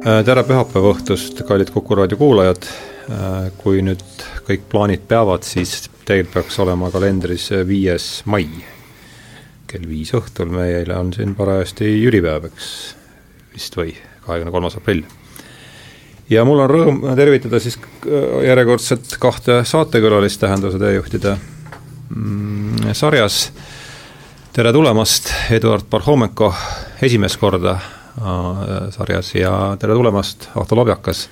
[0.00, 2.64] Äh, tere pühapäeva õhtust, kallid Kuku raadio kuulajad.
[3.12, 4.00] Äh, kui nüüd
[4.46, 8.46] kõik plaanid peavad, siis teil peaks olema kalendris viies mai.
[9.68, 12.70] kell viis õhtul meile on siin parajasti jüripäev, eks
[13.52, 13.92] vist või,
[14.24, 15.04] kahekümne kolmas aprill.
[16.30, 21.36] ja mul on rõõm tervitada siis äh, järjekordselt kahte saatekülalist Tähenduse teejuhtide
[22.08, 23.52] mm, sarjas.
[24.52, 26.54] tere tulemast, Eduard Parhomenko
[27.02, 27.99] esimest korda Äh,
[28.90, 31.28] sarjas ja tere tulemast, Ahto Lobjakas.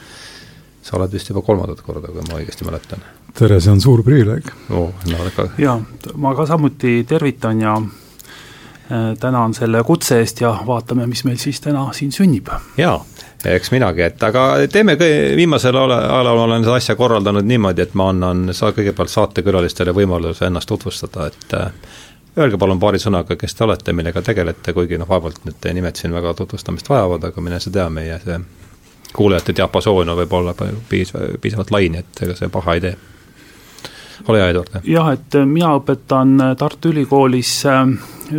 [0.82, 3.02] sa oled vist juba kolmandat korda, kui ma õigesti mäletan.
[3.34, 4.92] tere, see on suur privileeg oh,.
[5.10, 5.48] No, ikka...
[5.58, 5.80] jaa,
[6.14, 11.60] ma ka samuti tervitan ja äh, tänan selle kutse eest ja vaatame, mis meil siis
[11.60, 12.48] täna siin sünnib.
[12.78, 12.96] jaa,
[13.44, 14.96] eks minagi, et aga teeme
[15.36, 20.68] viimasel ajal olen seda asja korraldanud niimoodi, et ma annan sa kõigepealt saatekülalistele võimaluse ennast
[20.70, 21.72] tutvustada, et äh,
[22.38, 25.98] öelge palun paari sõnaga, kes te olete, millega tegelete, kuigi noh, vaevalt need teie nimed
[25.98, 28.38] siin väga tutvustamist vajavad, aga mine sa tea, meie see
[29.16, 30.54] kuulajate diapasoon võib olla
[30.88, 32.96] piis-, piisavalt lai, nii et ega see paha ei tee.
[34.28, 34.80] ole hea, Eduard.
[34.84, 37.84] jah, et mina õpetan Tartu Ülikoolis äh,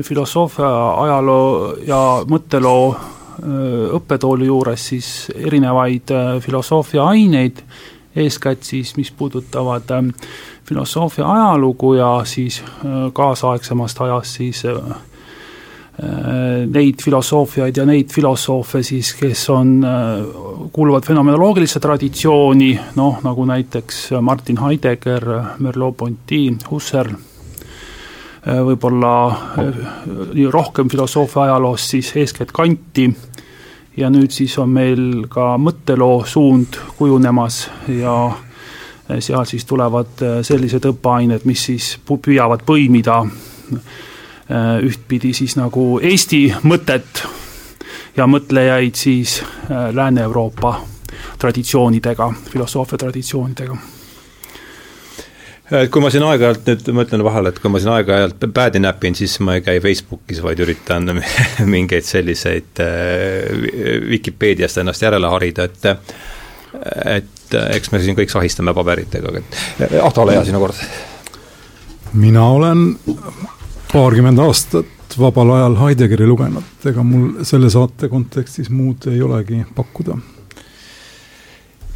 [0.03, 0.71] filosoofia,
[1.05, 3.05] ajaloo ja mõtteloo äh,
[3.97, 7.63] õppetooli juures siis erinevaid äh, filosoofia aineid,
[8.15, 9.89] eeskätt siis, mis puudutavad
[10.69, 18.83] filosoofia ajalugu ja siis äh, kaasaegsemast ajast siis äh, äh, neid filosoofiaid ja neid filosoofe
[18.83, 19.79] siis, kes on,
[20.73, 25.25] kuuluvad fenomenoloogilisse traditsiooni, noh, nagu näiteks Martin Heidegger,
[25.59, 27.17] Merleau-Ponty, Husserl,
[28.45, 29.13] võib-olla
[30.53, 33.09] rohkem filosoofia ajaloost siis eeskätt Kanti,
[33.97, 38.15] ja nüüd siis on meil ka mõtteloo suund kujunemas ja
[39.19, 46.45] seal siis tulevad äh, sellised õppeained, mis siis püüavad põimida äh, ühtpidi siis nagu Eesti
[46.69, 47.23] mõtet
[48.17, 50.73] ja mõtlejaid siis Lääne-Euroopa
[51.39, 53.77] traditsioonidega, filosoofia traditsioonidega.
[55.69, 59.13] Kui ma siin aeg-ajalt nüüd, ma ütlen vahele, et kui ma siin aeg-ajalt päädi näpin,
[59.15, 61.13] siis ma ei käi Facebookis, vaid üritan
[61.75, 62.81] mingeid selliseid
[64.09, 66.09] Vikipeediast ennast järele harida, et
[66.73, 70.77] et äh, eks me siin kõik sahistame paberitega, et äh, Ahto, ole hea sinu kord.
[72.13, 72.83] mina olen
[73.91, 80.17] paarkümmend aastat vabal ajal Heideggeri lugenud, ega mul selle saate kontekstis muud ei olegi pakkuda.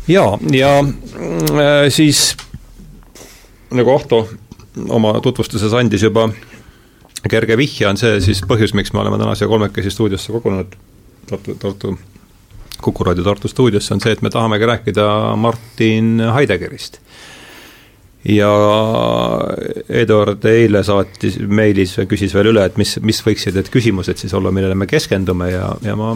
[0.08, 2.34] ja, ja äh, siis
[3.74, 4.28] nagu Ahto
[4.90, 6.30] oma tutvustuses andis juba
[7.30, 10.74] kerge vihje, on see siis põhjus, miks me oleme täna siia kolmekesi stuudiosse kogunenud,
[11.30, 11.94] Tartu, Tartu
[12.84, 15.08] Kuku raadio Tartu stuudiosse, on see, et me tahamegi rääkida
[15.40, 17.00] Martin Heideggerist.
[18.28, 18.52] ja
[19.90, 24.52] Eduard eile saatis meilis, küsis veel üle, et mis, mis võiksid need küsimused siis olla,
[24.52, 26.14] millele me keskendume ja, ja ma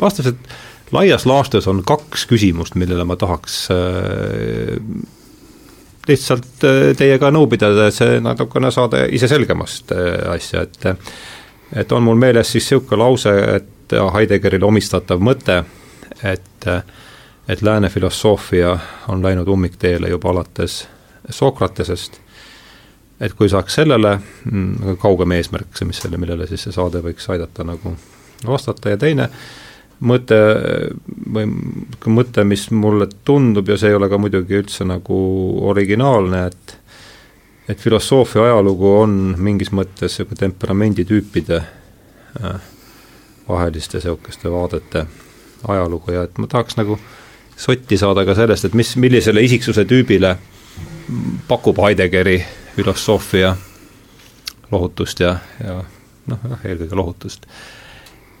[0.00, 4.78] vastasin, et laias laastus on kaks küsimust, millele ma tahaks äh,
[6.08, 7.46] lihtsalt äh, teiega nõu
[7.94, 11.04] see natukene saada ise selgemast äh, asja, et
[11.70, 15.62] et on mul meeles siis niisugune lause, et Heideggerile omistatav mõte,
[16.22, 16.66] et,
[17.48, 18.76] et lääne filosoofia
[19.08, 20.82] on läinud ummikteele juba alates
[21.30, 22.20] Sokratesest,
[23.20, 24.16] et kui saaks sellele
[24.50, 27.94] mm, kaugem eesmärk, see, mis selle, millele siis see saade võiks aidata nagu
[28.46, 29.28] vastata ja teine
[30.00, 30.38] mõte
[31.32, 31.46] või
[32.16, 35.20] mõte, mis mulle tundub ja see ei ole ka muidugi üldse nagu
[35.70, 36.76] originaalne, et
[37.70, 42.56] et filosoofia ajalugu on mingis mõttes niisugune temperamenditüüpide äh,
[43.50, 45.06] vaheliste niisuguste vaadete
[45.68, 46.98] ajalugu ja et ma tahaks nagu
[47.60, 50.36] sotti saada ka sellest, et mis, millisele isiksuse tüübile
[51.48, 52.38] pakub Heideggeri
[52.76, 53.56] filosoofia
[54.72, 55.80] lohutust ja, ja
[56.30, 57.46] noh, jah, eelkõige lohutust.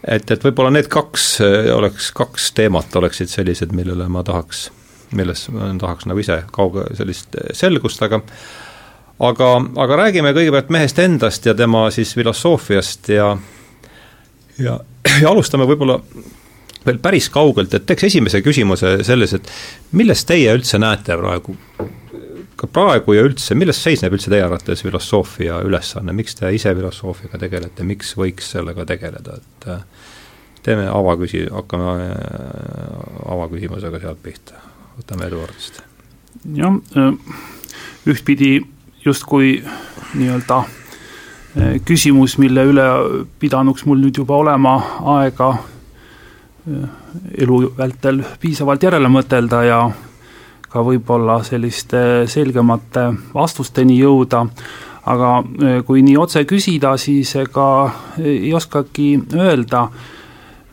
[0.06, 1.26] et, et võib-olla need kaks
[1.74, 4.70] oleks, kaks teemat oleksid sellised, millele ma tahaks,
[5.16, 8.22] milles ma tahaks nagu ise kauge sellist selgust, aga
[9.20, 9.48] aga,
[9.84, 13.34] aga räägime kõigepealt mehest endast ja tema siis filosoofiast ja
[14.60, 14.78] ja,
[15.18, 15.98] ja alustame võib-olla
[16.86, 19.50] veel päris kaugelt, et teeks esimese küsimuse selles, et
[19.96, 21.56] milles teie üldse näete praegu,
[22.60, 27.40] ka praegu ja üldse, milles seisneb üldse teie arvates filosoofia ülesanne, miks te ise filosoofiaga
[27.44, 30.10] tegelete, miks võiks sellega tegeleda, et äh,
[30.64, 34.60] teeme avaküsi-, hakkame äh, avaküsimusega sealt pihta,
[34.98, 35.82] võtame Eduardist.
[36.56, 37.40] jah, äh,
[38.08, 38.60] ühtpidi
[39.04, 39.58] justkui
[40.14, 40.64] nii-öelda
[41.84, 42.86] küsimus, mille üle
[43.42, 44.76] pidanuks mul nüüd juba olema
[45.16, 46.84] aega eh,
[47.42, 49.80] elu vältel piisavalt järele mõtelda ja
[50.70, 54.44] ka võib-olla selliste selgemate vastusteni jõuda,
[55.10, 57.66] aga eh, kui nii otse küsida, siis ega
[58.22, 59.88] ei oskagi öelda,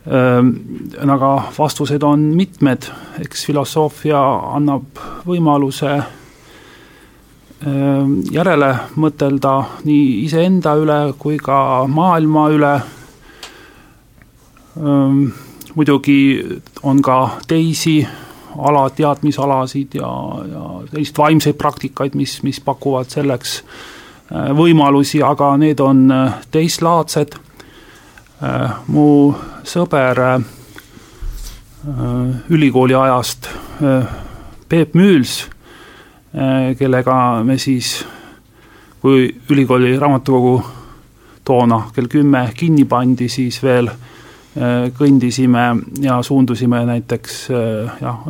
[0.08, 2.86] aga vastused on mitmed,
[3.20, 4.22] eks filosoofia
[4.56, 5.98] annab võimaluse
[8.30, 9.52] järele mõtelda
[9.84, 12.74] nii iseenda üle kui ka maailma üle.
[15.74, 16.20] muidugi
[16.82, 17.16] on ka
[17.48, 17.96] teisi
[18.58, 20.10] ala, teadmisalasid ja,
[20.50, 27.38] ja selliseid vaimseid praktikaid, mis, mis pakuvad selleks äh, võimalusi, aga need on äh, teistlaadsed.
[28.38, 29.34] Äh, mu
[29.66, 30.20] sõber
[32.50, 33.46] ülikooli ajast,
[34.68, 35.44] Peep Müüls,
[36.78, 37.14] kellega
[37.44, 38.04] me siis,
[39.00, 40.58] kui ülikooli raamatukogu
[41.44, 43.96] toona kell kümme kinni pandi, siis veel äh,
[44.58, 45.64] Äh, kõndisime
[46.02, 48.24] ja suundusime näiteks äh, jah,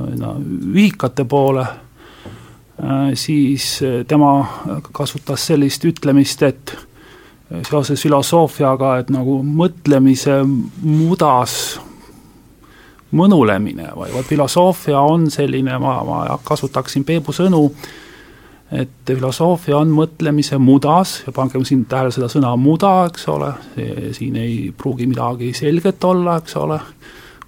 [0.75, 3.79] ühikate poole, äh, siis
[4.11, 4.33] tema
[4.93, 6.75] kasutas sellist ütlemist, et
[7.65, 11.79] seoses filosoofiaga, et nagu mõtlemise mudas
[13.17, 17.63] mõnulemine või vot filosoofia on selline, ma, ma kasutaksin Peebu sõnu,
[18.73, 23.53] et filosoofia on mõtlemise mudas ja pangem siin tähele seda sõna muda, eks ole,
[24.17, 26.81] siin ei pruugi midagi selget olla, eks ole,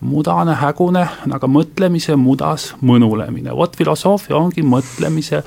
[0.01, 1.05] mudane, hägune,
[1.37, 5.43] aga mõtlemise mudas mõnulemine, vot filosoofia ongi mõtlemise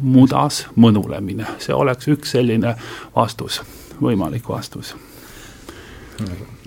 [0.00, 2.76] mudas mõnulemine, see oleks üks selline
[3.16, 3.60] vastus,
[4.00, 4.94] võimalik vastus.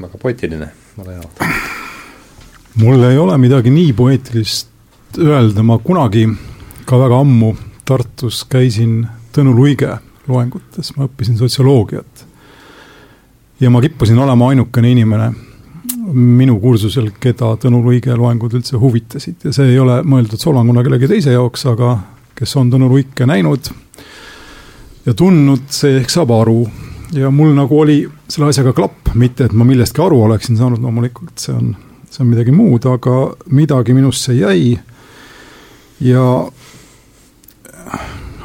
[0.02, 1.85] väga poeetiline, väga hea.
[2.75, 6.27] Mul ei ole midagi nii poeetilist öelda, ma kunagi
[6.86, 7.56] ka väga ammu
[7.86, 9.06] Tartus käisin
[9.36, 9.92] Tõnu Luige
[10.27, 12.25] loengutes, ma õppisin sotsioloogiat.
[13.60, 15.31] ja ma kippusin olema ainukene inimene
[16.13, 21.07] minu kursusel, keda Tõnu Luige loengud üldse huvitasid ja see ei ole mõeldud solvanguna kellegi
[21.07, 21.98] teise jaoks, aga
[22.36, 23.72] kes on Tõnu Luike näinud
[25.06, 26.66] ja tundnud, see ehk saab aru.
[27.13, 31.38] ja mul nagu oli selle asjaga klapp, mitte et ma millestki aru oleksin saanud, loomulikult
[31.39, 31.75] see on,
[32.15, 34.77] see on midagi muud, aga midagi minusse jäi.
[36.00, 36.23] ja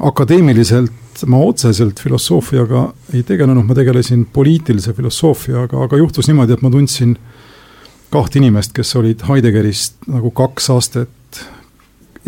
[0.00, 2.84] akadeemiliselt ma otseselt filosoofiaga
[3.14, 7.17] ei tegelenud, ma tegelesin poliitilise filosoofiaga, aga juhtus niimoodi, et ma tundsin
[8.11, 11.43] kahte inimest, kes olid Heideggerist nagu kaks aastat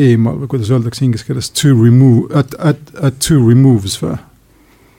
[0.00, 4.18] eemal või kuidas öeldakse inglise keeles, to remove, at, at, at two removes või?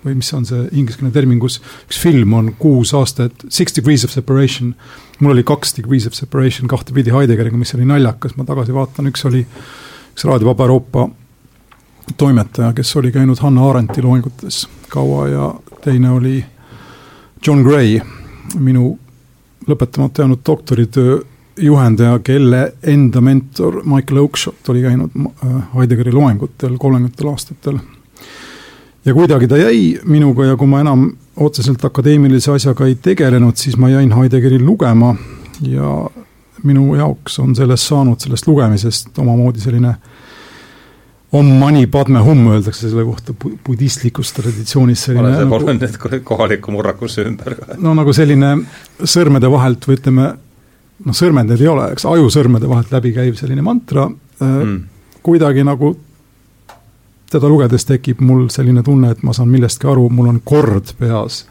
[0.04, 4.12] või mis on see ingliskeelne termin, kus üks film on kuus aastat, six degrees of
[4.12, 4.74] separation.
[5.24, 9.26] Mul oli kaks degrees of separation kahtepidi Heideggeriga, mis oli naljakas, ma tagasi vaatan, üks
[9.30, 9.44] oli
[10.14, 11.08] üks Raadio Vaba Euroopa
[12.18, 16.44] toimetaja, kes oli käinud Hanna Arendti loengutes kaua ja teine oli
[17.48, 18.00] John Gray,
[18.60, 18.98] minu
[19.68, 21.22] lõpetamata jäänud doktoritöö
[21.58, 27.80] juhendaja, kelle enda mentor Michael Oakeshott oli käinud äh, Heideggeri loengutel kolmekümnendatel aastatel.
[29.06, 33.78] ja kuidagi ta jäi minuga ja kui ma enam otseselt akadeemilise asjaga ei tegelenud, siis
[33.78, 35.16] ma jäin Heideggeri lugema
[35.68, 35.96] ja
[36.64, 39.96] minu jaoks on sellest saanud, sellest lugemisest omamoodi selline
[41.34, 43.34] Om mani padme hum öeldakse selle kohta
[43.66, 48.52] budistlikus traditsioonis selline olen nagu, polnud nüüd kohaliku murrakusse ümber no nagu selline
[49.02, 50.28] sõrmede vahelt või ütleme,
[51.08, 54.76] noh, sõrmed need ei ole, eks, ajusõrmede vahelt läbi käiv selline mantra mm.,
[55.26, 55.96] kuidagi nagu
[57.34, 61.44] teda lugedes tekib mul selline tunne, et ma saan millestki aru, mul on kord peas.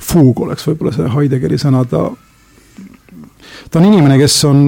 [0.00, 2.06] Fuug oleks võib-olla see Heideggeri sõna, ta,
[3.70, 4.64] ta on inimene, kes on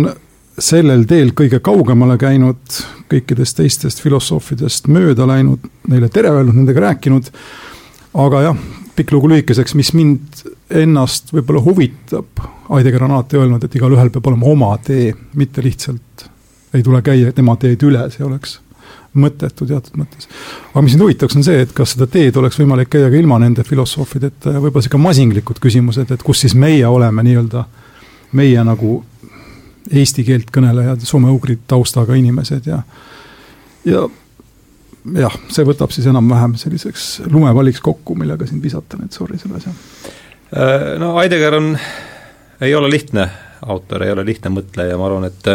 [0.61, 2.81] sellel teel kõige kaugemale käinud,
[3.13, 7.31] kõikidest teistest filosoofidest mööda läinud, neile tere öelnud, nendega rääkinud.
[8.13, 8.59] aga jah,
[8.97, 14.29] pikk lugu lühikeseks, mis mind ennast võib-olla huvitab, Heidegger on alati öelnud, et igalühel peab
[14.31, 16.29] olema oma tee, mitte lihtsalt
[16.73, 18.59] ei tule käia tema teed üle, see oleks
[19.13, 20.29] mõttetu teatud mõttes.
[20.73, 23.39] aga mis mind huvitaks, on see, et kas seda teed oleks võimalik käia ka ilma
[23.43, 27.67] nende filosoofideta ja võib-olla sihuke masinglikud küsimused, et kus siis meie oleme nii-öelda,
[28.39, 29.03] meie nagu
[29.91, 32.81] eesti keelt kõnelejad, soome-ugri taustaga inimesed ja,
[33.85, 34.07] ja
[35.19, 39.61] jah, see võtab siis enam-vähem selliseks lumepalliks kokku, millega siin visata, nii et sorry selle
[39.61, 39.75] asja.
[40.53, 41.73] Äh, no Heidegger on,
[42.63, 43.29] ei ole lihtne
[43.67, 45.53] autor, ei ole lihtne mõtleja, ma arvan, et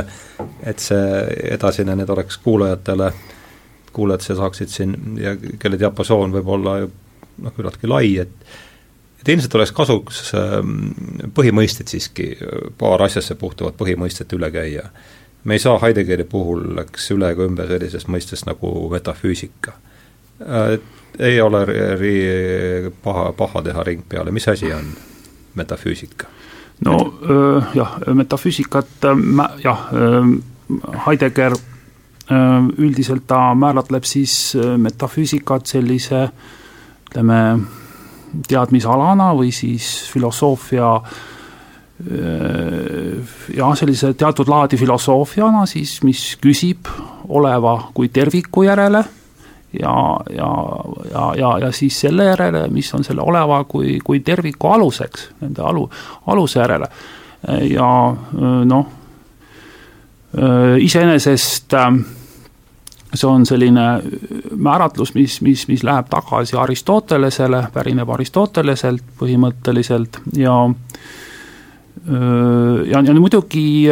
[0.67, 3.11] et see edasine nüüd oleks kuulajatele,
[3.93, 8.57] kuulajad saaksid siin ja kelle diapasoon võib olla noh, küllaltki lai, et
[9.21, 10.75] et ilmselt oleks kasuks ähm,
[11.35, 12.29] põhimõisted siiski,
[12.77, 14.89] paar asjasse puutuvat põhimõistet üle käia.
[15.43, 19.73] me ei saa Heideggeri puhul, eks, üle ega ümber sellisest mõistest nagu metafüüsika.
[20.41, 20.77] Äh,
[21.19, 21.65] ei ole
[21.97, 24.93] ri-, paha, paha teha ring peale, mis asi on
[25.55, 26.36] metafüüsika?
[26.85, 26.97] No
[27.75, 29.25] jah, metafüüsikat äh,
[29.63, 29.89] jah,
[31.05, 31.55] Heidegger
[32.27, 36.25] üldiselt ta määratleb siis metafüüsikat sellise
[37.07, 37.37] ütleme,
[38.51, 40.89] teadmisalana või siis filosoofia
[43.55, 46.91] jah, sellise teatud laadi filosoofiana siis, mis küsib
[47.31, 49.05] oleva kui terviku järele
[49.73, 50.51] ja, ja,
[51.11, 55.61] ja, ja, ja siis selle järele, mis on selle oleva kui, kui terviku aluseks, nende
[55.61, 55.89] alu,
[56.27, 56.87] aluse järele.
[57.69, 57.89] ja
[58.65, 58.87] noh,
[60.79, 61.75] iseenesest
[63.13, 63.85] see on selline
[64.55, 70.57] määratlus, mis, mis, mis läheb tagasi Aristotelesele, pärineb Aristoteleselt põhimõtteliselt ja
[72.07, 73.87] ja, ja muidugi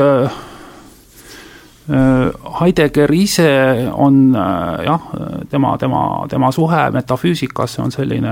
[1.85, 3.49] Heidegger ise
[3.93, 5.03] on jah,
[5.49, 5.99] tema, tema,
[6.29, 8.31] tema suhe metafüüsikasse on selline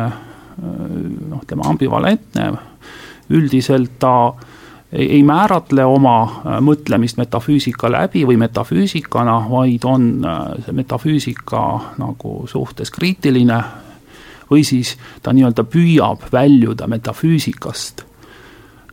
[1.30, 2.48] noh, tema ambivalentne,
[3.30, 4.34] üldiselt ta
[4.90, 6.16] ei, määratle oma
[6.66, 10.10] mõtlemist metafüüsika läbi või metafüüsikana, vaid on
[10.66, 11.64] see metafüüsika
[12.02, 13.62] nagu suhtes kriitiline
[14.54, 18.04] või siis ta nii-öelda püüab väljuda metafüüsikast.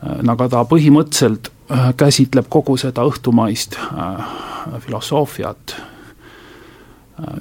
[0.04, 1.59] Äh, aga ta põhimõtteliselt äh,
[1.96, 4.32] käsitleb kogu seda õhtumaist äh,
[4.84, 5.76] filosoofiat,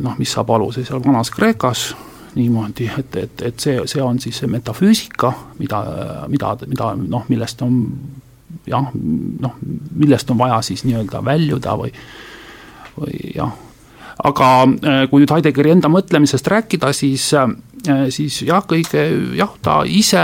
[0.04, 1.84] noh, mis saab aluse seal Vanas-Kreekas,
[2.36, 5.80] niimoodi, et, et, et see, see on siis see metafüüsika, mida,
[6.30, 7.80] mida, mida noh, millest on
[8.70, 9.56] jah, noh,
[9.96, 11.90] millest on vaja siis nii-öelda väljuda või,
[13.00, 13.56] või jah,
[14.30, 14.52] aga
[15.10, 17.56] kui nüüd Heideggeri enda mõtlemisest rääkida, siis Äh,
[18.10, 19.04] siis jah, kõige
[19.38, 20.22] jah, ta ise,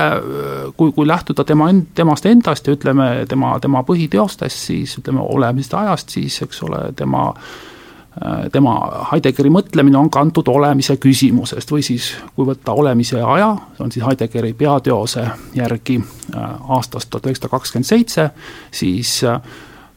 [0.78, 5.78] kui, kui lähtuda tema end-, temast endast ja ütleme, tema, tema põhiteostest, siis ütleme, olemisest
[5.80, 8.76] ajast, siis eks ole, tema äh, tema
[9.12, 14.06] Heideggeri mõtlemine on kantud olemise küsimusest või siis, kui võtta olemise aja, see on siis
[14.06, 18.30] Heideggeri peateose järgi äh, aastast tuhat üheksasada kakskümmend seitse,
[18.72, 19.20] siis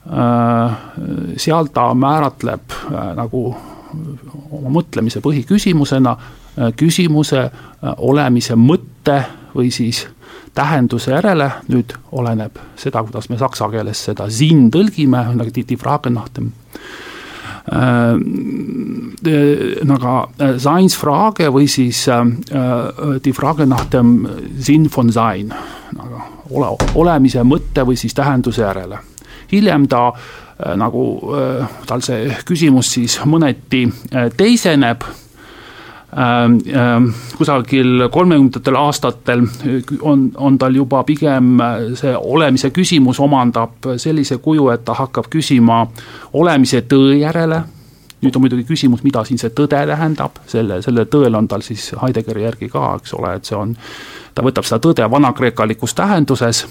[0.09, 2.73] seal ta määratleb
[3.19, 3.41] nagu
[4.57, 6.38] oma mõtlemise põhiküsimusena Äh,
[6.77, 7.51] küsimuse äh,
[7.99, 9.23] olemise mõtte
[9.55, 10.07] või siis
[10.55, 15.51] tähenduse järele, nüüd oleneb seda, kuidas me saksa keeles seda siin tõlgime, nagu
[17.69, 18.17] äh,
[19.87, 20.15] nagu
[20.59, 22.07] Seinsfrage või siis
[23.25, 24.27] die Frage nach dem
[24.59, 25.53] Sinn von Sein,
[25.95, 28.99] nagu ole, olemise mõtte või siis tähenduse järele.
[29.53, 30.13] hiljem ta
[30.77, 31.05] nagu,
[31.87, 33.85] tal see küsimus siis mõneti
[34.37, 35.05] teiseneb
[37.37, 39.43] kusagil kolmekümnendatel aastatel
[40.01, 45.29] on, on tal juba pigem äh, see olemise küsimus omandab sellise kuju, et ta hakkab
[45.29, 45.83] küsima
[46.33, 47.61] olemise tõe järele,
[48.23, 51.91] nüüd on muidugi küsimus, mida siin see tõde tähendab, selle, sellel tõel on tal siis
[52.01, 53.77] Heideggeri järgi ka, eks ole, et see on,
[54.35, 56.65] ta võtab seda tõde vanakreekalikus tähenduses,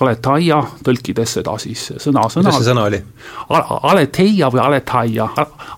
[0.00, 2.48] aletaia, tõlkides seda siis sõna-sõnalt.
[2.50, 3.02] mis see sõna oli?
[3.92, 5.28] Aleteia või aletaia,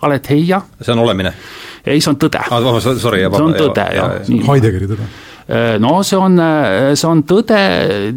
[0.02, 0.62] aleteia.
[0.80, 1.34] see on olemine
[1.86, 2.72] ei, see on tõde ah,.
[2.82, 4.16] Sorry, see on tõde, jah.
[4.48, 7.60] Heideggeri tõde äh, no see on, äh, see on tõde,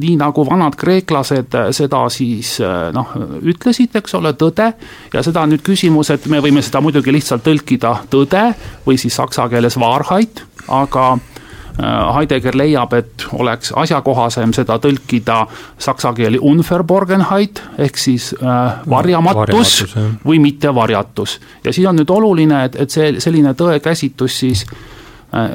[0.02, 2.58] nii nagu vanad kreeklased äh, seda siis
[2.96, 4.72] noh, ütlesid, eks ole, tõde.
[5.14, 8.50] ja seda on nüüd küsimus, et me võime seda muidugi lihtsalt tõlkida tõde
[8.86, 11.35] või siis saksa keeles Wahrheit, aga Äh,
[11.78, 15.42] Heidegger leiab, et oleks asjakohasem seda tõlkida
[15.82, 21.40] saksa keeli Unverborgenheit ehk siis äh, varjamatus või mittevarjatus.
[21.64, 25.52] ja siin on nüüd oluline, et, et see selline tõekäsitlus siis äh,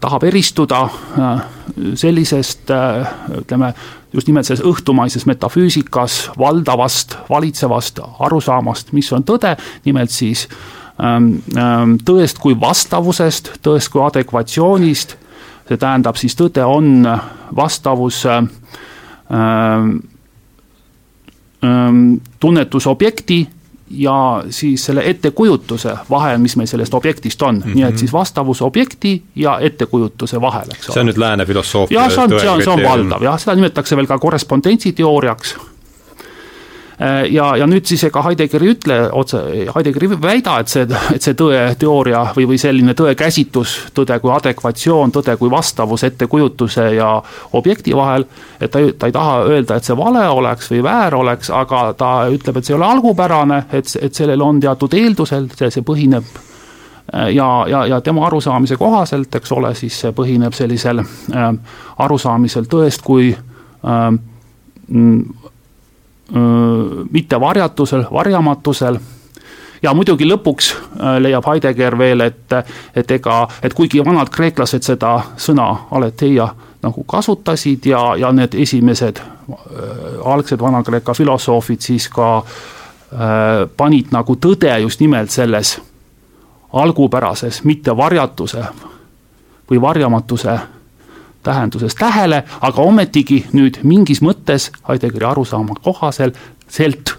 [0.00, 1.44] tahab eristuda äh,
[1.94, 3.12] sellisest äh,
[3.42, 3.74] ütleme,
[4.16, 10.48] just nimelt selles õhtumaises metafüüsikas valdavast, valitsevast arusaamast, mis on tõde, nimelt siis
[11.04, 15.19] ähm, ähm, tõest kui vastavusest, tõest kui adekvatsioonist
[15.70, 17.06] see tähendab siis tõde on
[17.56, 18.42] vastavus äh,
[19.30, 19.80] äh,
[22.40, 23.40] tunnetusobjekti
[23.90, 27.74] ja siis selle ettekujutuse vahel, mis meil sellest objektist on mm, -hmm.
[27.74, 30.94] nii et siis vastavus objekti ja ettekujutuse vahel, eks ole.
[30.94, 32.00] see on nüüd lääne filosoofia.
[32.00, 35.56] jah, see on, see on, see on valdav jah, seda nimetatakse veel ka korrespondentsiteooriaks
[37.30, 39.40] ja, ja nüüd siis ega Heidegger ei ütle otse,
[39.74, 44.32] Heidegger ei väida, et see, et see tõeteooria või, või selline tõe käsitlus, tõde kui
[44.34, 47.14] adekvatsioon, tõde kui vastavus ettekujutuse ja
[47.56, 48.26] objekti vahel,
[48.60, 52.12] et ta, ta ei taha öelda, et see vale oleks või väär oleks, aga ta
[52.32, 57.30] ütleb, et see ei ole algupärane, et, et sellel on teatud eeldused, see, põhineb äh,
[57.32, 61.48] ja, ja, ja tema arusaamise kohaselt, eks ole, siis see põhineb sellisel äh,
[62.04, 64.10] arusaamisel tõest kui äh,
[67.10, 68.98] mitte varjatusel, varjamatusel.
[69.82, 70.74] Ja muidugi lõpuks
[71.24, 72.52] leiab Heidegger veel, et,
[72.94, 76.50] et ega, et kuigi vanad kreeklased seda sõna aletheia
[76.82, 79.20] nagu kasutasid ja, ja need esimesed
[80.24, 85.78] algsed Vana-Kreeka filosoofid siis ka äh, panid nagu tõde just nimelt selles
[86.72, 88.64] algupärases, mitte varjatuse
[89.70, 90.58] või varjamatuse
[91.42, 96.36] tähenduses tähele, aga ometigi nüüd mingis mõttes Heideggeri arusaama kohaselt
[96.68, 97.14] selt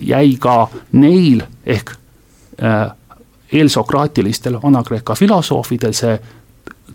[0.00, 1.92] jäi ka neil ehk
[3.52, 6.16] eelsokraatilistel Vana-Kreeka filosoofidel see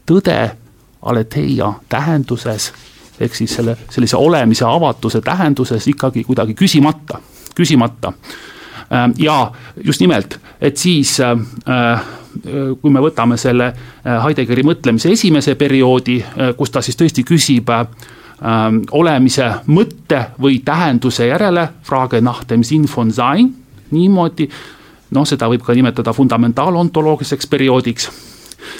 [0.09, 0.39] tõde
[1.01, 2.71] aletheia tähenduses
[3.19, 7.19] ehk siis selle sellise olemise avatuse tähenduses ikkagi kuidagi küsimata,
[7.55, 8.13] küsimata.
[8.93, 9.51] Ähm, ja
[9.83, 11.31] just nimelt, et siis äh,
[11.69, 12.01] äh,
[12.81, 16.19] kui me võtame selle äh, Heideggeri mõtlemise esimese perioodi,
[16.57, 17.69] kus ta siis tõesti küsib
[18.91, 21.67] olemise mõtte või tähenduse järele,
[23.93, 24.49] niimoodi,
[25.15, 28.09] noh, seda võib ka nimetada fundamentalontoloogiliseks perioodiks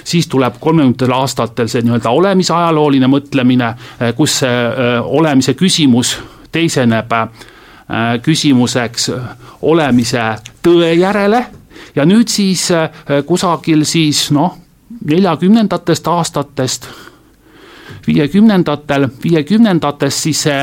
[0.04, 3.72] siis tuleb kolmekümnendatel aastatel see nii-öelda olemise ajalooline mõtlemine,
[4.16, 4.62] kus see
[5.04, 6.16] olemise küsimus
[6.52, 7.12] teiseneb
[8.24, 9.10] küsimuseks
[9.62, 10.22] olemise
[10.64, 11.44] tõe järele
[11.96, 12.68] ja nüüd siis
[13.26, 14.56] kusagil siis noh,
[15.04, 16.88] neljakümnendatest aastatest,
[18.06, 20.60] viiekümnendatel, viiekümnendates siis see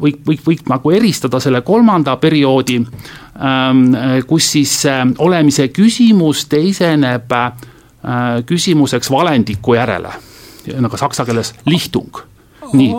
[0.00, 3.82] võib, võib, võib nagu eristada selle kolmanda perioodi, ehm,
[4.26, 4.76] kus siis
[5.18, 7.32] olemise küsimus teiseneb
[8.04, 10.12] Äh, küsimuseks valendiku järele,
[10.78, 12.20] nagu saksa keeles lihtung,
[12.72, 12.92] nii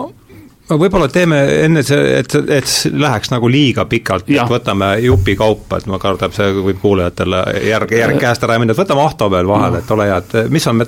[0.78, 5.98] võib-olla teeme enne see, et, et läheks nagu liiga pikalt, et võtame jupikaupa, et ma
[6.02, 9.92] kardan, see võib kuulajatele järg, järg käest ära minna, et võtame Ahto veel vahele, et
[9.96, 10.84] ole hea, et mis on,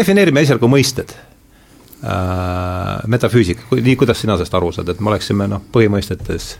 [0.00, 3.06] defineerime esialgu mõisted äh,.
[3.06, 6.52] metafüüsika, nii, kuidas sina sellest aru saad, et me oleksime noh, põhimõistetes,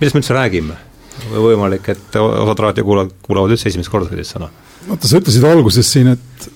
[0.00, 0.82] millest me üldse räägime?
[1.30, 4.48] võimalik, et osad raadiokuulajad kuulavad üldse esimest korda sellist sõna
[4.88, 6.48] vaata, sa ütlesid alguses siin, et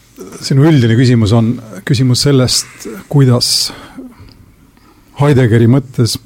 [0.45, 1.53] sinu üldine küsimus on
[1.89, 3.71] küsimus sellest, kuidas
[5.19, 6.19] Heideggeri mõttes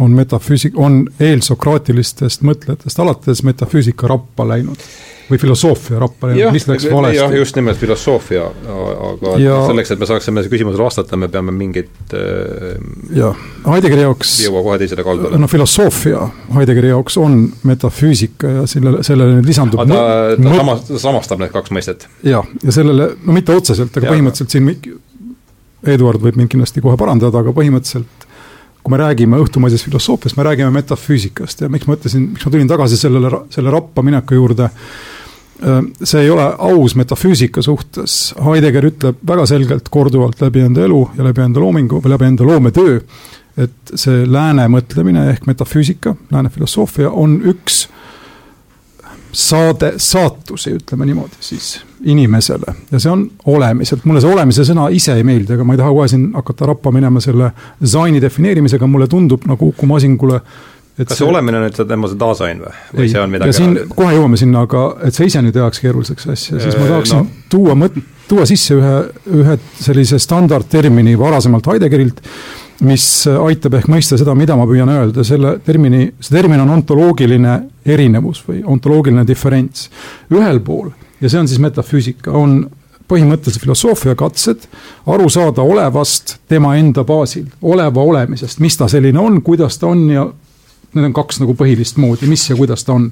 [0.00, 4.80] on metafüüsik, on eelsokraatilistest mõtlejatest alates metafüüsika rappa läinud
[5.30, 7.18] või filosoofia rappa läinud, mis läks valesti?
[7.20, 12.14] jah, just nimelt filosoofia, aga ja, selleks, et me saaksime küsimusele vastata, me peame mingit
[12.16, 12.80] äh,
[13.18, 15.38] jah, Heideggeri jaoks jõua kohe teisele kaldale.
[15.42, 16.24] no filosoofia
[16.56, 20.00] Heideggeri jaoks on metafüüsika ja sellele, sellele nüüd lisandub ta,
[20.40, 22.08] ta samas, samastab need kaks mõistet?
[22.26, 24.72] jah, ja sellele, no mitte otseselt, aga ja, põhimõtteliselt siin
[25.90, 28.19] Eduard võib mind kindlasti kohe parandada, aga põhimõtteliselt
[28.82, 32.70] kui me räägime õhtumaisest filosoofiast, me räägime metafüüsikast ja miks ma ütlesin, miks ma tulin
[32.70, 34.70] tagasi sellele, selle rappa mineku juurde.
[35.60, 41.26] See ei ole aus metafüüsika suhtes, Heidegger ütleb väga selgelt korduvalt läbi enda elu ja
[41.26, 43.02] läbi enda loomingu või läbi enda loometöö,
[43.60, 47.82] et see lääne mõtlemine ehk metafüüsika, lääne filosoofia on üks
[49.32, 52.74] saade, saatusi, ütleme niimoodi siis, inimesele.
[52.90, 55.94] ja see on olemiselt, mulle see olemise sõna ise ei meeldi, aga ma ei taha
[55.94, 57.52] kohe siin hakata rappa minema selle
[57.84, 60.40] zaini defineerimisega, mulle tundub nagu Uku Masingule
[61.04, 63.56] kas see, see olemine nüüd tema see dasein või, või ei, see on midagi ja
[63.56, 63.96] siin eraldi?
[63.96, 67.44] kohe jõuame sinna, aga et sa ise nüüd ajaks keeruliseks asja, siis ma tahaksin no.
[67.52, 68.96] tuua mõt-, tuua sisse ühe,
[69.40, 72.20] ühe sellise standardtermini varasemalt Heideggerilt,
[72.86, 77.56] mis aitab ehk mõista seda, mida ma püüan öelda, selle termini, see termin on ontoloogiline
[77.84, 79.90] erinevus või ontoloogiline diferents.
[80.32, 80.90] ühel pool,
[81.20, 82.62] ja see on siis metafüüsika, on
[83.10, 84.68] põhimõtteliselt filosoofia katsed
[85.10, 90.06] aru saada olevast tema enda baasil, oleva olemisest, mis ta selline on, kuidas ta on
[90.10, 90.26] ja
[90.94, 93.10] need on kaks nagu põhilist moodi, mis ja kuidas ta on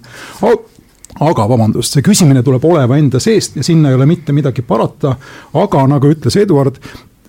[1.19, 5.17] aga vabandust, see küsimine tuleb oleva enda seest ja sinna ei ole mitte midagi parata,
[5.59, 6.79] aga nagu ütles Eduard,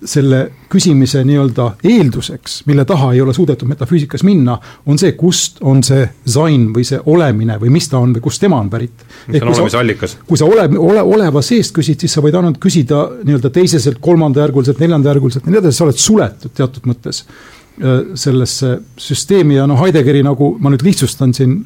[0.04, 0.38] selle
[0.70, 4.56] küsimise nii-öelda eelduseks, mille taha ei ole suudetud metafüüsikas minna,
[4.88, 8.40] on see, kust on see zain või see olemine või mis ta on või kust
[8.40, 9.04] tema on pärit.
[9.28, 10.16] mis on olemise allikas?
[10.26, 14.80] kui sa ole, ole, oleva seest küsid, siis sa võid ainult küsida nii-öelda teiseselt, kolmandajärguliselt,
[14.80, 20.24] neljandajärguliselt ja nii edasi, sa oled suletud teatud mõttes äh, sellesse süsteemi ja noh, Heideggeri
[20.24, 21.58] nagu ma nüüd lihtsustan siin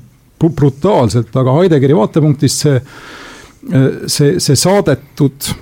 [0.44, 2.80] brutaalselt, aga Heideggeri vaatepunktist see,
[3.70, 5.54] äh, see, see saadetud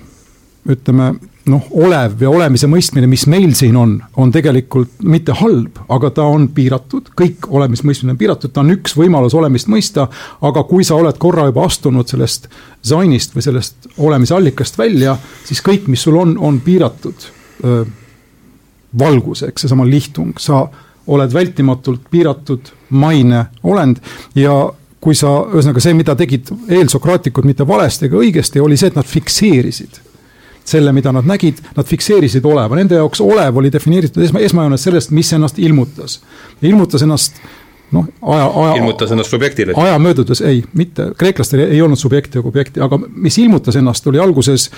[0.72, 1.12] ütleme
[1.50, 6.26] noh, olev ja olemise mõistmine, mis meil siin on, on tegelikult mitte halb, aga ta
[6.31, 10.07] on piiratud, kõik olemismõistmine on piiratud, ta on üks võimalus olemist mõista,
[10.44, 12.46] aga kui sa oled korra juba astunud sellest
[12.87, 17.26] zainist või sellest olemise allikast välja, siis kõik, mis sul on, on piiratud
[17.64, 17.83] öö,
[18.98, 20.66] valguseks, seesama lihtung, sa
[21.11, 23.98] oled vältimatult piiratud maine olend
[24.38, 24.55] ja
[25.02, 29.09] kui sa, ühesõnaga see, mida tegid eelsokraatikud mitte valesti ega õigesti, oli see, et nad
[29.09, 29.98] fikseerisid
[30.64, 35.11] selle, mida nad nägid, nad fikseerisid oleva, nende jaoks olev oli defineeritud esma, esmajoones sellest,
[35.11, 36.20] mis ennast ilmutas.
[36.62, 37.40] ilmutas ennast
[37.92, 39.75] noh, aja, aja ilmutas ennast subjektile?
[39.77, 44.22] aja möödudes, ei, mitte, kreeklastel ei olnud subjekti ega objekti, aga mis ilmutas ennast, oli
[44.22, 44.70] alguses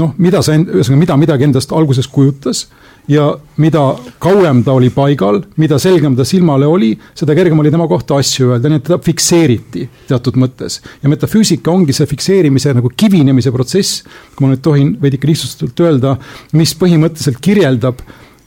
[0.00, 2.66] noh, mida see, ühesõnaga, mida midagi endast alguses kujutas
[3.08, 3.82] ja mida
[4.22, 8.52] kauem ta oli paigal, mida selgem ta silmale oli, seda kergem oli tema kohta asju
[8.52, 10.80] öelda, nii et teda fikseeriti teatud mõttes.
[11.02, 14.02] ja metafüüsika ongi see fikseerimise nagu kivinemise protsess,
[14.36, 16.16] kui ma nüüd tohin veidike lihtsustatult öelda,
[16.52, 18.02] mis põhimõtteliselt kirjeldab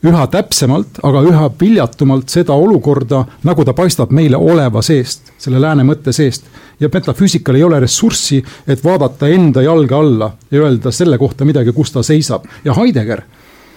[0.06, 5.86] üha täpsemalt, aga üha viljatumalt seda olukorda, nagu ta paistab meile oleva seest, selle lääne
[5.88, 6.46] mõtte seest.
[6.80, 11.72] ja metafüüsikal ei ole ressurssi, et vaadata enda jalge alla ja öelda selle kohta midagi,
[11.72, 13.24] kus ta seisab ja Heidegger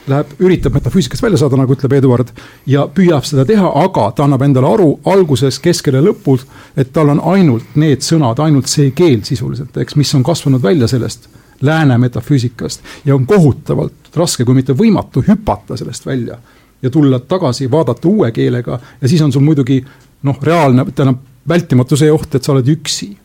[0.08, 2.30] läheb, üritab metafüüsikast välja saada, nagu ütleb Eduard,
[2.66, 7.12] ja püüab seda teha, aga ta annab endale aru alguses, keskel ja lõpus, et tal
[7.14, 11.28] on ainult need sõnad, ainult see keel sisuliselt, eks, mis on kasvanud välja sellest
[11.60, 16.38] lääne metafüüsikast ja on kohutavalt raske, kui mitte võimatu hüpata sellest välja
[16.82, 19.80] ja tulla tagasi, vaadata uue keelega ja siis on sul muidugi
[20.22, 23.16] noh, reaalne, tähendab vältimatu see oht, et sa oled üksi.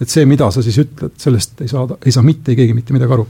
[0.00, 3.12] et see, mida sa siis ütled, sellest ei saa, ei saa mitte keegi mitte midagi
[3.12, 3.26] aru.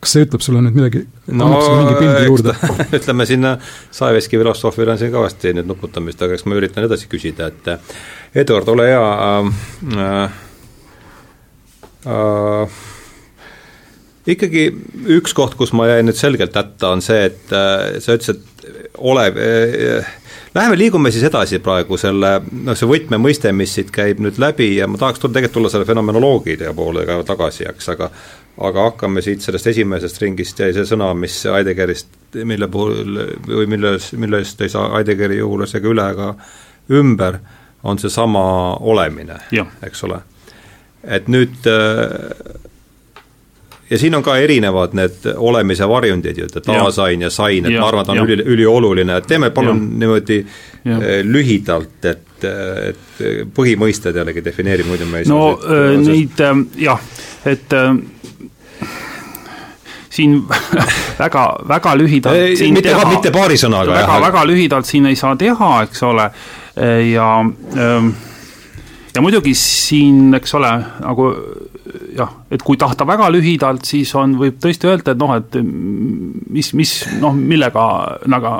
[0.00, 2.54] Kas see ütleb sulle nüüd midagi, annab sulle mingi pildi juurde?
[2.98, 3.56] ütleme sinna
[3.94, 7.74] Saeveski filosoofil on siin kõvasti nüüd nuputamist, aga eks ma üritan edasi küsida, et
[8.40, 9.52] Eduard, ole hea äh,,
[10.06, 10.38] äh,
[12.14, 12.80] äh
[14.30, 14.68] ikkagi
[15.16, 18.96] üks koht, kus ma jäin nüüd selgelt hätta, on see, et äh, sa ütlesid, et
[18.98, 20.10] ole äh,,
[20.54, 24.88] läheme liigume siis edasi praegu selle, noh, see võtmemõiste, mis siit käib nüüd läbi ja
[24.90, 28.10] ma tahaks tulla, tegelikult tulla selle fenomenoloogide poole ka tagasi, eks, aga
[28.58, 32.10] aga hakkame siit sellest esimesest ringist jäi see sõna, mis Heideggerist,
[32.44, 36.34] mille puhul või milles, millest ei saa Heideggeri juures ega üle ega
[36.90, 37.38] ümber,
[37.86, 38.42] on seesama
[38.92, 39.38] olemine,
[39.86, 40.20] eks ole.
[41.04, 42.60] et nüüd äh,
[43.90, 47.80] ja siin on ka erinevad need olemise varjundid ju, et taasain ja sain, et ja,
[47.80, 48.26] ma arvan, et on ja.
[48.26, 49.98] üli, ülioluline, et teeme palun ja.
[50.04, 50.38] niimoodi
[50.84, 50.96] ja.
[50.96, 56.62] Eh, lühidalt, et, et põhimõisted jällegi defineerib, muidu me ei no saa äh, neid äh,
[56.86, 57.02] jah,
[57.48, 57.90] et äh,
[60.10, 60.40] siin
[61.22, 63.94] väga, väga lühidalt mitte, mitte paari sõnaga.
[64.00, 66.26] väga, väga lühidalt siin ei saa teha, eks ole,
[67.12, 68.10] ja ähm,
[69.14, 70.70] ja muidugi siin, eks ole,
[71.02, 71.28] nagu
[72.16, 76.72] jah, et kui tahta väga lühidalt, siis on, võib tõesti öelda, et noh, et mis,
[76.78, 77.86] mis noh, millega
[78.30, 78.54] nagu,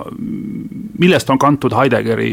[1.00, 2.32] millest on kantud Heideggeri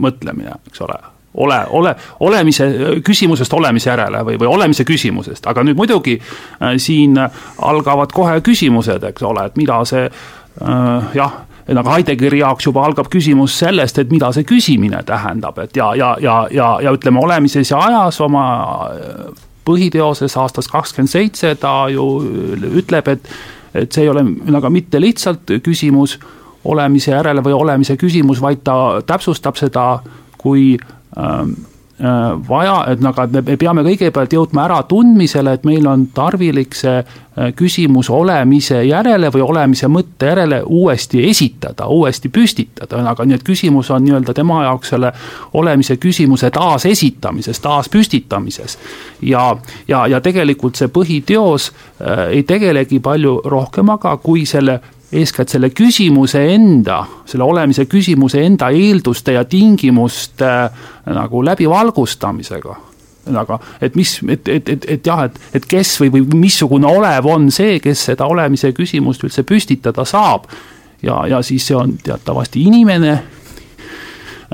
[0.00, 0.98] mõtlemine, eks ole
[1.34, 2.66] ole, ole, olemise,
[3.04, 7.18] küsimusest olemise järele või, või olemise küsimusest, aga nüüd muidugi äh, siin
[7.62, 11.38] algavad kohe küsimused, eks ole, et mida see äh, jah
[11.70, 16.16] nagu Heideggeri jaoks juba algab küsimus sellest, et mida see küsimine tähendab, et ja, ja,
[16.20, 18.44] ja, ja, ja ütleme, olemises ja ajas oma
[19.68, 22.06] põhiteoses aastast kakskümmend seitse ta ju
[22.80, 23.28] ütleb, et,
[23.74, 26.18] et see ei ole nagu mitte lihtsalt küsimus
[26.66, 28.74] olemise järele või olemise küsimus, vaid ta
[29.06, 30.00] täpsustab seda
[30.40, 30.99] kui Äh,
[32.48, 38.08] vaja, et aga me peame kõigepealt jõudma äratundmisele, et meil on tarvilik see äh, küsimus
[38.10, 44.04] olemise järele või olemise mõtte järele uuesti esitada, uuesti püstitada, aga nii et küsimus on
[44.06, 45.12] nii-öelda tema jaoks selle
[45.52, 48.78] olemise küsimuse taasesitamises, taaspüstitamises.
[49.22, 49.56] ja,
[49.88, 51.70] ja, ja tegelikult see põhiteos
[52.00, 54.80] äh, ei tegelegi palju rohkemaga kui selle
[55.12, 60.70] eeskätt selle küsimuse enda, selle olemise küsimuse enda eelduste ja tingimuste äh,
[61.14, 62.76] nagu läbivalgustamisega
[63.36, 67.26] aga et mis, et, et, et, et jah, et, et kes või, või missugune olev
[67.30, 70.48] on see, kes seda olemise küsimust üldse püstitada saab.
[71.02, 73.12] ja, ja siis see on teatavasti inimene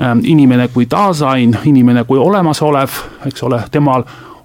[0.01, 4.03] ähm,, inimene kui taasain, inimene kui olemasolev, eks ole, temal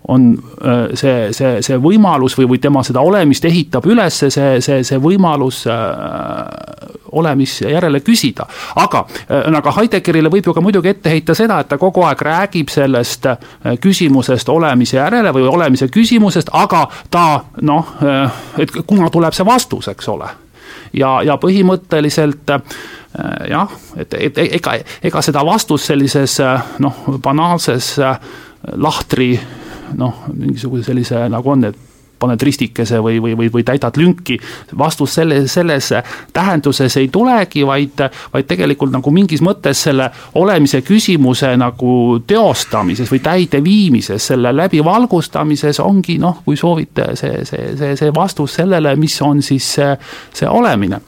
[0.08, 4.82] on äh, see, see, see võimalus või, või tema seda olemist ehitab üles, see, see,
[4.82, 5.76] see võimalus äh,
[7.12, 8.46] olemise järele küsida.
[8.82, 12.22] aga äh, nagu Heideggerile võib ju ka muidugi ette heita seda, et ta kogu aeg
[12.22, 13.28] räägib sellest
[13.80, 17.94] küsimusest olemise järele või olemise küsimusest, aga ta noh,
[18.58, 20.28] et kuna tuleb see vastus, eks ole.
[20.92, 22.50] ja, ja põhimõtteliselt
[23.48, 26.40] jah, et, et ega, ega seda vastust sellises
[26.82, 27.94] noh, banaalses
[28.76, 29.36] lahtri
[29.98, 31.88] noh, mingisuguse sellise nagu on, et
[32.22, 34.38] paned ristikese või, või, või, või täidad lünki.
[34.78, 35.90] vastus selle, selles
[36.32, 43.22] tähenduses ei tulegi, vaid, vaid tegelikult nagu mingis mõttes selle olemise küsimuse nagu teostamises või
[43.24, 49.42] täideviimises, selle läbivalgustamises ongi noh, kui soovite, see, see, see, see vastus sellele, mis on
[49.42, 49.92] siis see,
[50.34, 51.02] see olemine.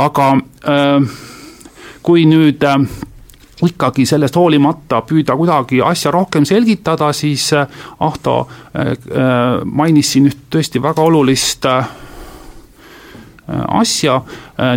[0.00, 0.32] aga
[0.68, 1.22] äh,
[2.02, 2.76] kui nüüd äh,
[3.66, 7.66] ikkagi sellest hoolimata püüda kuidagi asja rohkem selgitada, siis äh,
[8.00, 11.66] Ahto äh, äh, mainis siin üht tõesti väga olulist
[13.50, 14.20] asja,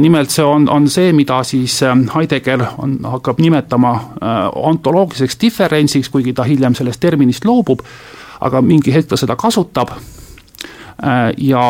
[0.02, 1.76] nimelt see on, on see, mida siis
[2.15, 3.91] Heidegger on, hakkab nimetama
[4.58, 7.84] ontoloogiliseks diferentsiks, kuigi ta hiljem sellest terminist loobub,
[8.41, 9.93] aga mingi hetk ta seda kasutab
[11.38, 11.65] ja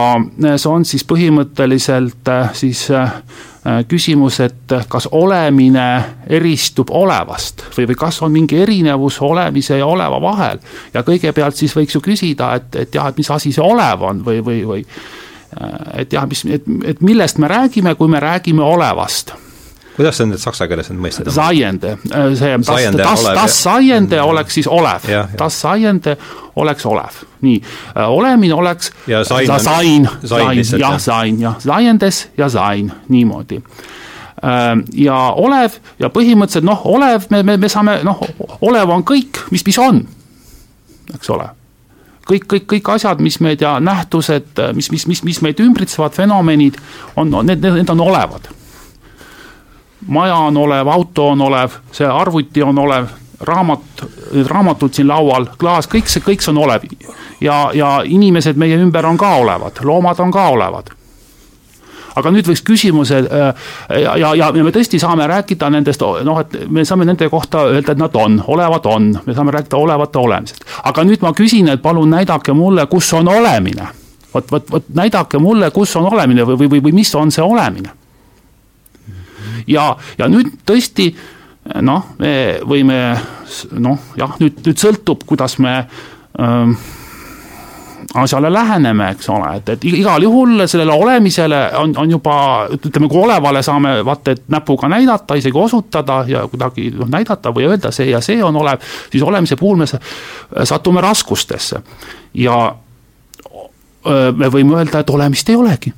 [0.58, 2.88] see on siis põhimõtteliselt siis
[3.88, 5.86] küsimus, et kas olemine
[6.28, 10.60] eristub olevast või, või kas on mingi erinevus olemise ja oleva vahel.
[10.94, 14.20] ja kõigepealt siis võiks ju küsida, et, et jah, et mis asi see olev on
[14.26, 14.84] või, või, või
[15.98, 19.34] et jah, mis, et, et millest me räägime, kui me räägime olevast
[19.96, 21.36] kuidas see nüüd saksa keeles need mõisted on?
[21.36, 21.96] Saiende,
[22.38, 25.06] see das, das, das Saiende oleks siis olev,
[25.40, 26.16] das Saiende
[26.60, 27.60] oleks olev, nii,
[28.08, 30.08] olemine oleks ja sain, sain,
[30.80, 33.62] jah, sain, jah, Saiendes ja sain, niimoodi.
[35.00, 38.20] Ja olev ja põhimõtteliselt noh, olev, me, me, me saame noh,
[38.66, 40.02] olev on kõik, mis, mis on,
[41.14, 41.48] eks ole.
[42.24, 46.78] Kõik, kõik, kõik asjad, mis meid ja nähtused, mis, mis, mis, mis meid ümbritsevad, fenomenid
[47.20, 48.48] on, need, need on olevad
[50.08, 53.08] maja on olev, auto on olev, see arvuti on olev,
[53.42, 54.06] raamat,
[54.48, 56.88] raamatud siin laual, klaas, kõik see, kõik see on olev.
[57.42, 60.94] ja, ja inimesed meie ümber on ka olevad, loomad on ka olevad
[62.16, 63.64] aga nüüd võiks küsimuse äh,
[64.02, 67.96] ja, ja, ja me tõesti saame rääkida nendest, noh, et me saame nende kohta öelda,
[67.96, 70.68] et nad on, olevad on, me saame rääkida olevate olemisest.
[70.84, 73.88] aga nüüd ma küsin, et palun näidake mulle, kus on olemine.
[74.34, 77.44] vot, vot, vot näidake mulle, kus on olemine või, või, või, või mis on see
[77.44, 78.03] olemine
[79.68, 81.12] ja, ja nüüd tõesti
[81.82, 82.34] noh, me
[82.68, 82.98] võime
[83.80, 85.78] noh, jah, nüüd, nüüd sõltub, kuidas me
[86.40, 86.76] ähm,
[88.20, 92.36] asjale läheneme, eks ole, et, et igal juhul sellele olemisele on, on juba
[92.76, 97.70] ütleme, kui olevale saame vaata, et näpuga näidata, isegi osutada ja kuidagi noh, näidata või
[97.72, 101.82] öelda, see ja see on olev, siis olemise puhul me satume raskustesse.
[102.34, 102.60] ja
[104.06, 105.94] öö, me võime öelda, et olemist ei olegi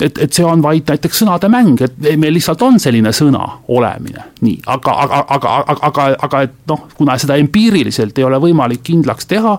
[0.00, 4.30] et, et see on vaid näiteks sõnade mäng, et meil lihtsalt on selline sõna olemine,
[4.44, 8.82] nii, aga, aga, aga, aga, aga, aga et noh, kuna seda empiiriliselt ei ole võimalik
[8.86, 9.58] kindlaks teha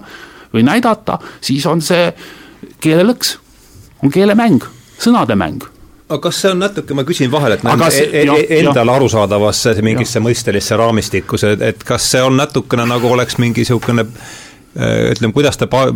[0.56, 2.10] või näidata, siis on see
[2.84, 3.38] keelelõks,
[4.04, 4.64] on keelemäng,
[5.02, 5.64] sõnade mäng.
[6.06, 9.74] Aga kas see on natuke, ma küsin vahele, et aga see, e e endale arusaadavasse
[9.82, 14.06] mingisse mõistelisse raamistikku, see, et kas see on natukene nagu oleks mingi niisugune
[14.76, 15.92] ütleme, kuidas ta pa-,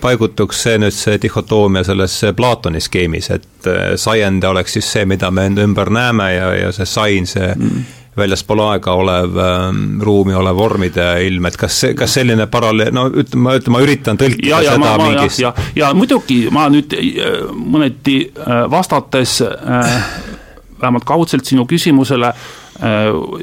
[0.00, 5.30] paigutuks see nüüd, see dihhotoomia sellesse Platoni skeemis, et äh, saiend oleks siis see, mida
[5.30, 7.86] me enda ümber näeme ja, ja see sain, see mm.
[8.20, 13.08] väljaspool aega olev ähm,, ruumi olev vormide ilm, et kas see, kas selline paralleel, no
[13.08, 16.42] ütleme, ma ütlen, ma üritan tõlkida ja, ja, seda ma, mingist ja, ja, ja muidugi
[16.52, 18.20] ma nüüd äh, mõneti
[18.68, 19.40] vastates
[20.78, 22.67] vähemalt kaudselt sinu küsimusele äh, Äh,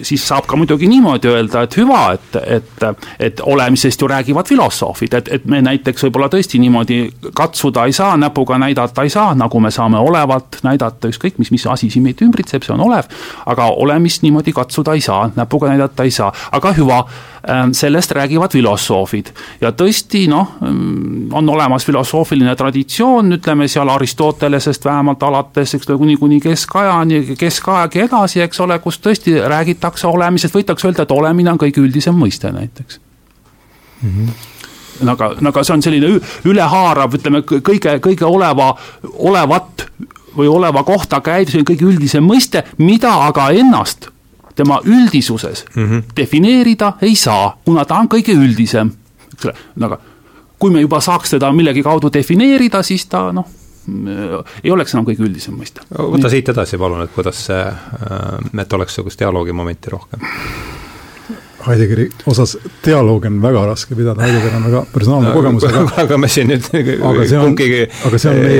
[0.01, 2.85] siis saab ka muidugi niimoodi öelda, et hüva, et, et,
[3.19, 6.99] et olemisest ju räägivad filosoofid, et, et me näiteks võib-olla tõesti niimoodi
[7.35, 11.67] katsuda ei saa, näpuga näidata ei saa, nagu me saame olevat näidata, ükskõik mis, mis
[11.67, 13.11] asi siin meid ümbritseb, see on olev,
[13.45, 17.03] aga olemist niimoodi katsuda ei saa, näpuga näidata ei saa, aga hüva
[17.49, 19.27] Ähm, sellest räägivad filosoofid.
[19.61, 25.97] ja tõesti, noh, mm, on olemas filosoofiline traditsioon, ütleme seal Aristotelesest vähemalt alates, eks ole,
[25.97, 31.11] kuni, kuni keskajani, keskaeg ja edasi, eks ole, kus tõesti räägitakse olemisest, võidakse öelda, et
[31.11, 32.99] olemine on kõige üldisem mõiste näiteks
[34.01, 34.09] mm.
[34.09, 35.09] -hmm.
[35.09, 38.75] aga, aga see on selline ülehaarav, ütleme kõige, kõige oleva,
[39.17, 39.88] olevat
[40.38, 44.09] või oleva kohta käiv, see on kõige üldisem mõiste, mida aga ennast
[44.55, 46.03] tema üldisuses mm -hmm.
[46.17, 48.91] defineerida ei saa, kuna ta on kõige üldisem,
[49.33, 49.99] eks ole, aga
[50.59, 53.45] kui me juba saaks teda millegi kaudu defineerida, siis ta noh,
[53.87, 55.85] ei oleks enam kõige üldisem mõiste.
[55.91, 60.25] võta siit edasi palun, et kuidas see, äh, et oleks niisugust dialoogimomenti rohkem
[61.65, 66.29] Heideggeri osas dialoogi on väga raske pidada, Heidegger on väga personaalne kogemus, aga aga me
[66.31, 66.67] siin nüüd
[67.31, 67.69] kumbki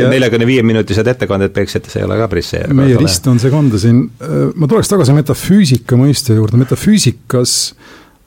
[0.10, 2.64] neljakümne viie minutised ettekanded peaksite, see ei ole ka päris see.
[2.74, 4.02] meie rist on see kanda siin,
[4.56, 7.60] ma tuleks tagasi metafüüsika mõiste juurde, metafüüsikas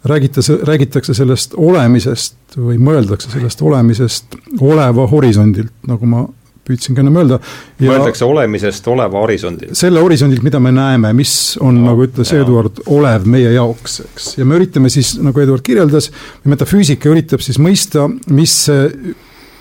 [0.08, 6.22] räägitakse, räägitakse sellest olemisest või mõeldakse sellest olemisest oleva horisondilt, nagu ma
[6.68, 7.40] püüdsin ka ennem öelda.
[7.82, 9.76] mõeldakse olemisest oleva horisondilt.
[9.78, 12.44] selle horisondilt, mida me näeme, mis on no,, nagu ütles jah.
[12.44, 16.10] Eduard, olev meie jaoks, eks, ja me üritame siis, nagu Eduard kirjeldas,
[16.48, 18.60] metafüüsika üritab siis mõista, mis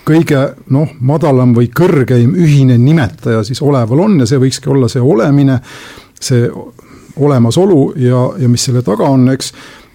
[0.08, 5.04] kõige noh, madalam või kõrgeim ühine nimetaja siis oleval on ja see võikski olla see
[5.04, 5.60] olemine,
[6.20, 6.48] see
[7.17, 9.52] olemasolu ja, ja mis selle taga on, eks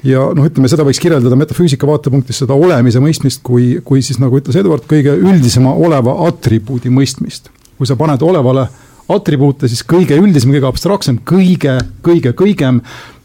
[0.06, 4.38] ja noh, ütleme seda võiks kirjeldada metafüüsika vaatepunktist seda olemise mõistmist kui, kui siis nagu
[4.38, 7.50] ütles Eduard, kõige üldisema oleva atribuudi mõistmist.
[7.78, 8.68] kui sa paned olevale
[9.10, 12.78] atribuute, siis kõige üldisem, kõige abstraktsem, kõige, kõige kõigem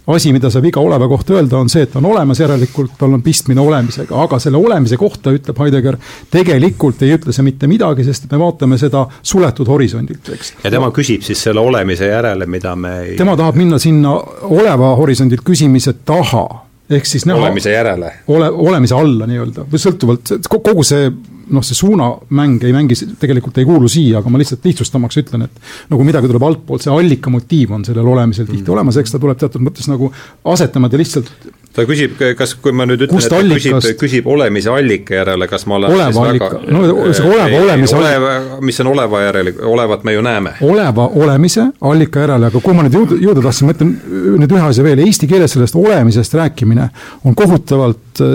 [0.07, 3.15] asi, mida saab iga oleva kohta öelda, on see, et ta on olemas, järelikult tal
[3.17, 5.97] on pistmine olemisega, aga selle olemise kohta ütleb Heidegger,
[6.31, 10.53] tegelikult ei ütle see mitte midagi, sest me vaatame seda suletud horisondilt, eks.
[10.63, 14.15] ja tema küsib siis selle olemise järele, mida me ei tema tahab minna sinna
[14.47, 16.45] oleva horisondilt küsimise taha,
[16.89, 18.11] ehk siis näha olemise järele.
[18.27, 21.09] ole, olemise alla nii-öelda või sõltuvalt, kogu see
[21.53, 25.91] noh, see suunamäng ei mängi, tegelikult ei kuulu siia, aga ma lihtsalt lihtsustamaks ütlen, et
[25.91, 28.73] nagu midagi tuleb altpoolt, see allika motiiv on sellel olemisel tihti mm.
[28.75, 30.11] olemas, eks ta tuleb teatud mõttes nagu
[30.55, 31.31] asetama ta lihtsalt
[31.77, 33.85] ta küsib, kas, kui ma nüüd ütlen, et ta allikast...
[33.85, 38.33] küsib, küsib olemise allika järele, kas ma olen oleva allika, no see oleva olemise oleva,
[38.65, 40.55] mis on oleva järele, olevat me ju näeme.
[40.65, 43.93] oleva olemise allika järele, aga kuhu ma nüüd jõuda, jõuda tahtsin, ma ütlen
[44.41, 46.89] nüüd ühe asja veel, eesti keeles sellest olemisest rääkimine
[47.23, 48.25] on kohutavalt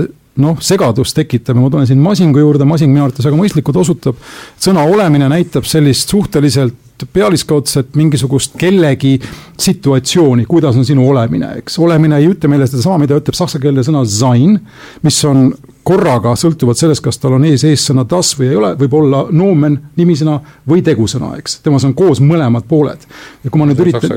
[0.42, 4.22] noh, segadust tekitab ja ma tulen siin Masingu juurde, Masing minu arvates väga mõistlikult osutab,
[4.61, 6.78] sõna olemine näitab sellist suhteliselt
[7.12, 9.16] pealiskaudset mingisugust kellegi
[9.60, 11.78] situatsiooni, kuidas on sinu olemine, eks.
[11.82, 14.58] olemine ei ütle meile sedasama, mida ütleb saksa keelne sõna sein,
[15.02, 15.50] mis on
[15.86, 19.78] korraga, sõltuvalt sellest, kas tal on ees eessõna das või ei ole, võib olla nomen
[19.98, 20.36] nimisõna
[20.68, 21.58] või tegusõna, eks.
[21.64, 23.06] temas on koos mõlemad pooled.
[23.42, 24.14] ja kui ma nüüd üritan,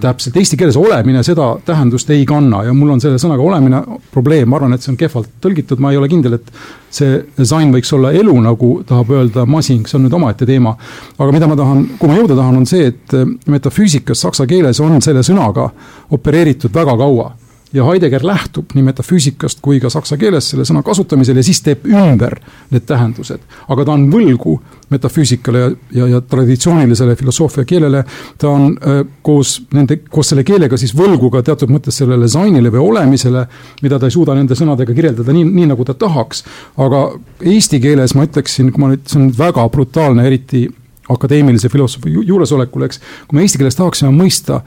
[0.00, 4.48] täpselt, eesti keeles olemine seda tähendust ei kanna ja mul on selle sõnaga olemine probleem,
[4.48, 6.48] ma arvan, et see on kehvalt tõlgitud, ma ei ole kindel, et
[6.92, 10.74] see design võiks olla elu, nagu tahab öelda Masing, see on nüüd omaette teema.
[11.18, 15.00] aga mida ma tahan, kuhu ma jõuda tahan, on see, et metafüüsikas saksa keeles on
[15.04, 15.68] selle sõnaga
[16.16, 17.32] opereeritud väga kaua
[17.72, 21.86] ja Heidegger lähtub nii metafüüsikast kui ka saksa keeles selle sõna kasutamisel ja siis teeb
[21.88, 22.36] ümber
[22.70, 23.40] need tähendused.
[23.68, 24.58] aga ta on võlgu
[24.92, 28.04] metafüüsikale ja, ja, ja traditsioonilisele filosoofia keelele,
[28.38, 32.72] ta on äh, koos nende, koos selle keelega siis võlgu ka teatud mõttes sellele disainile
[32.72, 33.46] või olemisele,
[33.82, 36.44] mida ta ei suuda nende sõnadega kirjeldada nii, nii nagu ta tahaks.
[36.76, 37.02] aga
[37.40, 40.66] eesti keeles ma ütleksin, kui ma nüüd, see on väga brutaalne, eriti
[41.12, 44.60] akadeemilise filosoofi juuresolekul, eks, kui me eesti keeles tahaksime mõista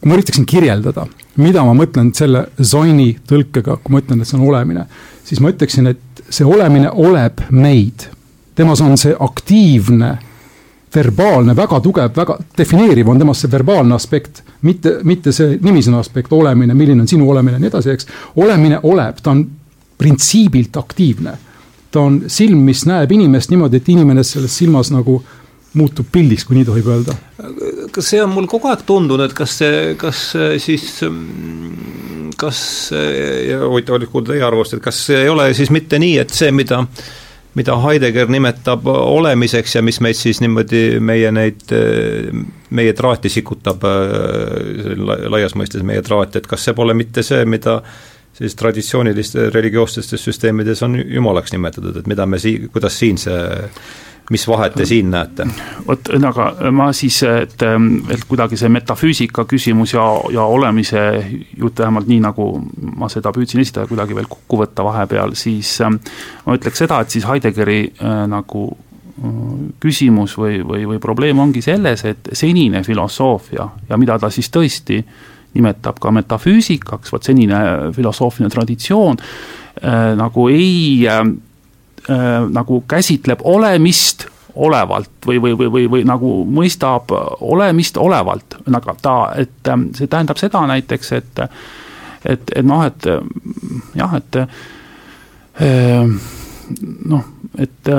[0.00, 4.38] kui ma üritaksin kirjeldada, mida ma mõtlen selle Zaini tõlkega, kui ma ütlen, et see
[4.38, 4.86] on olemine,
[5.26, 8.08] siis ma ütleksin, et see olemine oleb meid.
[8.56, 10.16] temas on see aktiivne,
[10.94, 16.32] verbaalne, väga tugev, väga defineeriv on temas see verbaalne aspekt, mitte, mitte see nimisõna aspekt,
[16.32, 18.08] olemine, milline on sinu olemine ja nii edasi, eks.
[18.36, 19.44] olemine oleb, ta on
[19.98, 21.36] printsiibilt aktiivne.
[21.90, 25.20] ta on silm, mis näeb inimest niimoodi, et inimene selles silmas nagu
[25.76, 27.16] muutub pildiks, kui nii tohib öelda?
[27.94, 30.22] Kas see on mul kogu aeg tundunud, kas see, kas
[30.62, 30.88] siis,
[32.40, 36.34] kas, ja huvitav oli kuulda teie arvamust, et kas ei ole siis mitte nii, et
[36.36, 36.82] see, mida
[37.56, 41.62] mida Heidegger nimetab olemiseks ja mis meid siis niimoodi, meie neid,
[42.76, 43.86] meie traati sikutab,
[45.32, 47.78] laias mõistes meie traati, et kas see pole mitte see, mida
[48.36, 53.38] siis traditsioonilistes religioossetes süsteemides on jumalaks nimetatud, et mida me sii-, kuidas siin see
[54.30, 55.46] mis vahet te siin näete?
[55.86, 57.62] vot, aga ma siis, et,
[58.10, 61.02] et kuidagi see metafüüsika küsimus ja, ja olemise
[61.56, 62.48] jutt, vähemalt nii, nagu
[62.96, 67.26] ma seda püüdsin esitada, kuidagi veel kokku võtta vahepeal, siis ma ütleks seda, et siis
[67.28, 69.38] Heideggeri äh, nagu äh,
[69.82, 75.00] küsimus või, või, või probleem ongi selles, et senine filosoofia ja mida ta siis tõesti
[75.54, 77.58] nimetab ka metafüüsikaks, vot senine
[77.96, 81.20] filosoofiline traditsioon äh, nagu ei äh,
[82.10, 87.12] äh, nagu käsitleb olemist olevalt või, või, või, või, või nagu mõistab
[87.44, 91.42] olemist olevalt, aga ta, et ähm, see tähendab seda näiteks, et
[92.26, 93.04] et, et noh, et
[93.94, 94.38] jah, et
[95.60, 96.08] äh,
[97.12, 97.28] noh,
[97.58, 97.92] et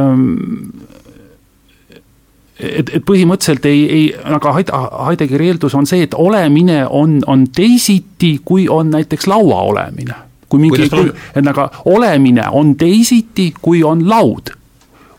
[2.59, 8.39] et, et põhimõtteliselt ei, ei, aga Heideggeri eeldus on see, et olemine on, on teisiti,
[8.45, 14.53] kui on näiteks laua olemine kui mingi, ühesõnaga olemine on teisiti, kui on laud.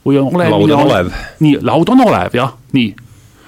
[0.06, 1.12] või on olemine laud on olev.
[1.44, 2.94] nii, laud on olev, jah, nii.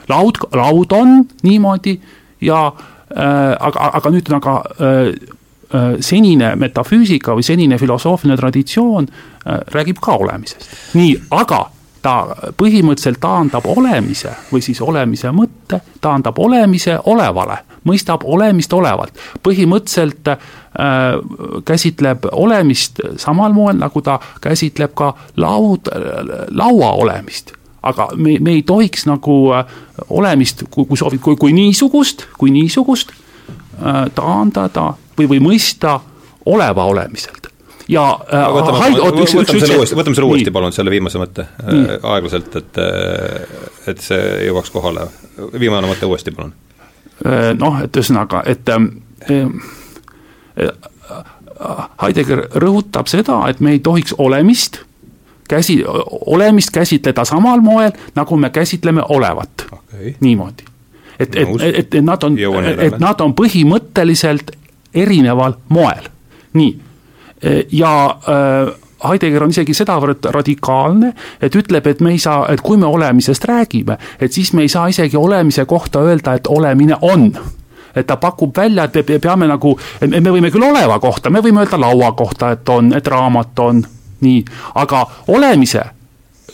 [0.09, 1.97] laud, laud on niimoodi
[2.45, 4.99] ja äh, aga, aga nüüd aga äh,
[5.73, 10.69] äh, senine metafüüsika või senine filosoofiline traditsioon äh, räägib ka olemisest.
[10.95, 11.71] nii, aga
[12.03, 19.15] ta põhimõtteliselt taandab olemise või siis olemise mõtte, taandab olemise olevale, mõistab olemist olevalt.
[19.43, 20.39] põhimõtteliselt äh,
[21.65, 25.89] käsitleb olemist samal moel, nagu ta käsitleb ka laud,
[26.51, 29.65] laua olemist aga me, me ei tohiks nagu äh,
[30.09, 35.99] olemist, kui, kui soovid, kui, kui niisugust, kui niisugust äh, taandada või, või mõista
[36.49, 37.40] oleva olemiselt
[37.91, 41.47] ja äh, võtame, haid, oot, üks, üks, uuesti, võtame selle uuesti palun, selle viimase mõtte
[41.47, 43.41] äh, aeglaselt, et äh,
[43.91, 45.09] et see jõuaks kohale.
[45.59, 46.53] viimane mõte uuesti, palun.
[47.61, 48.81] Noh, et ühesõnaga, et äh,
[52.01, 54.81] Heidegger rõhutab seda, et me ei tohiks olemist
[55.51, 55.83] käsi,
[56.27, 60.15] olemist käsitleda samal moel, nagu me käsitleme olevat okay..
[60.21, 60.65] niimoodi.
[61.19, 62.39] et, et, et, et nad on,
[62.79, 64.55] et nad on põhimõtteliselt
[64.95, 66.09] erineval moel.
[66.53, 66.71] nii,
[67.73, 68.75] ja äh,
[69.09, 73.45] Heidegger on isegi sedavõrd radikaalne, et ütleb, et me ei saa, et kui me olemisest
[73.49, 77.31] räägime, et siis me ei saa isegi olemise kohta öelda, et olemine on.
[77.97, 79.73] Et ta pakub välja, et me peame nagu,
[80.07, 83.81] me võime küll oleva kohta, me võime öelda laua kohta, et on, et raamat on,
[84.21, 84.45] nii,
[84.79, 85.83] aga olemise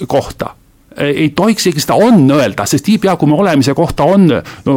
[0.06, 0.54] kohta
[0.96, 4.30] ei tohiks isegi seda on öelda, sest niipea, kui me olemise kohta on
[4.64, 4.76] no,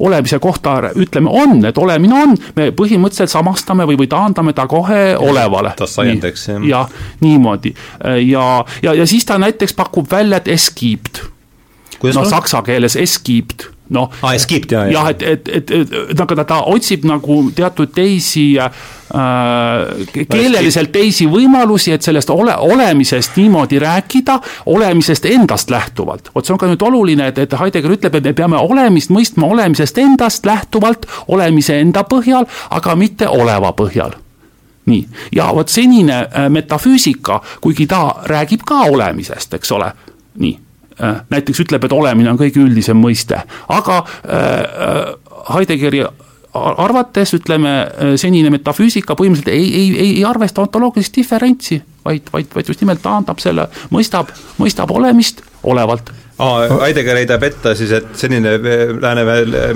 [0.00, 5.00] olemise kohta ütleme on, et olemine on, me põhimõtteliselt samastame või, või taandame ta kohe
[5.12, 5.74] ja, olevale.
[5.78, 6.64] tassaiendeks, jah.
[6.68, 7.74] jah, niimoodi
[8.26, 8.46] ja,
[8.82, 11.22] ja, ja siis ta näiteks pakub välja, et es gibt.
[12.02, 13.18] no saksa keeles es
[13.90, 14.38] noh ah,.
[14.38, 18.44] Skipped, jah, jah, et, et, et, et, et aga ta, ta otsib nagu teatud teisi
[18.60, 18.70] äh,
[20.30, 24.38] keeleliselt teisi võimalusi, et sellest ole, olemisest niimoodi rääkida,
[24.70, 26.30] olemisest endast lähtuvalt.
[26.34, 29.50] vot see on ka nüüd oluline, et, et Heidegger ütleb, et me peame olemist mõistma
[29.50, 34.16] olemisest endast lähtuvalt, olemise enda põhjal, aga mitte oleva põhjal.
[34.90, 35.04] Nii,
[35.36, 39.92] ja vot senine äh, metafüüsika, kuigi ta räägib ka olemisest, eks ole,
[40.40, 40.58] nii
[41.30, 45.14] näiteks ütleb, et olemine on kõige üldisem mõiste, aga äh, äh,
[45.54, 46.04] Heideggeri
[46.52, 47.70] arvates ütleme,
[48.18, 53.02] senine metafüüsika põhimõtteliselt ei, ei, ei, ei arvesta ontoloogilist diferentsi, vaid, vaid, vaid just nimelt
[53.04, 56.10] taandab selle, mõistab, mõistab olemist olevalt
[56.40, 58.56] aa, Heidegger heidab ette siis, et selline
[59.00, 59.24] lääne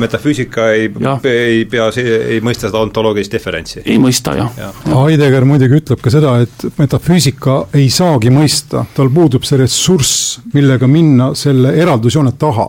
[0.03, 0.89] metafüüsika ei,
[1.31, 3.83] ei pea, ei mõista seda ontoloogilist diferentsi.
[3.85, 4.71] ei mõista, jah ja.
[4.87, 5.03] ja..
[5.05, 10.89] Heidegger muidugi ütleb ka seda, et metafüüsika ei saagi mõista, tal puudub see ressurss, millega
[10.91, 12.69] minna selle eraldusjoone taha.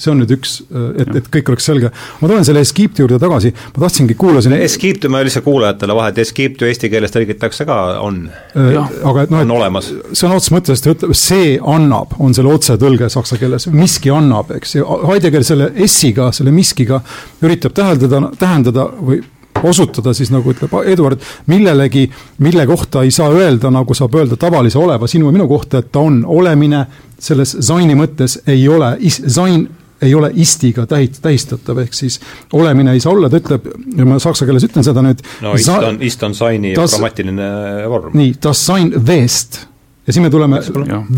[0.00, 0.56] See on nüüd üks,
[0.96, 1.90] et, et kõik oleks selge.
[2.20, 6.22] ma tulen selle Eskiipti juurde tagasi, ma tahtsingi, kuulasin Eskiipti ma lihtsalt kuulajatele vahe, et
[6.24, 8.24] Eskiipt ju eesti keeles tõlgitakse ka, on.
[8.56, 13.38] aga et noh, et sõna otseses mõttes ta ütleb, see annab, on selle otsetõlge saksa
[13.40, 14.76] keeles, miski annab, eks.
[14.78, 17.00] Ju, Heidegger selle S-iga, selle miskiga
[17.44, 19.22] üritab täheldada, tähendada või
[19.62, 22.06] osutada siis nagu ütleb Eduard, millelegi,
[22.38, 25.92] mille kohta ei saa öelda, nagu saab öelda tavalise oleva sinu ja minu kohta, et
[25.92, 26.84] ta on olemine
[27.18, 28.96] selles zaini mõttes ei ole,
[29.26, 29.66] zain
[30.02, 32.18] ei ole istiga tähit-, tähistatav, ehk siis
[32.52, 35.22] olemine ei saa olla, ta ütleb, ja ma saksa keeles ütlen seda nüüd.
[35.44, 37.48] no ist on, ist on saini grammatiline
[37.88, 38.12] vorm.
[38.16, 39.62] nii, das sein west
[40.06, 40.60] ja siis me tuleme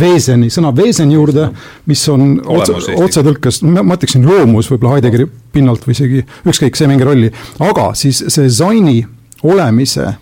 [0.01, 1.51] Weseni, sõna Wesen juurde,
[1.91, 6.95] mis on otse, otsetõlkes, ma ütleksin loomus võib-olla Heideggeri pinnalt või isegi ükskõik, see ei
[6.95, 7.33] mängi rolli.
[7.67, 9.03] aga siis see Zaini
[9.43, 10.15] olemise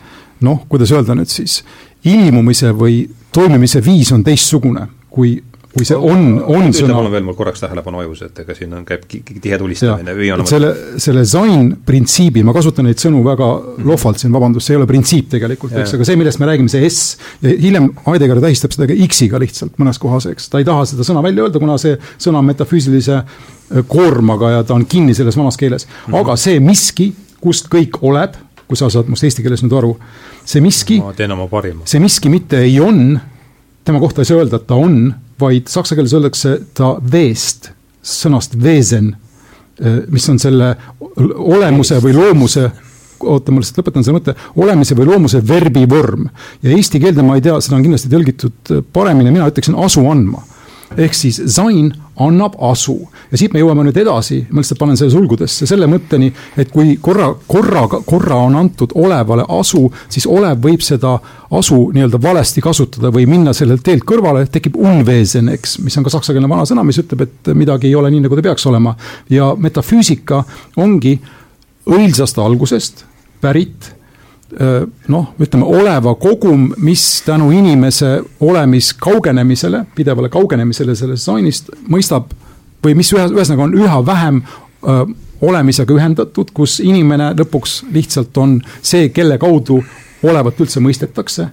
[0.45, 1.61] noh, kuidas öelda nüüd siis,
[2.09, 3.05] ilmumise või
[3.37, 5.39] toimimise viis on teistsugune kui
[5.77, 6.95] kui see on, on sõna.
[6.97, 10.45] palun veel mul korraks tähelepanu ajus, et ega siin on, käib tihe tulistamine või on.
[10.49, 10.71] selle,
[11.03, 13.91] selle zain printsiibi, ma kasutan neid sõnu väga mm -hmm.
[13.91, 16.89] lohvalt siin, vabandust, see ei ole printsiip tegelikult, eks, aga see, millest me räägime, see
[16.89, 21.05] S hiljem Heidegger tähistab seda ka X-iga lihtsalt mõnes kohas, eks, ta ei taha seda
[21.05, 25.37] sõna välja öelda, kuna see sõna on metafüüsilise äh, koormaga ja ta on kinni selles
[25.37, 25.93] vanas keeles mm.
[26.13, 26.21] -hmm.
[26.23, 29.93] aga see miski, kust kõik oleb, kui sa saad must eesti keeles nüüd aru,
[30.45, 31.01] see miski.
[31.05, 31.85] ma teen oma parima.
[31.85, 33.21] see miski mitte ei on,
[33.85, 37.71] tema kohta ei saa öelda, et ta on vaid saksa keeles öeldakse ta veest,
[38.07, 39.15] sõnast wesen,
[39.81, 40.75] eh, mis on selle
[41.11, 42.71] olemuse või loomuse
[43.21, 46.29] oota, ma lihtsalt lõpetan selle mõtte, olemise või loomuse verbi vorm.
[46.63, 50.45] ja eesti keelde ma ei tea, seda on kindlasti tõlgitud paremini, mina ütleksin asu andma
[50.97, 52.97] ehk siis Zain annab asu.
[53.31, 56.95] Ja siit me jõuame nüüd edasi, ma lihtsalt panen selle sulgudesse selle mõtteni, et kui
[57.03, 59.83] korra, korraga, korra on antud olevale asu,
[60.13, 61.17] siis olev võib seda
[61.59, 66.15] asu nii-öelda valesti kasutada või minna sellelt teelt kõrvale, tekib unwesen, eks, mis on ka
[66.15, 68.95] saksakeelne vanasõna, mis ütleb, et midagi ei ole nii, nagu ta peaks olema.
[69.31, 70.45] ja metafüüsika
[70.81, 71.19] ongi
[71.87, 73.05] õilsast algusest
[73.41, 73.96] pärit
[75.09, 82.33] noh, ütleme oleva kogum, mis tänu inimese olemis kaugenemisele, pidevale kaugenemisele sellest sainist mõistab
[82.85, 85.05] või mis ühe, ühesõnaga on üha vähem öö,
[85.45, 89.83] olemisega ühendatud, kus inimene lõpuks lihtsalt on see, kelle kaudu
[90.25, 91.51] olevat üldse mõistetakse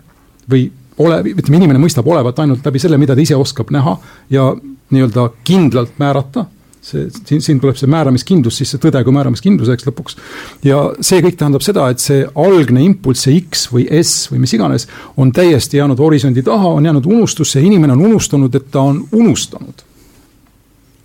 [0.50, 3.98] või ole, ütleme, inimene mõistab olevat ainult läbi selle, mida ta ise oskab näha
[4.32, 4.52] ja
[4.94, 6.46] nii-öelda kindlalt määrata
[6.84, 10.20] see, siin, siin tuleb see määramiskindlus sisse, tõde kui määramiskindluseks lõpuks.
[10.68, 14.54] ja see kõik tähendab seda, et see algne impulss, see X või S või mis
[14.58, 18.86] iganes, on täiesti jäänud horisondi taha, on jäänud unustusse ja inimene on unustanud, et ta
[18.92, 19.84] on unustanud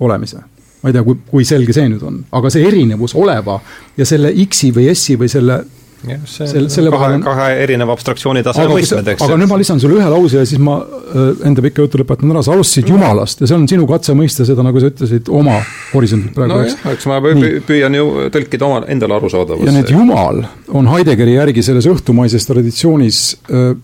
[0.01, 0.45] olemise
[0.83, 3.59] ma ei tea, kui, kui selge see nüüd on, aga see erinevus oleva
[3.99, 5.63] ja selle X-i või S-i või selle
[6.07, 7.25] jah, see selle, selle kahe, on...
[7.25, 9.25] kahe erineva abstraktsiooni taseme mõistmed, eks.
[9.27, 12.35] aga nüüd ma lisan sulle ühe lause ja siis ma äh, enda pika jutu lõpetan
[12.35, 15.59] ära, sa alustasid Jumalast ja see on sinu katse mõista seda, nagu sa ütlesid, oma
[15.93, 16.63] horisondilt praegu no,.
[16.63, 17.19] nojah, eks ma
[17.67, 19.67] püüan ju tõlkida oma, endale arusaadavusse.
[19.67, 20.45] ja nüüd Jumal
[20.79, 23.75] on Heideggeri järgi selles õhtumaises traditsioonis öö,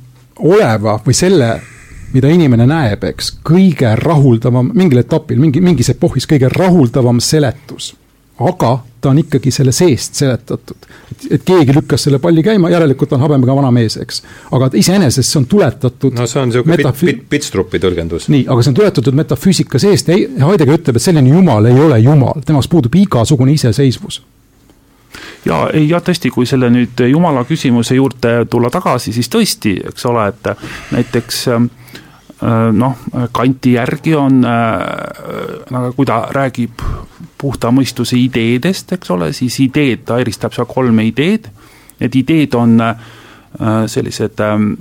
[0.45, 1.51] oleva või selle
[2.15, 7.91] mida inimene näeb, eks, kõige rahuldavam, mingil etapil, mingi, mingis epohhis kõige rahuldavam seletus
[8.41, 10.87] aga ta on ikkagi selle seest seletatud.
[11.31, 14.23] et, keegi lükkas selle palli käima, järelikult on habemega vana mees, eks.
[14.53, 17.07] aga iseenesest see on tuletatud no see on niisugune metafü...
[17.07, 18.29] bit, bitstrupi tõlgendus.
[18.33, 22.41] nii, aga see on tuletatud metafüüsika seest Heidegger ütleb, et selline jumal ei ole jumal,
[22.47, 24.23] temas puudub igasugune iseseisvus
[25.47, 30.11] ja ei jah, tõesti, kui selle nüüd jumala küsimuse juurde tulla tagasi, siis tõesti, eks
[30.11, 30.51] ole, et
[30.97, 31.69] näiteks äh,
[32.73, 32.97] noh,
[33.33, 34.81] Kanti järgi on, äh,
[35.71, 36.83] nagu kui ta räägib
[37.39, 41.49] puhta mõistuse ideedest, eks ole, siis ideed, ta eristab seal kolme ideed.
[42.01, 42.97] Need ideed on äh,
[43.87, 44.73] sellised ähm,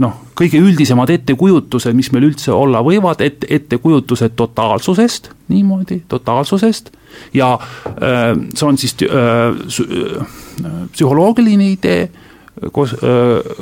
[0.00, 6.90] noh, kõige üldisemad ettekujutused, mis meil üldse olla võivad, et ettekujutused totaalsusest, niimoodi, totaalsusest.
[7.34, 8.94] ja äh, see on siis
[10.94, 12.10] psühholoogiline idee
[12.72, 12.96] kos-,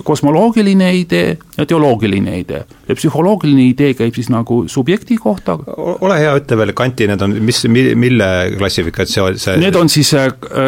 [0.04, 2.64] kosmoloogiline idee ja teoloogiline idee.
[2.88, 5.58] ja psühholoogiline idee käib siis nagu subjekti kohta.
[5.76, 8.28] ole hea, ütle veel, Kanti need on, mis, mille
[8.58, 10.12] klassifikatsioon see Need on siis,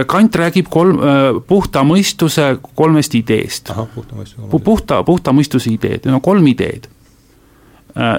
[0.06, 1.00] Kant räägib kolm,
[1.46, 3.72] puhta mõistuse kolmest ideest.
[3.94, 6.88] puhta mõistuse puhta, puhta mõistuse ideed, need on kolm ideed.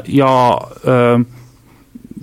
[0.07, 0.31] ja
[0.87, 1.19] öö,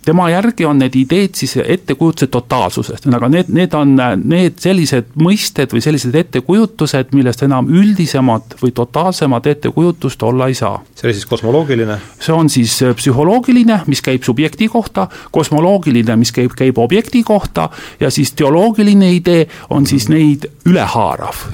[0.05, 5.73] tema järgi on need ideed siis ettekujutused totaalsusest, aga need, need on need sellised mõisted
[5.75, 10.83] või sellised ettekujutused, millest enam üldisemat või totaalsemat ettekujutust olla ei saa.
[10.95, 11.99] see oli siis kosmoloogiline?
[12.21, 17.69] see on siis äh, psühholoogiline, mis käib subjekti kohta, kosmoloogiline, mis käib, käib objekti kohta
[18.01, 20.19] ja siis teoloogiline idee on siis mhm.
[20.19, 21.45] neid ülehaarav,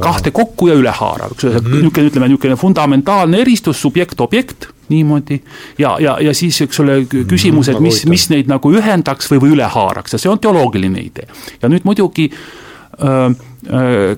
[0.00, 1.80] kahte kokku ja ülehaarav, eks ole, mhm.
[1.80, 5.40] niisugune, ütleme niisugune fundamentaalne eristus, subjekt-objekt niimoodi.
[5.78, 9.56] ja, ja, ja siis, eks ole, küsimus, et mis, mis neid nagu ühendaks või, või
[9.58, 11.28] üle haaraks ja see on teoloogiline idee.
[11.62, 13.32] ja nüüd muidugi öö,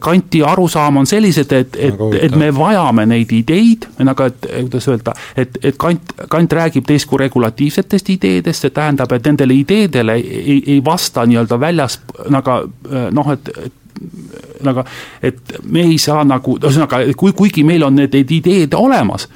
[0.01, 5.13] Kanti arusaam on sellised, et, et, et me vajame neid ideid, nagu et kuidas öelda,
[5.37, 10.63] et, et Kant, Kant räägib teist kui regulatiivsetest ideedest, see tähendab, et nendele ideedele ei,
[10.77, 11.99] ei vasta nii-öelda väljas
[12.33, 12.57] nagu
[13.13, 14.85] noh, et, et nagu,
[15.23, 19.29] et me ei saa nagu, ühesõnaga, kui, kuigi meil on need, need ideed olemas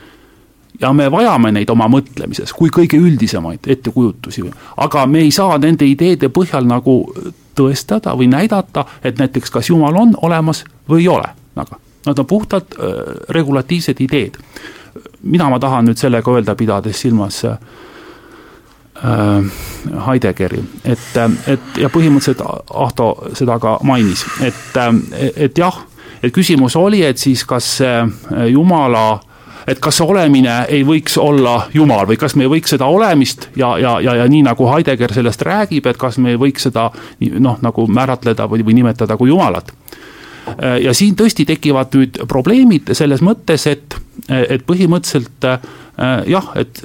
[0.80, 4.44] ja me vajame neid oma mõtlemises kui kõige üldisemaid ettekujutusi,
[4.76, 7.00] aga me ei saa nende ideede põhjal nagu
[7.58, 12.26] tõestada või näidata, et näiteks kas Jumal on olemas või ei ole, aga nad on
[12.26, 12.86] puhtalt äh,
[13.28, 14.38] regulatiivsed ideed.
[15.22, 17.58] mida ma tahan nüüd sellega öelda, pidades silmas äh,
[20.06, 21.16] Heideggeri, et,
[21.46, 22.40] et ja põhimõtteliselt
[22.74, 24.78] Ahto seda ka mainis, et,
[25.36, 25.76] et jah,
[26.22, 27.78] et küsimus oli, et siis kas
[28.50, 29.20] Jumala
[29.68, 33.74] et kas olemine ei võiks olla Jumal või kas me ei võiks seda olemist ja,
[33.78, 36.88] ja, ja, ja nii nagu Heidegger sellest räägib, et kas me ei võiks seda
[37.38, 39.72] noh, nagu määratleda või, või nimetada kui Jumalat.
[40.82, 43.98] ja siin tõesti tekivad nüüd probleemid selles mõttes, et,
[44.28, 45.50] et põhimõtteliselt
[46.30, 46.78] jah, et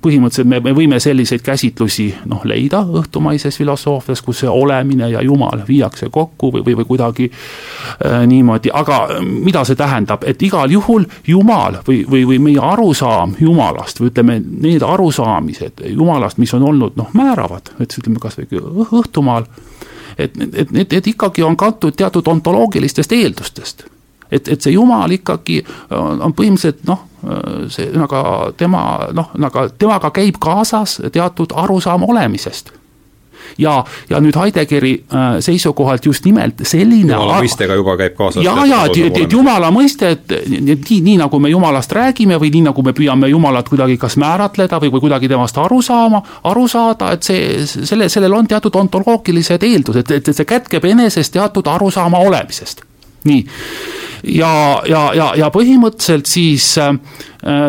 [0.00, 5.64] põhimõtteliselt me, me võime selliseid käsitlusi noh, leida õhtumaises filosoofias, kus see olemine ja Jumal
[5.68, 11.04] viiakse kokku või, või, või kuidagi äh, niimoodi, aga mida see tähendab, et igal juhul
[11.28, 16.96] Jumal või, või, või meie arusaam Jumalast või ütleme, need arusaamised Jumalast, mis on olnud
[17.00, 19.48] noh, määravad, et ütleme kas või õhtumaal,
[20.16, 23.90] et, et need, need ikkagi on kantud teatud ontoloogilistest eeldustest
[24.30, 25.60] et, et see Jumal ikkagi
[25.90, 27.04] on, on põhimõtteliselt noh,
[27.72, 28.22] see nagu
[28.58, 28.84] tema
[29.16, 32.74] noh, nagu temaga käib kaasas teatud arusaam olemisest
[33.58, 38.44] ja, ja nüüd Heideggeri äh, seisukohalt just nimelt selline jumala mõistega juba käib kaasas.
[38.44, 42.52] ja, ja et, et, et jumala mõiste, et nii, nii nagu me jumalast räägime või
[42.54, 46.66] nii nagu me püüame jumalat kuidagi kas määratleda või, või kuidagi temast aru saama, aru
[46.68, 51.68] saada, et see, selle, sellel on teatud ontoloogilised eeldused, et, et see kätkeb enesest teatud
[51.70, 52.84] arusaama olemisest
[53.24, 53.44] nii,
[54.24, 56.92] ja, ja, ja, ja põhimõtteliselt siis äh,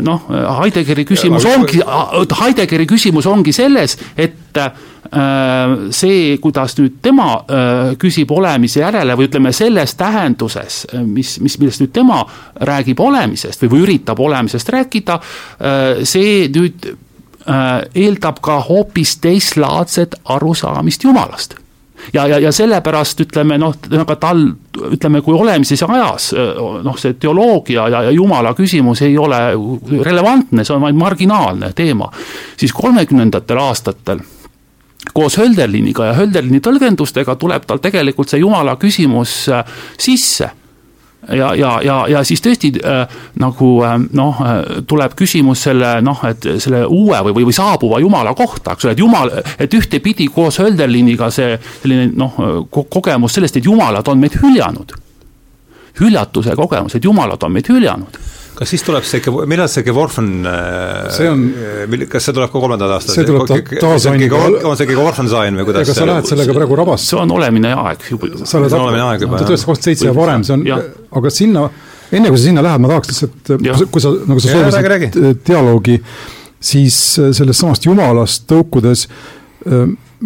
[0.05, 0.27] noh,
[0.61, 1.81] Heideggeri küsimus ongi,
[2.39, 4.69] Heideggeri küsimus ongi selles, et äh,
[5.95, 11.83] see, kuidas nüüd tema äh, küsib olemise järele või ütleme, selles tähenduses, mis, mis, millest
[11.83, 12.23] nüüd tema
[12.67, 15.19] räägib olemisest või, või üritab olemisest rääkida,
[16.07, 16.87] see nüüd
[17.45, 21.59] eeldab ka hoopis teistlaadset arusaamist Jumalast
[22.13, 24.43] ja, ja, ja sellepärast ütleme noh, aga tal,
[24.91, 26.31] ütleme, kui olemises ajas
[26.83, 29.39] noh, see teoloogia ja, ja jumala küsimus ei ole
[30.03, 32.09] relevantne, see on vaid marginaalne teema,
[32.57, 34.23] siis kolmekümnendatel aastatel
[35.13, 39.43] koos Hölderliniga ja Hölderlini tõlgendustega tuleb tal tegelikult see jumala küsimus
[40.01, 40.49] sisse
[41.29, 46.21] ja, ja, ja, ja siis tõesti äh, nagu äh, noh, äh, tuleb küsimus selle noh,
[46.27, 50.27] et selle uue või, või, või saabuva jumala kohta, eks ole, et jumal, et ühtepidi
[50.33, 52.37] koos Hölderliniga see selline noh,
[52.69, 54.95] kogemus sellest, et jumalad on meid hüljanud.
[55.99, 58.17] hüljatuse kogemus, et jumalad on meid hüljanud
[58.55, 60.29] kas siis tuleb see, millal see Geworfen
[61.15, 61.41] see on,
[62.11, 63.17] kas see tuleb ka kolmandal aastal?
[63.17, 64.39] see tuleb ta-, taasainiga
[64.69, 67.09] on see Geworfen sain või kuidas ega sa lähed sellega praegu rabasse?
[67.11, 68.31] see on olemine aeg juba.
[68.43, 69.43] sa oled olemine aeg juba, jah.
[69.43, 70.65] tuhat üheksasada kakskümmend seitse ja varem, see on,
[71.21, 71.67] aga sinna,
[72.11, 73.53] enne kui sa sinna lähed, ma tahaks lihtsalt,
[73.91, 75.99] kui sa, nagu sa soovisid dialoogi,
[76.71, 79.07] siis sellest samast jumalast tõukudes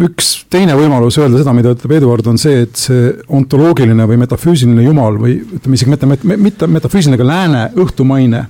[0.06, 4.86] üks teine võimalus öelda seda, mida ütleb Eduard, on see, et see ontoloogiline või metafüüsiline
[4.86, 8.44] jumal või ütleme isegi mitte, mitte metafüüsiline, aga lääne õhtumaine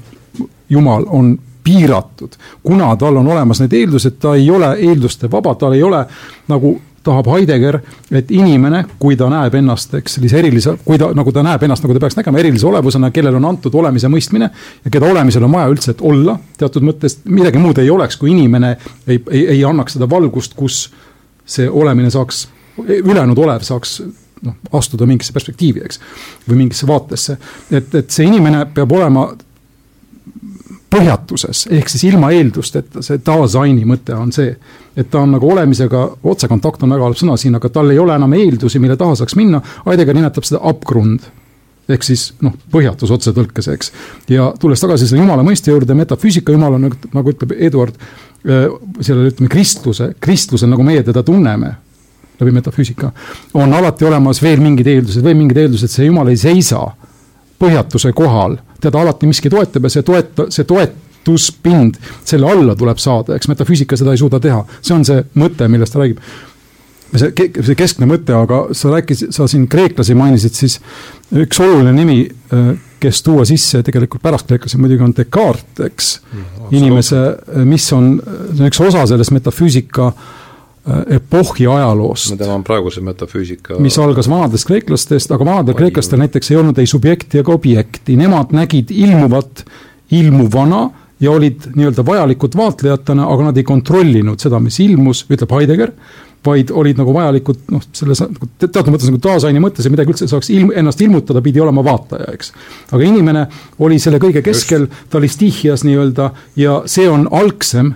[0.69, 5.75] jumal on piiratud, kuna tal on olemas need eeldused, ta ei ole eelduste vaba, tal
[5.75, 6.05] ei ole
[6.49, 7.79] nagu tahab Heidegger,
[8.11, 11.83] et inimene, kui ta näeb ennast, eks, sellise erilise, kui ta, nagu ta näeb ennast,
[11.85, 14.49] nagu ta peaks nägema, erilise olevusena, kellel on antud olemise mõistmine
[14.83, 18.33] ja keda olemisel on vaja üldse, et olla, teatud mõttes midagi muud ei oleks, kui
[18.33, 18.75] inimene
[19.07, 20.89] ei, ei, ei annaks seda valgust, kus
[21.49, 22.47] see olemine saaks,
[22.85, 23.99] ülejäänud olev saaks
[24.45, 25.99] noh, astuda mingisse perspektiivi, eks,
[26.47, 27.37] või mingisse vaatesse.
[27.71, 29.29] et, et see inimene peab olema
[30.89, 34.55] põhjatuses, ehk siis ilma eeldusteta, see Daseini mõte on see,
[34.97, 38.15] et ta on nagu olemisega, otsekontakt on väga halb sõna siin, aga tal ei ole
[38.17, 41.27] enam eeldusi, mille taha saaks minna, Heidegger nimetab seda abgrund
[41.89, 43.91] ehk siis noh, põhjatus otsetõlkes, eks.
[44.29, 47.97] ja tulles tagasi selle jumala mõiste juurde, metafüüsika jumal on, nagu ütleb Eduard,
[48.43, 51.73] sellele ütleme kristluse, kristlusel, nagu meie teda tunneme,
[52.39, 53.11] läbi metafüüsika,
[53.59, 56.85] on alati olemas veel mingid eeldused, veel mingid eeldused, see jumal ei seisa
[57.59, 63.35] põhjatuse kohal, teda alati miski toetab ja see toeta-, see toetuspind, selle alla tuleb saada,
[63.35, 66.23] eks metafüüsika seda ei suuda teha, see on see mõte, millest ta räägib
[67.13, 70.79] see, see keskne mõte, aga sa rääkisid, sa siin kreeklasi mainisid, siis
[71.35, 72.19] üks oluline nimi,
[72.53, 76.67] äh, kes tuua sisse tegelikult pärast kreeklasi muidugi on Descartes, eks mm,.
[76.75, 77.23] inimese,
[77.69, 78.13] mis on,
[78.51, 82.33] see on üks osa sellest metafüüsika äh, epohhi ajaloost.
[82.33, 86.81] no tema on praeguse metafüüsika mis algas vanadest kreeklastest, aga vanadel kreeklastel näiteks ei olnud
[86.81, 89.65] ei subjekti ega objekti, nemad nägid ilmuvat
[90.19, 90.89] ilmuvana
[91.19, 95.91] ja olid nii-öelda vajalikud vaatlejatena, aga nad ei kontrollinud seda, mis ilmus, ütleb Heidegger
[96.45, 100.27] vaid olid nagu vajalikud noh, selles nagu teatud mõttes nagu taasaine mõttes ja midagi üldse
[100.31, 102.53] saaks ilm, ennast ilmutada, pidi olema vaataja, eks.
[102.91, 103.45] aga inimene
[103.85, 107.93] oli selle kõige keskel, ta oli stihias nii-öelda ja see on algsem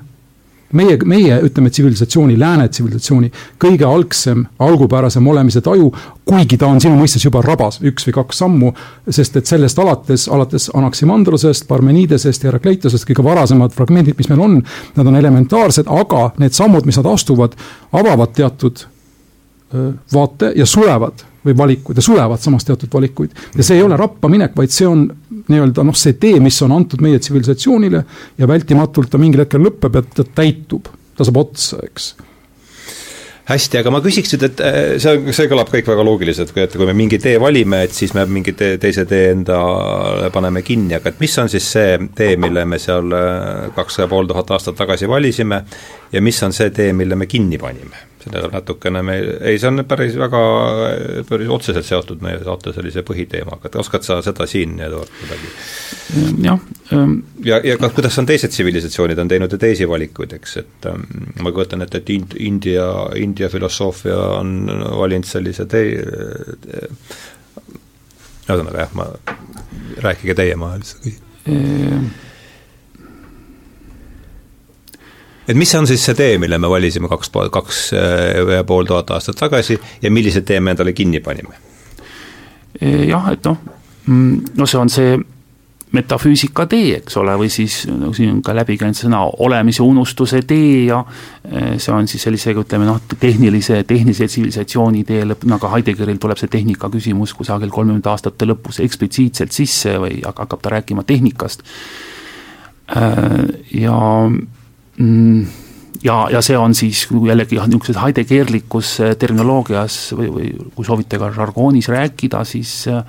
[0.77, 5.91] meie, meie ütleme tsivilisatsiooni, lääne tsivilisatsiooni kõige algsem, algupärasem olemise taju,
[6.25, 8.71] kuigi ta on sinu mõistes juba rabas üks või kaks sammu,
[9.09, 14.57] sest et sellest alates, alates Anaximandrosest, Parmenidesest, Herakleitosest, kõige varasemad fragmendid, mis meil on,
[14.95, 17.57] nad on elementaarsed, aga need sammud, mis nad astuvad,
[17.91, 18.87] avavad teatud
[20.13, 23.31] vaate ja sulevad või valikuid ja sulevad samas teatud valikuid.
[23.55, 25.07] ja see ei ole rappaminek, vaid see on
[25.47, 28.03] nii-öelda noh, see tee, mis on antud meie tsivilisatsioonile
[28.37, 30.87] ja vältimatult ta mingil hetkel lõpeb ja ta täitub,
[31.17, 32.13] ta saab otsa, eks
[33.49, 36.87] hästi, aga ma küsiks nüüd, et äh, see, see kõlab kõik väga loogiliselt, et kui
[36.87, 41.11] me mingi tee valime, et siis me mingi tee, teise tee endale paneme kinni, aga
[41.11, 44.79] et mis on siis see tee, mille me seal äh, kaks ja pool tuhat aastat
[44.79, 45.63] tagasi valisime
[46.13, 48.07] ja mis on see tee, mille me kinni panime?
[48.23, 50.41] Sellega natukene me, ei, see on päris väga,
[51.29, 55.51] päris otseselt seotud meie saate sellise põhiteemaga, et oskad sa seda siin, Eduard, kuidagi?
[56.45, 56.59] jah
[56.95, 57.19] ähm,.
[57.45, 61.07] ja, ja kas, kuidas on teised tsivilisatsioonid, on teinud ju teisi valikuid, eks, et ähm,
[61.43, 64.55] ma kujutan ette, et ind-, India, India filosoofia on
[64.97, 65.97] valinud sellise tee,
[68.43, 69.09] ühesõnaga jah, ma,
[70.03, 72.11] rääkige teie, ma lihtsalt küsin
[75.47, 79.11] et mis on siis see tee, mille me valisime kaks, kaks ja äh, pool tuhat
[79.15, 81.59] aastat tagasi ja millise tee me endale kinni panime?
[82.81, 83.59] jah, et noh,
[84.09, 85.17] mm, no see on see
[85.93, 90.41] metafüüsika tee, eks ole, või siis no siin on ka läbi käinud sõna olemise unustuse
[90.49, 95.69] tee ja äh, see on siis sellisega, ütleme noh, tehnilise, tehnilise tsivilisatsiooni tee lõpp, nagu
[95.69, 101.05] Heideggeril tuleb see tehnika küsimus kusagil kolmekümnendate aastate lõpus eksplitsiitselt sisse või hakkab ta rääkima
[101.05, 101.61] tehnikast.
[102.97, 103.37] Äh,
[103.77, 103.99] ja
[104.97, 105.45] Mm,
[106.03, 111.31] ja, ja see on siis jällegi niisuguses heidegerlikus äh, terminoloogias või, või kui soovite ka
[111.33, 113.01] žargoonis rääkida, siis äh,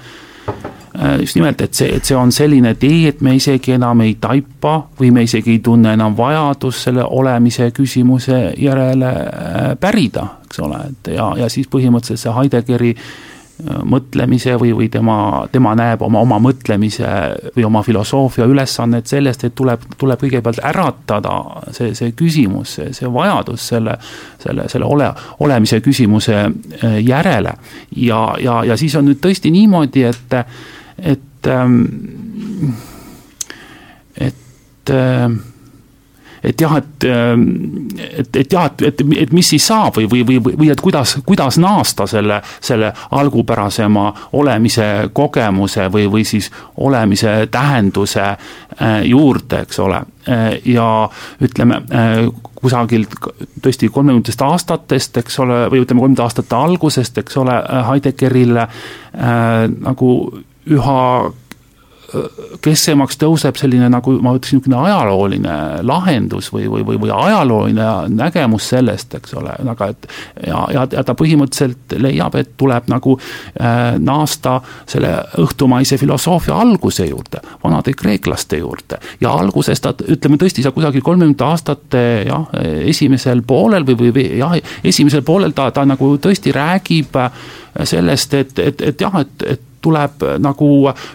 [0.48, 4.16] äh, just nimelt, et see, et see on selline tee, et me isegi enam ei
[4.20, 9.12] taipa või me isegi ei tunne enam vajadust selle olemise küsimuse järele
[9.80, 15.46] pärida, eks ole, et ja, ja siis põhimõtteliselt see Heideggeri äh, mõtlemise või, või tema,
[15.52, 17.06] tema näeb oma, oma mõtlemise
[17.54, 21.36] või oma filosoofia ülesannet sellest, et tuleb, tuleb kõigepealt äratada
[21.70, 23.94] see, see küsimus, see, see vajadus selle,
[24.42, 25.12] selle, selle ole,
[25.46, 27.54] olemise küsimuse äh, järele.
[27.96, 30.38] ja, ja, ja siis on nüüd tõesti niimoodi, et,
[31.14, 31.80] et, ähm,
[34.18, 35.30] et, äh,
[36.44, 40.56] et jah, et, et, et jah, et, et, et mis siis saab või, või, või,
[40.60, 44.06] või et kuidas, kuidas naasta selle, selle algupärasema
[44.40, 48.26] olemise kogemuse või, või siis olemise tähenduse
[49.04, 50.00] juurde, eks ole.
[50.64, 50.88] ja
[51.44, 51.82] ütleme,
[52.64, 53.12] kusagilt
[53.62, 57.56] tõesti kolmekümnendatest aastatest, eks ole, või ütleme, kolmekümnendate aastate algusest, eks ole,
[57.90, 58.68] Heideggeril äh,
[59.68, 60.10] nagu
[60.64, 61.00] üha
[62.64, 65.56] kesksemaks tõuseb selline nagu ma ütleksin, niisugune ajalooline
[65.86, 70.08] lahendus või, või, või, või ajalooline nägemus sellest, eks ole, aga et
[70.46, 74.60] ja, ja, ja ta põhimõtteliselt leiab, et tuleb nagu äh, naasta
[74.90, 75.12] selle
[75.42, 79.00] õhtumaise filosoofia alguse juurde, vanade kreeklaste juurde.
[79.20, 82.48] ja alguses ta, ütleme tõesti seal kusagil kolmekümnendate aastate jah,
[82.88, 87.16] esimesel poolel või, või jah, esimesel poolel ta, ta nagu tõesti räägib
[87.84, 90.70] sellest, et, et, et jah, et, et tuleb äh, nagu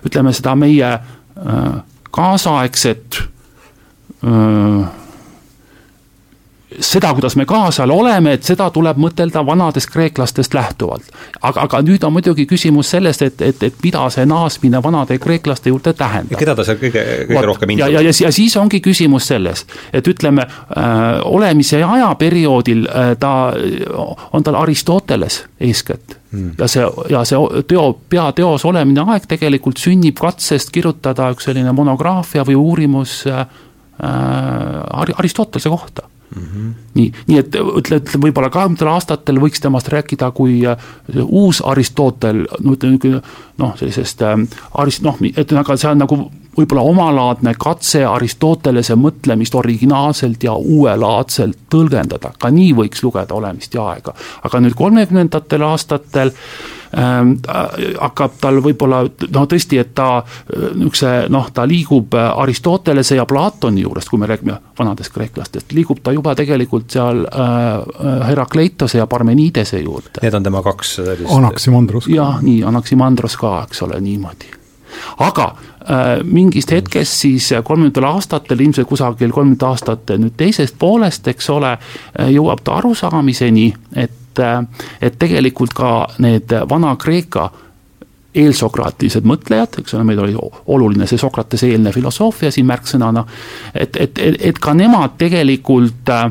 [0.06, 1.82] ütleme, seda meie äh,
[2.16, 3.22] kaasaegset
[4.24, 4.88] äh,
[6.80, 11.10] seda, kuidas me kaasal oleme, et seda tuleb mõtelda vanadest kreeklastest lähtuvalt.
[11.42, 15.70] aga, aga nüüd on muidugi küsimus sellest, et, et, et mida see naasmine vanade kreeklaste
[15.70, 16.38] juurde tähendab.
[16.40, 17.90] keda ta seal kõige, kõige Vaat, rohkem hindab?
[17.90, 23.34] ja, ja, ja, siis ongi küsimus selles, et ütleme äh,, olemise ajaperioodil äh, ta,
[24.34, 26.52] on tal Aristoteles eeskätt Hmm.
[26.62, 32.44] ja see, ja see teo, peateos olemine aeg tegelikult sünnib katsest kirjutada üks selline monograafia
[32.46, 33.40] või uurimus äh,
[33.98, 36.06] äh Aristotelese kohta
[36.36, 36.74] Mm -hmm.
[36.94, 40.78] nii, nii et ütle, ütle võib-olla kahekümnendatel aastatel võiks temast rääkida kui äh,
[41.26, 43.22] uus Aristotel, no ütleme
[43.58, 44.36] noh, sellisest äh,
[44.74, 46.20] arist-, noh, et aga see on nagu
[46.58, 53.88] võib-olla omalaadne katse Aristotelese mõtlemist originaalselt ja uuelaadselt tõlgendada, ka nii võiks lugeda olemist ja
[53.94, 54.14] aega.
[54.44, 61.50] aga nüüd kolmekümnendatel aastatel ähm, hakkab tal võib-olla no tõesti, et ta äh, niisuguse noh,
[61.54, 66.36] ta liigub äh, Aristotelese ja Platoni juurest, kui me räägime vanadest kreeklastest, liigub ta juba
[66.36, 70.24] tegelikult seal äh, Herakleitose ja Parmeniidese juurde.
[70.24, 72.10] Need on tema kaks sellist Anaximandros.
[72.10, 74.60] jah, nii, Anaximandros ka, eks ole, niimoodi
[75.18, 75.46] aga
[75.90, 81.76] äh, mingist hetkest siis kolmekümnendatel aastatel, ilmselt kusagil kolmekümnendate aastate nüüd teisest poolest, eks ole,
[81.78, 84.62] äh, jõuab ta arusaamiseni, et, äh,
[85.02, 85.92] et tegelikult ka
[86.24, 87.50] need Vana-Kreeka
[88.40, 90.36] eelsokraatilised mõtlejad, eks ole, meil oli
[90.70, 93.24] oluline see Sokratese eelne filosoofia siin märksõnana,
[93.74, 96.28] et, et, et, et ka nemad tegelikult äh,,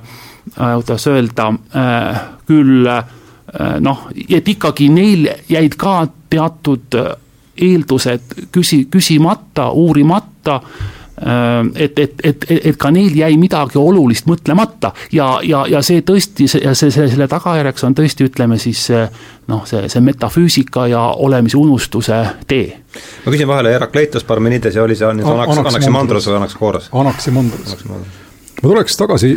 [0.55, 3.03] kuidas öelda äh,, küll äh,
[3.83, 6.95] noh, et ikkagi neil jäid ka teatud
[7.59, 10.61] eeldused küsi, küsimata, uurimata
[11.75, 16.49] et, et, et, et ka neil jäi midagi olulist mõtlemata ja, ja, ja see tõesti,
[16.51, 18.85] see, see, selle tagajärjeks on tõesti, ütleme siis
[19.49, 22.71] noh, see, see metafüüsika ja olemise unustuse tee.
[23.25, 26.91] ma küsin vahele, Herakleitos, Parmenides ja oli see Anax, Anaximandros või Anaxagoras?
[26.93, 27.77] Anaximandros.
[28.59, 29.33] Ma tuleks tagasi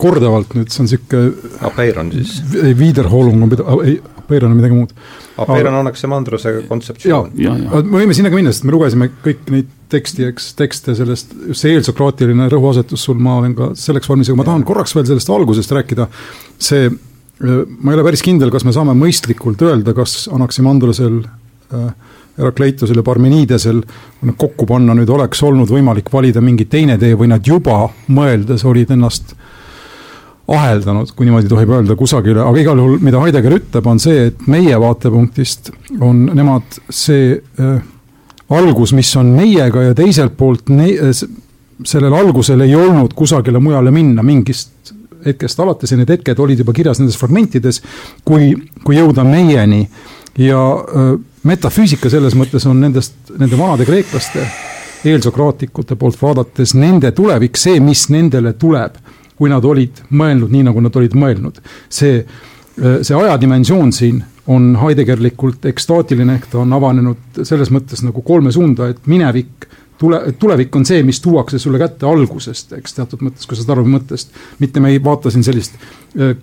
[0.00, 2.38] korduvalt nüüd, see on niisugune Apeiron siis?
[2.58, 3.54] ei, Wiederholung on,
[3.86, 4.94] ei, Apeiron on midagi muud
[5.38, 5.82] Apeiron aga...
[5.84, 7.34] annaks see mandruse kontseptsioon.
[7.38, 11.64] me võime sinna ka minna, sest me lugesime kõik neid teksti, eks, tekste sellest, just
[11.64, 15.30] see eelsokraatiline rõhuasetus sul, ma olen ka selleks valmis, aga ma tahan korraks veel sellest
[15.32, 16.08] algusest rääkida.
[16.60, 16.90] see,
[17.40, 21.88] ma ei ole päris kindel, kas me saame mõistlikult öelda, kas Anaximandrosel äh,
[22.38, 23.72] Herakleitusel ja
[24.28, 28.64] nad kokku panna nüüd oleks olnud võimalik valida mingi teine tee või nad juba mõeldes
[28.64, 29.34] olid ennast
[30.48, 34.46] aheldanud, kui niimoodi tohib öelda, kusagile, aga igal juhul, mida Heidegger ütleb, on see, et
[34.48, 37.74] meie vaatepunktist on nemad see äh,
[38.56, 41.12] algus, mis on meiega ja teiselt poolt ne, äh,
[41.84, 44.94] sellel algusel ei olnud kusagile mujale minna mingist
[45.26, 47.82] hetkest alates ja need hetked olid juba kirjas nendes fragmentides,
[48.24, 49.84] kui, kui jõuda meieni.
[50.38, 51.12] ja äh,
[51.42, 54.46] metafüüsika selles mõttes on nendest, nende vanade kreeklaste
[55.06, 58.98] eelsokraatikute poolt vaadates nende tulevik, see, mis nendele tuleb
[59.38, 61.62] kui nad olid mõelnud nii, nagu nad olid mõelnud.
[61.88, 68.22] see, äh, see ajadimensioon siin on Heideggerlikult ekstaatiline, ehk ta on avanenud selles mõttes nagu
[68.22, 69.68] kolme suunda, et minevik
[70.00, 73.76] tule, tulevik on see, mis tuuakse sulle kätte algusest, eks teatud mõttes, kui sa saad
[73.76, 74.34] aru mõttest.
[74.58, 75.78] mitte me ei vaata siin sellist
[76.18, 76.34] äh,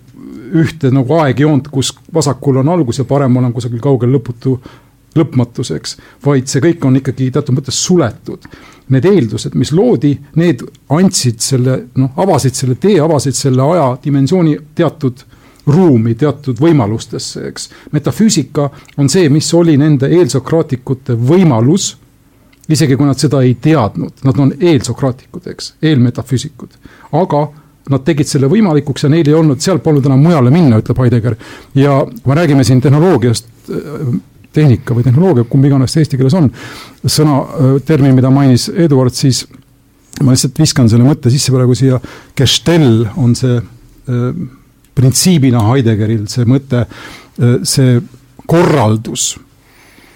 [0.56, 4.56] ühte nagu aegjoont, kus vasakul on algus ja paremal on kusagil kaugel lõputu
[5.16, 8.46] lõpmatuseks, vaid see kõik on ikkagi teatud mõttes suletud.
[8.94, 10.62] Need eeldused, mis loodi, need
[10.94, 15.24] andsid selle, noh, avasid selle tee, avasid selle ajadimensiooni teatud
[15.66, 17.68] ruumi teatud võimalustesse, eks.
[17.92, 18.68] metafüüsika
[19.02, 21.96] on see, mis oli nende eelsokraatikute võimalus,
[22.70, 26.78] isegi kui nad seda ei teadnud, nad on eelsokraatikud, eks, eelmetafüüsikud,
[27.18, 27.48] aga
[27.90, 31.36] nad tegid selle võimalikuks ja neil ei olnud, seal polnud enam mujale minna, ütleb Heidegger.
[31.74, 33.46] ja kui me räägime siin tehnoloogiast,
[34.56, 36.50] tehnika või tehnoloogia, kumb iganes see eesti keeles on,
[37.04, 37.38] sõna,
[37.86, 39.44] termin, mida mainis Eduard, siis
[40.24, 42.00] ma lihtsalt viskan selle mõtte sisse praegu siia,
[42.36, 43.60] Gestell on see
[44.96, 46.86] printsiibina Heideggeril see mõte
[47.66, 47.98] see
[48.46, 49.34] korraldus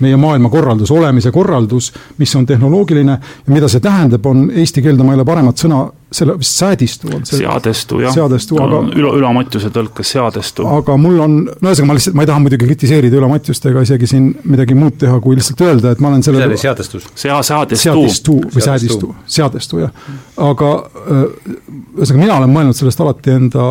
[0.01, 5.13] meie maailmakorraldus, olemise korraldus, mis on tehnoloogiline ja mida see tähendab, on eesti keelde, ma
[5.13, 7.39] ei ole paremat sõna, selle vist säädistu on see.
[7.39, 8.15] seadestu, jah.
[8.15, 10.67] seadestu, aga Ülo, Ülo Mattiuse tõlkes seadestu.
[10.67, 13.85] aga mul on, no ühesõnaga ma lihtsalt, ma ei taha muidugi kritiseerida Ülo Mattiust ega
[13.87, 17.07] isegi siin midagi muud teha, kui lihtsalt öelda, et ma olen selle see oli seadestus?
[17.15, 17.85] sea-, seadestu.
[17.85, 20.11] seadestu või säädistu, seadestu, jah.
[20.51, 20.75] aga
[21.15, 23.71] ühesõnaga, mina olen mõelnud sellest alati enda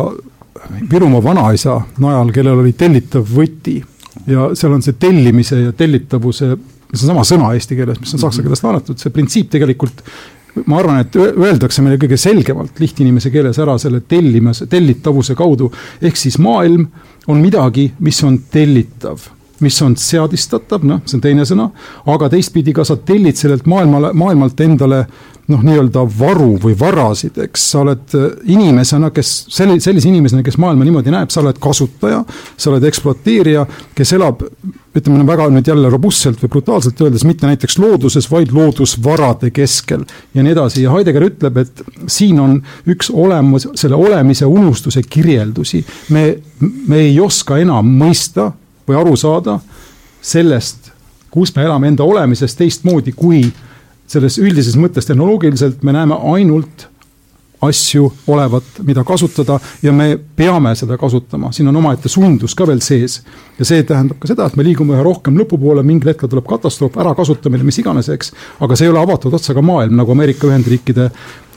[0.90, 3.78] Virumaa vanaisa najal, kellel oli tellitav võti
[4.28, 6.52] ja seal on see tellimise ja tellitavuse,
[6.90, 10.04] see on sama sõna eesti keeles, mis on saksa keelest laenatud, see printsiip tegelikult
[10.66, 15.70] ma arvan, et öeldakse meile kõige selgemalt lihtinimese keeles ära selle tellimise, tellitavuse kaudu,
[16.02, 16.86] ehk siis maailm
[17.28, 19.28] on midagi, mis on tellitav
[19.60, 21.66] mis on seadistatav, noh, see on teine sõna,
[22.08, 25.02] aga teistpidi ka sa tellid sellelt maailmale, maailmalt endale
[25.50, 30.58] noh, nii-öelda varu või varasid, eks sa oled äh, inimesena, kes selli-, sellise inimesena, kes
[30.62, 32.22] maailma niimoodi näeb, sa oled kasutaja,
[32.56, 34.44] sa oled ekspluateerija, kes elab
[34.96, 40.02] ütleme väga nüüd jälle robustselt või brutaalselt öeldes, mitte näiteks looduses, vaid loodusvarade keskel
[40.34, 42.56] ja nii edasi ja Heidegger ütleb, et siin on
[42.90, 45.84] üks olemus, selle olemise unustuse kirjeldusi.
[46.10, 46.24] me,
[46.60, 48.50] me ei oska enam mõista
[48.88, 49.60] või aru saada
[50.22, 50.90] sellest,
[51.30, 53.44] kus me elame enda olemisest teistmoodi, kui
[54.10, 56.88] selles üldises mõttes tehnoloogiliselt me näeme ainult
[57.60, 62.80] asju olevat, mida kasutada ja me peame seda kasutama, siin on omaette sundus ka veel
[62.80, 63.20] sees.
[63.58, 66.48] ja see tähendab ka seda, et me liigume üha rohkem lõpu poole, mingil hetkel tuleb
[66.48, 68.32] katastroof, ärakasutamine, mis iganes, eks.
[68.64, 71.10] aga see ei ole avatud otsaga maailm, nagu Ameerika Ühendriikide,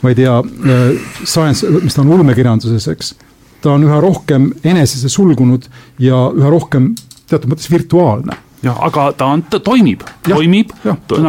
[0.03, 0.83] ma ei tea, äh,
[1.23, 3.13] science, mis ta on ulmekirjanduses, eks.
[3.63, 5.69] ta on üha rohkem enesesse sulgunud
[6.03, 6.91] ja üha rohkem
[7.31, 10.71] teatud mõttes virtuaalne jah, aga ta on, ta toimib, toimib,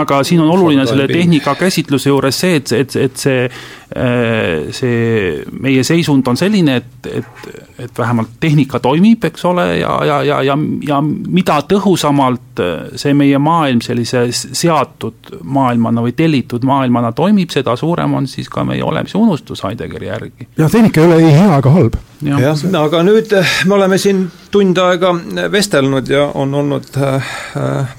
[0.00, 3.48] aga siin on oluline selle tehnika käsitluse juures see, et, et, et see,
[3.96, 7.48] äh, see meie seisund on selline, et, et,
[7.78, 12.62] et vähemalt tehnika toimib, eks ole, ja, ja, ja, ja, ja mida tõhusamalt
[13.00, 18.64] see meie maailm sellise seatud maailmana või tellitud maailmana toimib, seda suurem on siis ka
[18.64, 20.48] meie olemise unustus Heideggeri järgi.
[20.56, 22.54] jah, tehnika ei ole ei hea ega halb jah ja,,
[22.84, 25.12] aga nüüd eh, me oleme siin tund aega
[25.52, 27.34] vestelnud ja on olnud äh,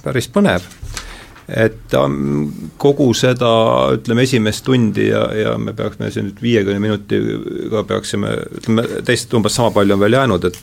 [0.03, 0.65] päris põnev.
[1.49, 2.47] Et ähm,
[2.81, 3.51] kogu seda,
[3.93, 9.57] ütleme, esimest tundi ja, ja me peaksime siin nüüd viiekümne minutiga peaksime, ütleme, teist umbes
[9.57, 10.61] sama palju on veel jäänud, et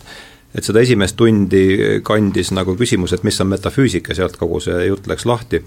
[0.52, 1.64] et seda esimest tundi
[2.04, 5.62] kandis nagu küsimus, et mis on metafüüsika, sealt kogu see jutt läks lahti.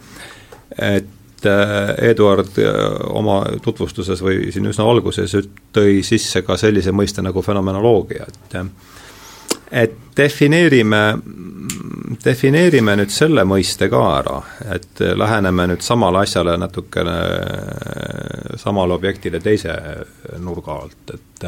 [0.77, 2.75] et äh, Eduard äh,
[3.09, 5.33] oma tutvustuses või siin üsna alguses
[5.73, 8.59] tõi sisse ka sellise mõiste nagu fenomenoloogia, et
[9.75, 11.01] et defineerime,
[12.23, 14.37] defineerime nüüd selle mõiste ka ära,
[14.75, 17.17] et läheneme nüüd samale asjale natukene,
[18.61, 19.75] samale objektile teise
[20.39, 21.47] nurga alt, et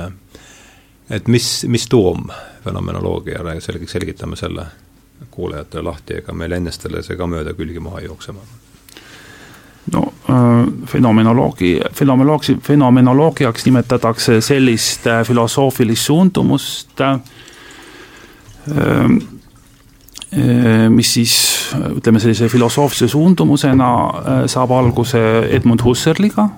[1.08, 2.28] et mis, mis tuum
[2.66, 4.66] fenomenoloogia, selgeks selgitame selle
[5.32, 8.66] kuulajatele lahti, ega meil ennestele see ka mööda külgi maha ei jookse, ma arvan
[9.92, 17.20] no äh, fenomenoloogi, fenomenoloogi, fenomenoloogiaks nimetatakse sellist äh, filosoofilist suundumust, äh,
[20.92, 21.36] mis siis
[21.96, 23.90] ütleme, sellise filosoofilise suundumusena
[24.52, 25.22] saab alguse
[25.56, 26.50] Edmund Husserliga,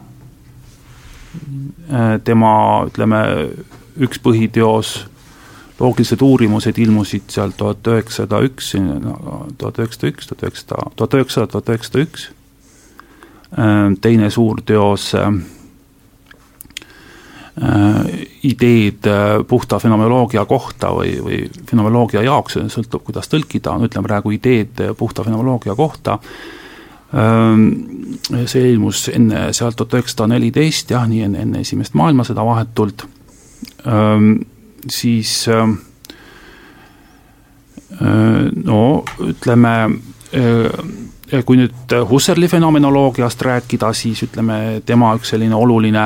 [2.26, 2.54] tema
[2.90, 3.22] ütleme,
[4.00, 4.96] üks põhiteos,
[5.80, 11.72] loogilised uurimused ilmusid seal tuhat üheksasada üks, tuhat üheksasada üks, tuhat üheksasada, tuhat üheksasada, tuhat
[11.74, 12.28] üheksasada üks.
[13.50, 15.32] Äh, teine suur teos äh,
[18.44, 24.32] ideed äh, puhta fenomenoloogia kohta või, või fenomenoloogia jaoks, sõltub, kuidas tõlkida, no ütleme praegu
[24.32, 26.20] ideed puhta fenomenoloogia kohta.
[28.46, 33.08] see ilmus enne sealt tuhat üheksasada neliteist, jah, nii enne, enne esimest maailmasõda vahetult,
[34.94, 35.48] siis
[38.70, 38.84] no
[39.26, 39.74] ütleme
[41.46, 46.06] kui nüüd Husserli fenomenoloogiast rääkida, siis ütleme, tema üks selline oluline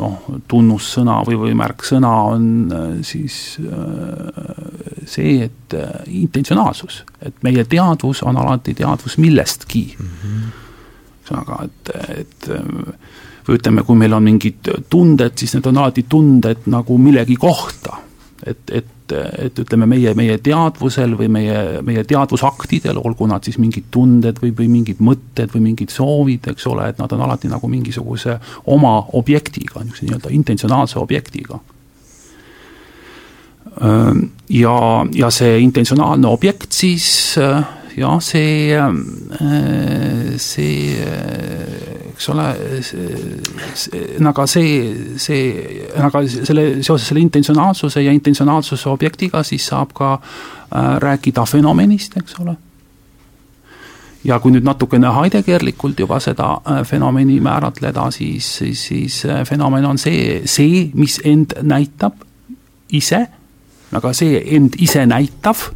[0.00, 2.44] noh, tunnussõna või, või märksõna on
[2.74, 5.88] äh, siis äh, see, et äh,
[6.20, 10.52] intentsionaalsus, et meie teadvus on alati teadvus millestki mm.
[11.22, 12.50] ühesõnaga -hmm., et, et
[13.48, 17.96] või ütleme, kui meil on mingid tunded, siis need on alati tunded nagu millegi kohta.
[18.46, 23.58] et, et et, et ütleme, meie, meie teadvusel või meie, meie teadvusaktidel, olgu nad siis
[23.60, 27.50] mingid tunded või, või mingid mõtted või mingid soovid, eks ole, et nad on alati
[27.50, 28.38] nagu mingisuguse
[28.72, 31.60] oma objektiga, niisuguse nii-öelda intentsionaalse objektiga.
[34.50, 34.76] Ja,
[35.14, 37.36] ja see intentsionaalne objekt siis
[37.96, 38.76] jah, see,
[40.38, 40.96] see
[42.20, 42.46] eks ole,
[44.28, 44.72] aga see,
[45.16, 45.44] see,
[45.96, 52.36] aga selle, seoses selle intentsionaalsuse ja intentsionaalsuse objektiga siis saab ka äh, rääkida fenomenist, eks
[52.44, 52.56] ole.
[54.24, 59.86] ja kui nüüd natukene Heideggerlikult juba seda äh, fenomeni määratleda, siis, siis, siis äh, fenomen
[59.88, 62.20] on see, see, mis end näitab
[62.92, 63.24] ise,
[63.96, 65.70] aga see end ise näitav,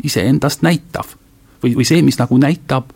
[0.00, 1.19] iseendast näitav
[1.62, 2.94] või, või see, mis nagu näitab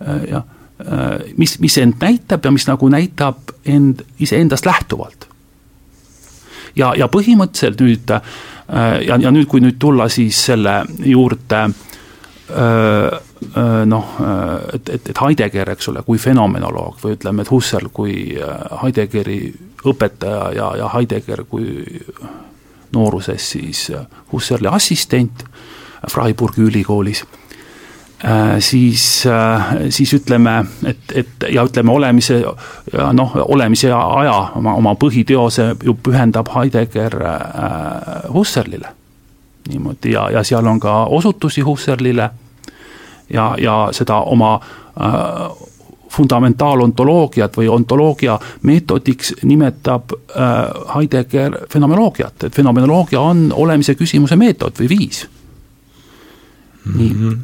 [0.00, 0.48] äh, jah
[0.88, 3.36] Äh, mis, mis end näitab ja mis nagu näitab
[3.66, 5.28] end iseendast lähtuvalt.
[6.76, 8.22] ja, ja põhimõtteliselt nüüd äh,
[9.04, 11.66] ja, ja nüüd, kui nüüd tulla siis selle juurde
[13.86, 14.06] noh,
[14.74, 18.14] et, et, et Heidegger, eks ole, kui fenomenoloog või ütleme, et Husserl kui
[18.82, 19.38] Heideggeri
[19.86, 21.84] õpetaja ja, ja Heidegger kui
[22.96, 23.84] nooruses siis
[24.32, 25.44] Husserli assistent
[26.10, 27.22] Freiburgi ülikoolis
[28.58, 32.42] siis, äh, siis ütleme, et, et ja ütleme, olemise
[33.12, 38.92] noh, olemise aja oma, oma põhiteose ju pühendab Heidegger äh, Husserlile.
[39.68, 42.30] niimoodi ja, ja seal on ka osutusi Husserlile
[43.30, 44.54] ja, ja seda oma
[45.00, 45.66] äh,
[46.10, 50.48] fundamentaalontoloogiat või ontoloogia meetodiks nimetab äh,
[50.94, 55.28] Heidegger fenomenoloogiat, et fenomenoloogia on olemise küsimuse meetod või viis
[56.84, 56.92] mm.
[56.98, 57.38] -hmm.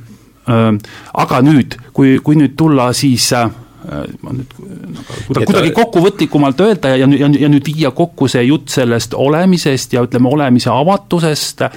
[0.47, 3.49] Aga nüüd, kui, kui nüüd tulla siis äh,
[4.23, 9.15] ma nüüd kuidagi, kuidagi kokkuvõtlikumalt öelda ja, ja, ja nüüd viia kokku see jutt sellest
[9.15, 11.73] olemisest ja ütleme, olemise avatusest, äh,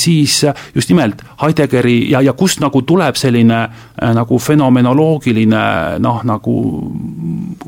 [0.00, 0.42] siis
[0.74, 5.66] just nimelt Heideggeri ja, ja kust nagu tuleb selline äh, nagu fenomenoloogiline
[6.04, 6.56] noh, nagu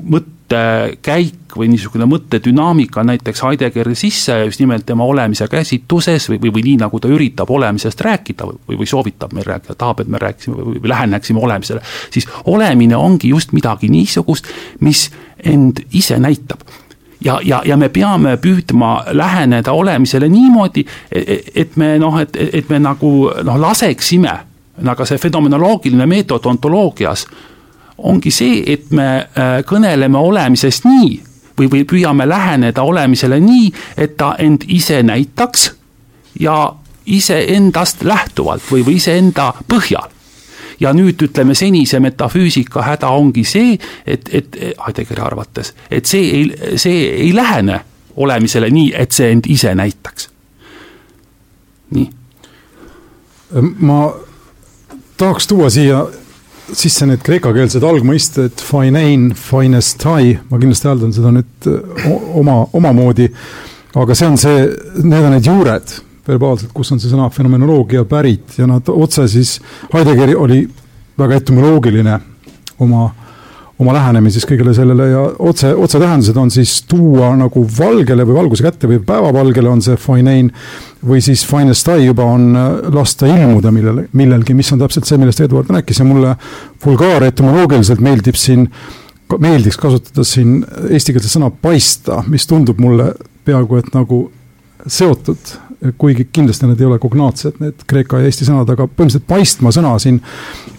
[0.02, 6.52] mõte, mõttekäik või niisugune mõttedünaamika näiteks Heideggeri sisse just nimelt tema olemise käsitluses või, või,
[6.52, 10.18] või nii, nagu ta üritab olemisest rääkida või, või soovitab meil rääkida, tahab, et me
[10.18, 11.80] rääkisime või, või läheneksime olemisele,
[12.10, 14.46] siis olemine ongi just midagi niisugust,
[14.80, 15.10] mis
[15.44, 16.60] end ise näitab.
[17.24, 22.36] Ja, ja, ja me peame püüdma läheneda olemisele niimoodi, e, e, et me noh, et,
[22.36, 24.38] et me nagu noh, laseksime,
[24.86, 27.26] aga see fenomenoloogiline meetod ontoloogias
[27.98, 31.14] ongi see, et me äh, kõneleme olemisest nii
[31.58, 35.70] või, või püüame läheneda olemisele nii, et ta end ise näitaks
[36.40, 36.74] ja
[37.06, 40.12] iseendast lähtuvalt või, või iseenda põhjal
[40.80, 46.76] ja nüüd ütleme, senise metafüüsika häda ongi see, et, et Heideggeri arvates, et see ei,
[46.76, 47.80] see ei lähene
[48.16, 50.28] olemisele nii, et see end ise näitaks.
[51.96, 52.10] nii.
[53.78, 53.98] ma
[55.16, 56.04] tahaks tuua siia
[56.74, 61.68] sisse need kreekakeelsed algmõisted, finein, finestai, ma kindlasti hääldan seda nüüd
[62.34, 63.28] oma, omamoodi,
[63.96, 64.66] aga see on see,
[65.04, 65.94] need on need juured
[66.26, 69.58] verbaalselt, kus on see sõna fenomenoloogia pärit ja nad otse siis,
[69.92, 70.64] Heideggeri oli
[71.18, 72.18] väga etümoloogiline
[72.82, 73.06] oma
[73.76, 78.88] oma lähenemises kõigele sellele ja otse, otsetähendused on siis tuua nagu valgele või valguse kätte
[78.88, 80.48] või päevavalgele on see finein
[81.06, 85.20] või siis finest eye juba on äh, lasta ilmuda millele, millelgi, mis on täpselt see,
[85.20, 86.32] millest Eduard rääkis ja mulle
[86.84, 88.64] vulgaaretümoloogiliselt meeldib siin,
[89.36, 93.12] meeldiks kasutada siin eestikeelset sõna paista, mis tundub mulle
[93.44, 94.24] peaaegu et nagu
[94.86, 95.52] seotud
[95.98, 99.94] kuigi kindlasti need ei ole kognaatsed, need kreeka ja eesti sõnad, aga põhimõtteliselt paistma sõna
[100.02, 100.20] siin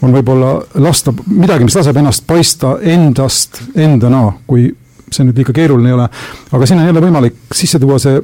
[0.02, 4.70] on võib-olla lasta midagi, mis laseb ennast paista endast endana, kui
[5.12, 6.08] see nüüd liiga keeruline ei ole.
[6.52, 8.20] aga siin on jälle võimalik sisse tuua see,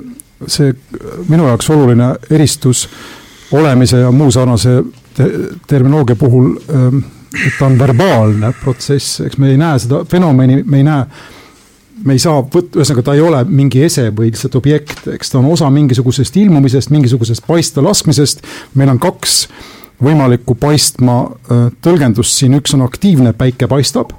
[0.47, 0.74] see
[1.30, 2.88] minu jaoks oluline eristus
[3.53, 4.82] olemise ja muu sarnase
[5.13, 5.30] te
[5.67, 7.03] terminoloogia puhul, ähm,
[7.34, 11.05] et ta on verbaalne protsess, eks me ei näe seda fenomeni, me ei näe
[12.04, 15.39] me ei saa võtta, ühesõnaga ta ei ole mingi ese või lihtsalt objekt, eks ta
[15.39, 18.43] on osa mingisugusest ilmumisest, mingisugusest paista laskmisest.
[18.76, 19.47] meil on kaks
[20.04, 21.22] võimalikku paistma
[21.84, 24.12] tõlgendust siin, üks on aktiivne, päike paistab,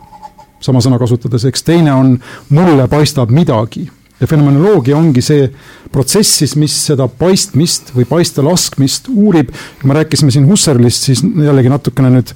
[0.65, 2.17] sama sõna kasutades, eks teine on
[2.49, 3.89] mulle paistab midagi
[4.21, 5.49] ja fenomenoloogia ongi see
[5.93, 9.51] protsess siis, mis seda paistmist või paista laskmist uurib.
[9.81, 12.31] kui me rääkisime siin Husserlist, siis jällegi natukene nüüd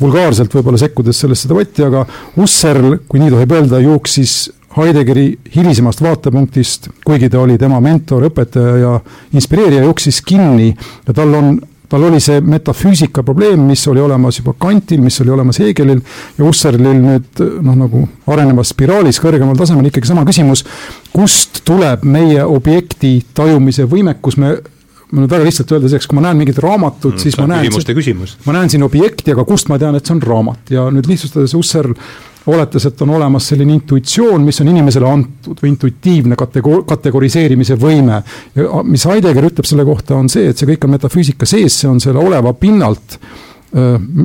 [0.00, 4.36] vulgaarselt võib-olla sekkudes sellesse debatti, aga Husserl, kui nii tohib öelda, jooksis
[4.74, 8.96] Heideggeri hilisemast vaatepunktist, kuigi ta oli tema mentor, õpetaja ja
[9.32, 10.72] inspireerija, jooksis kinni
[11.06, 11.54] ja tal on
[11.94, 16.00] tal oli see metafüüsika probleem, mis oli olemas juba Kantil, mis oli olemas Hegelil
[16.38, 18.02] ja Husserlil nüüd noh, nagu
[18.34, 20.64] arenevas spiraalis kõrgemal tasemel ikkagi sama küsimus,
[21.14, 24.56] kust tuleb meie objekti tajumise võimekus, me
[25.14, 27.68] ma nüüd väga lihtsalt öeldes, eks kui ma näen mingit raamatut, siis ma näen,
[28.48, 30.72] ma näen siin objekti, aga kust ma tean, et see on raamat?
[30.74, 31.94] Ja nüüd lihtsustades Husserl
[32.46, 38.20] oletas, et on olemas selline intuitsioon, mis on inimesele antud või intuitiivne katego-, kategoriseerimise võime.
[38.54, 41.88] ja mis Heidegger ütleb selle kohta, on see, et see kõik on metafüüsika sees, see
[41.88, 43.18] on selle oleva pinnalt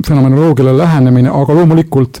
[0.06, 2.20] fenomenoloogiale lähenemine, aga loomulikult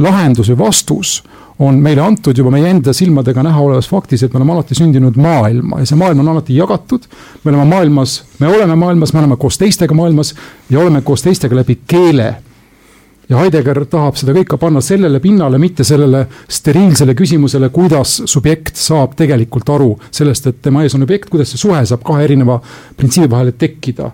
[0.00, 1.18] lahendus või vastus
[1.60, 5.18] on meile antud juba meie enda silmadega näha olevas faktis, et me oleme alati sündinud
[5.20, 7.04] maailma ja see maailm on alati jagatud.
[7.44, 10.34] me oleme maailmas, me oleme maailmas, me oleme koos teistega maailmas
[10.70, 12.34] ja oleme koos teistega läbi keele
[13.30, 19.14] ja Heidegger tahab seda kõike panna sellele pinnale, mitte sellele steriilsele küsimusele, kuidas subjekt saab
[19.18, 22.58] tegelikult aru sellest, et tema ees on objekt, kuidas see suhe saab kahe erineva
[22.98, 24.10] printsiibi vahele tekkida.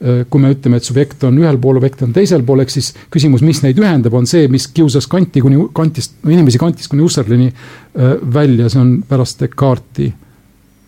[0.00, 2.94] Äh, kui me ütleme, et subjekt on ühel pool, objekt on teisel pool, ehk siis
[3.12, 7.50] küsimus, mis neid ühendab, on see, mis kiusas Kanti kuni Kantist, inimesi Kantist kuni Husserlini
[7.50, 10.10] äh, välja, see on pärast Descartesi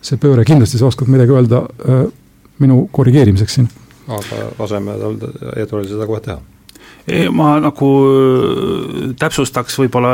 [0.03, 2.07] see pööre, kindlasti sa oskad midagi öelda äh,
[2.59, 3.69] minu korrigeerimiseks siin.
[4.11, 5.21] aga laseme tal,
[5.55, 6.41] Eduardil seda kohe teha
[7.35, 7.87] ma nagu
[9.19, 10.13] täpsustaks võib-olla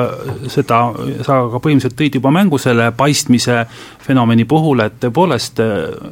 [0.49, 0.79] seda,
[1.21, 3.61] sa ka põhimõtteliselt tõid juba mängu selle paistmise
[4.01, 5.61] fenomeni puhul, et tõepoolest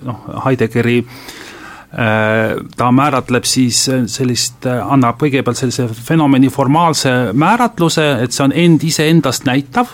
[0.06, 1.48] noh, Heideggeri äh,
[1.88, 8.84] Äh, ta määratleb siis sellist, annab kõigepealt sellise fenomeni formaalse määratluse, et see on end
[8.84, 9.94] iseendast näitav,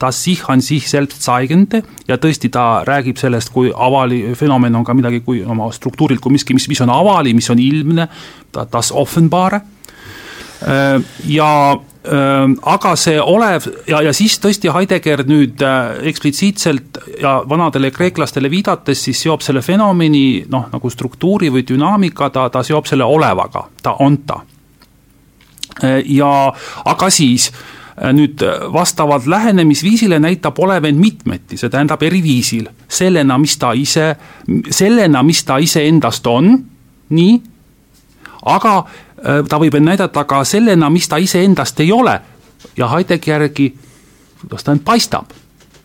[0.00, 4.84] das sich an sich selbst zeigende ja tõesti, ta räägib sellest, kui avali, fenomen on
[4.88, 8.08] ka midagi kui oma struktuurilt kui miski, mis, mis on avali, mis on ilmne,
[8.72, 9.60] das offenbare.
[9.60, 9.75] äh,
[11.26, 11.50] ja
[12.62, 19.02] aga see olev ja, ja siis tõesti Heidegger nüüd äh, eksplitsiitselt ja vanadele kreeklastele viidates
[19.08, 23.96] siis seob selle fenomeni noh, nagu struktuuri või dünaamika, ta, ta seob selle olevaga, ta
[24.04, 24.42] on ta.
[25.82, 26.30] Äh, ja
[26.84, 32.70] aga siis äh, nüüd vastavalt lähenemisviisile näitab olev end mitmeti, see tähendab eri viisil.
[32.88, 34.14] sellena, mis ta ise,
[34.70, 36.54] sellena, mis ta iseendast on,
[37.10, 37.34] nii,
[38.46, 39.05] aga Äh,
[39.48, 42.20] ta võib end näidata ka sellena, mis ta iseendast ei ole.
[42.76, 43.74] ja Heideggi järgi,
[44.40, 45.32] kuidas ta end paistab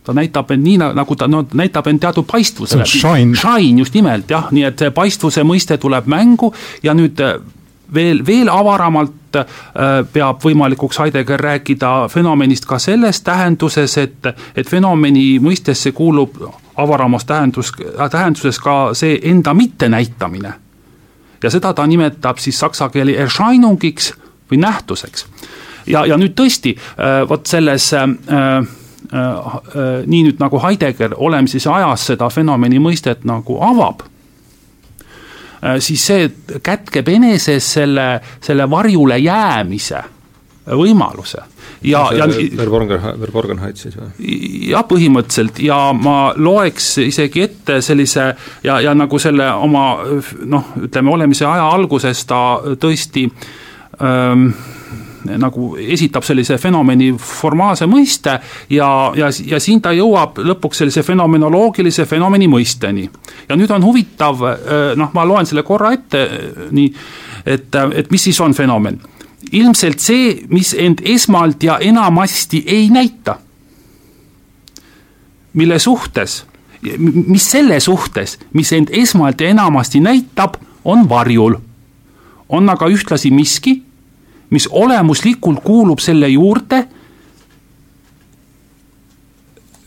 [0.03, 2.85] ta näitab end nii, nagu ta no, näitab end teatud paistvusele.
[2.85, 3.35] Shine.
[3.37, 6.51] Shine just nimelt jah, nii et see paistvuse mõiste tuleb mängu
[6.83, 7.35] ja nüüd äh,
[7.93, 9.45] veel, veel avaramalt äh,
[10.13, 16.41] peab võimalikuks Heidegger rääkida fenomenist ka selles tähenduses, et, et fenomeni mõistesse kuulub
[16.81, 17.73] avaramas tähendus,
[18.11, 20.53] tähenduses ka see enda mittenäitamine
[21.43, 24.13] ja seda ta nimetab siis saksa keeli Erscheinungiks
[24.51, 25.25] või nähtuseks.
[25.87, 31.67] ja, ja nüüd tõesti, äh, vot selles äh, äh, äh, nii nüüd nagu Heidegger olemises
[31.67, 34.07] ajas seda fenomeni mõistet nagu avab
[35.77, 36.29] siis see
[36.65, 38.05] kätkeb eneses selle,
[38.41, 39.99] selle varjule jäämise
[40.65, 41.43] võimaluse
[41.83, 42.27] ja, ja
[43.21, 44.09] Verborgenheit siis või?
[44.71, 48.27] jah, põhimõtteliselt ja ma loeks isegi ette sellise
[48.65, 49.85] ja, ja nagu selle oma
[50.45, 52.41] noh, ütleme olemise aja alguses ta
[52.81, 53.25] tõesti
[54.01, 54.51] ähm,
[55.21, 58.37] nagu esitab sellise fenomeni formaalse mõiste
[58.73, 63.07] ja, ja, ja siin ta jõuab lõpuks sellise fenomenoloogilise fenomeni mõisteni.
[63.49, 66.27] ja nüüd on huvitav, äh, noh, ma loen selle korra ette,
[66.71, 66.93] nii,
[67.45, 68.99] et, et mis siis on fenomen
[69.51, 73.39] ilmselt see, mis end esmalt ja enamasti ei näita.
[75.53, 76.45] mille suhtes,
[77.27, 80.53] mis selle suhtes, mis end esmalt ja enamasti näitab,
[80.85, 81.55] on varjul.
[82.49, 83.83] on aga ühtlasi miski,
[84.49, 86.87] mis olemuslikult kuulub selle juurde,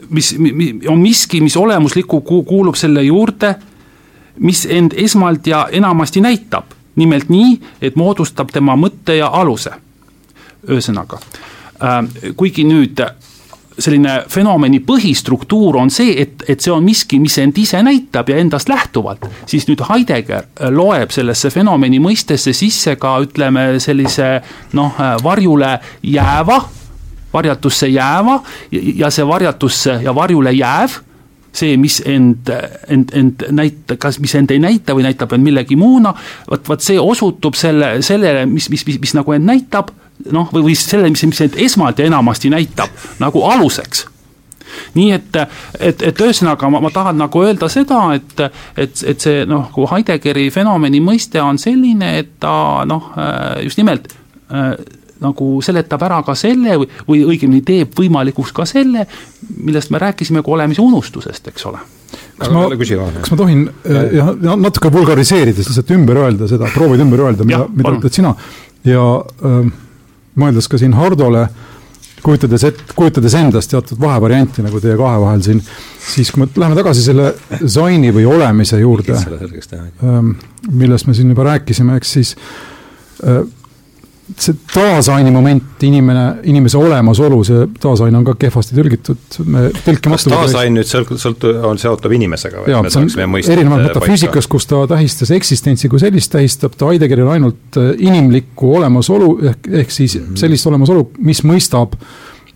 [0.08, 0.36] mis,
[0.88, 3.54] on miski, mis olemuslikult kuulub selle juurde,
[4.38, 9.70] mis end esmalt ja enamasti näitab nimelt nii, et moodustab tema mõtte ja aluse.
[10.64, 11.18] ühesõnaga,
[11.84, 13.00] äh, kuigi nüüd
[13.78, 18.38] selline fenomeni põhistruktuur on see, et, et see on miski, mis end ise näitab ja
[18.38, 24.28] endast lähtuvalt, siis nüüd Heidegger loeb sellesse fenomeni mõistesse sisse ka ütleme sellise
[24.78, 25.72] noh, varjule
[26.02, 26.60] jääva,
[27.34, 28.38] varjatusse jääva
[28.70, 31.00] ja see varjatusse ja varjule jääv
[31.54, 32.50] see, mis end,
[32.90, 36.14] end, end näita-, kas, mis end ei näita või näitab end millegi muuna,
[36.50, 39.92] vot, vot see osutub selle, sellele, mis, mis, mis, mis nagu end näitab,
[40.32, 42.92] noh, või, või sellele, mis, mis end esmalt ja enamasti näitab,
[43.22, 44.08] nagu aluseks.
[44.94, 45.36] Nii et,
[45.78, 48.34] et, et ühesõnaga ma, ma tahan nagu öelda seda, et,
[48.80, 53.12] et, et see noh, kui Heideggeri fenomeni mõiste on selline, et ta noh,
[53.62, 54.10] just nimelt
[55.24, 59.06] nagu seletab ära ka selle või, või õigemini teeb võimalikuks ka selle,
[59.56, 61.82] millest me rääkisime kui olemise unustusest, eks ole.
[62.38, 67.46] Kas ma, kas ma tohin jah, natuke vulgariseerides lihtsalt ümber öelda seda, proovid ümber öelda,
[67.46, 68.34] mida, mida ütled sina.
[68.86, 69.70] Ja äh,
[70.40, 71.46] mõeldes ka siin Hardole,
[72.24, 75.60] kujutades et-, kujutades endast teatud vahevarianti nagu teie kahe vahel siin,
[76.04, 79.18] siis kui me läheme tagasi selle zaini või olemise juurde,
[80.02, 80.34] ähm,
[80.72, 82.34] millest me siin juba rääkisime, eks siis
[83.22, 83.44] äh,
[84.24, 90.16] see taasaini moment, inimene, inimese olemasolu, see taasain on ka kehvasti tõlgitud, me tõlkimatu.
[90.16, 92.72] kas taasain nüüd sõlt-, sõlt-, on seotud inimesega või?
[92.72, 97.80] jaa, see on erinevalt metafüüsikas, kus ta tähistas eksistentsi kui sellist, tähistab ta Heideggeril ainult
[97.80, 100.44] äh, inimlikku olemasolu ehk, ehk siis mm -hmm.
[100.46, 101.98] sellist olemasolu, mis mõistab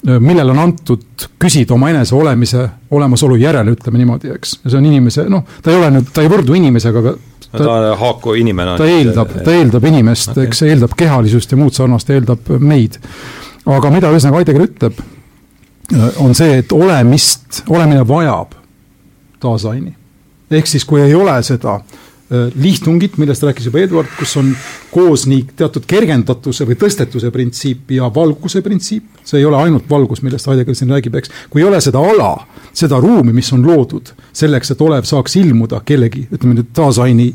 [0.04, 4.60] millele on antud küsida omaenese olemise, olemasolu järele, ütleme niimoodi, eks.
[4.64, 7.14] ja see on inimese, noh, ta ei ole nüüd, ta ei võrdu inimesega, aga
[7.52, 8.76] ta, ta on haaku inimene.
[8.78, 12.98] ta eeldab, ta eeldab inimest okay., eks, eeldab kehalisust ja muud sarnast, eeldab meid.
[13.66, 15.00] aga mida ühesõnaga Heidegger ütleb,
[16.24, 18.56] on see, et olemist, olemine vajab
[19.40, 19.94] taasaini.
[20.50, 24.50] ehk siis, kui ei ole seda äh, Äh, lihtungit, millest rääkis juba Eduard, kus on
[24.92, 29.22] koos nii teatud kergendatuse või tõstetuse printsiip ja valguse printsiip.
[29.24, 31.32] see ei ole ainult valgus, millest Heidegger siin räägib, eks.
[31.48, 32.34] kui ei ole seda ala,
[32.76, 37.30] seda ruumi, mis on loodud selleks, et olev saaks ilmuda kellegi, ütleme nüüd taasaini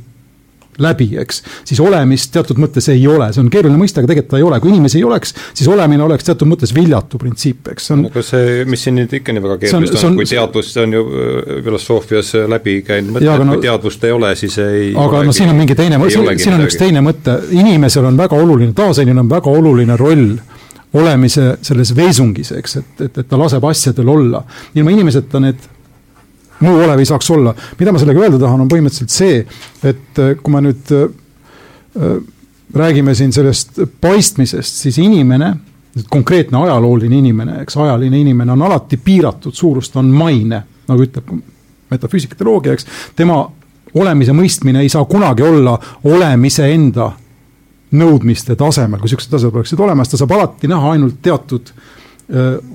[0.82, 4.40] läbi, eks, siis olemist teatud mõttes ei ole, see on keeruline mõiste, aga tegelikult ta
[4.40, 7.98] ei ole, kui inimesi ei oleks, siis olemine oleks teatud mõttes viljatu printsiip, eks, see
[7.98, 10.98] on aga see, mis siin nüüd ikka nii väga keerulist on, on, kui teadvus, on
[10.98, 15.24] ju äh, filosoofias läbi käinud mõte, et no, kui teadvust ei ole, siis ei aga
[15.28, 18.74] no siin on mingi teine, siin, siin on üks teine mõte, inimesel on väga oluline,
[18.78, 20.34] taasinil on väga oluline roll
[20.94, 24.44] olemise selles veesungis, eks, et, et, et ta laseb asjadel olla.
[24.76, 25.70] ilma inimeseta need
[26.64, 27.54] muu olev ei saaks olla.
[27.80, 29.42] mida ma sellega öelda tahan, on põhimõtteliselt see,
[29.84, 31.08] et äh, kui me nüüd äh,
[32.00, 32.18] äh,
[32.74, 35.54] räägime siin sellest paistmisest, siis inimene,
[36.10, 41.34] konkreetne ajalooline inimene, eks, ajaline inimene on alati piiratud suurust, on maine, nagu ütleb
[41.94, 43.44] metafüüsikateoloogia, eks, tema
[43.94, 45.76] olemise mõistmine ei saa kunagi olla
[46.10, 47.12] olemise enda
[47.94, 52.03] nõudmiste tasemel, kui niisugused asjad oleksid olemas, ta saab alati näha ainult teatud Äh,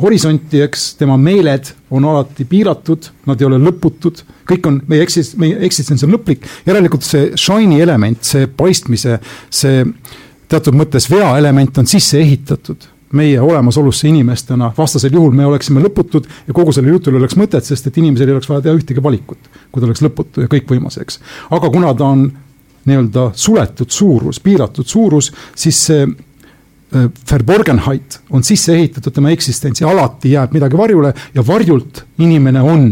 [0.02, 5.34] horisonti, eks, tema meeled on alati piiratud, nad ei ole lõputud, kõik on, meie eksist-,
[5.40, 9.18] meie eksistents on lõplik, järelikult see shine'i element, see paistmise,
[9.50, 9.82] see
[10.48, 12.86] teatud mõttes vea element on sisse ehitatud
[13.18, 17.88] meie olemasolusse inimestena, vastasel juhul me oleksime lõputud ja kogu sellel jutul oleks mõtet, sest
[17.88, 21.20] et inimesel ei oleks vaja teha ühtegi valikut, kui ta oleks lõputu ja kõikvõimas, eks.
[21.56, 22.26] aga kuna ta on
[22.88, 26.04] nii-öelda suletud suurus, piiratud suurus, siis see
[26.88, 32.90] Verborgenheit on sisse ehitatud tema eksistentsi, alati jääb midagi varjule ja varjult inimene on.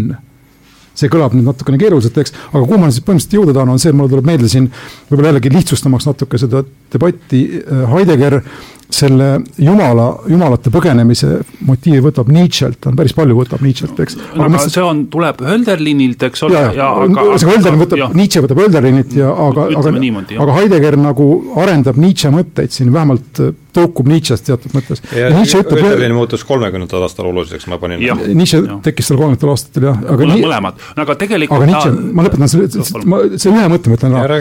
[0.96, 3.90] see kõlab nüüd natukene keeruliselt, eks, aga kuhu ma siis põhimõtteliselt jõuda tahan, on see,
[3.92, 4.70] et mulle tuleb meelde siin
[5.10, 8.40] võib-olla jällegi lihtsustamaks natuke seda debatti, äh, Heidegger
[8.92, 14.16] selle jumala, jumalate põgenemise motiivi võtab Nietzsche'lt, ta on päris palju võtab Nietzsche'lt, eks.
[14.36, 18.42] aga mõtlesin, see on, tuleb Hölderlinilt, eks ole, ja, ja aga see Hölderlin võtab, Nietzsche
[18.44, 19.94] võtab Hölderlinit ja aga, aga,
[20.44, 21.28] aga Heidegger nagu
[21.64, 23.42] arendab Nietzsche mõtteid siin vähemalt
[23.76, 25.02] tõukub Nietzsche'st teatud mõttes.
[25.10, 29.54] ja, ja Nietzsche ütleb Hölderlin muutus kolmekümnendatel aastal oluliseks, ma panin Nietzsche tekkis seal kolmekümnendatel
[29.56, 33.66] aastatel jah, aga nii, mõlemad, aga tegelikult aga Nietzsche, ma lõpetan selle, ma, see ühe
[33.74, 34.40] mõtte ma ütlen ära,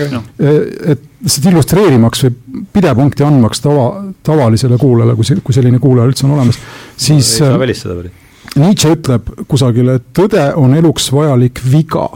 [0.93, 3.87] et lihtsalt illustreerimaks või pidepunkti andmaks tava,
[4.25, 6.59] tavalisele kuulajale, kui see, kui selline kuulaja üldse on olemas,
[6.97, 8.13] siis no, ei saa välistada veel.
[8.55, 12.07] Nietzsche ütleb kusagil, et tõde on eluks vajalik viga.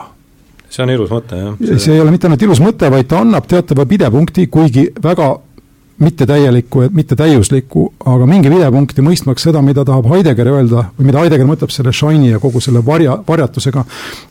[0.70, 1.78] see on ilus mõte, jah.
[1.82, 5.34] see ei ole mitte ainult ilus mõte, vaid ta annab teatava pidepunkti, kuigi väga
[6.00, 11.74] mittetäielikku mittetäiuslikku, aga mingi pidepunkti mõistmaks seda, mida tahab Heidegger öelda või mida Heidegger mõtleb
[11.76, 13.84] selle shine'i ja kogu selle varja, varjatusega.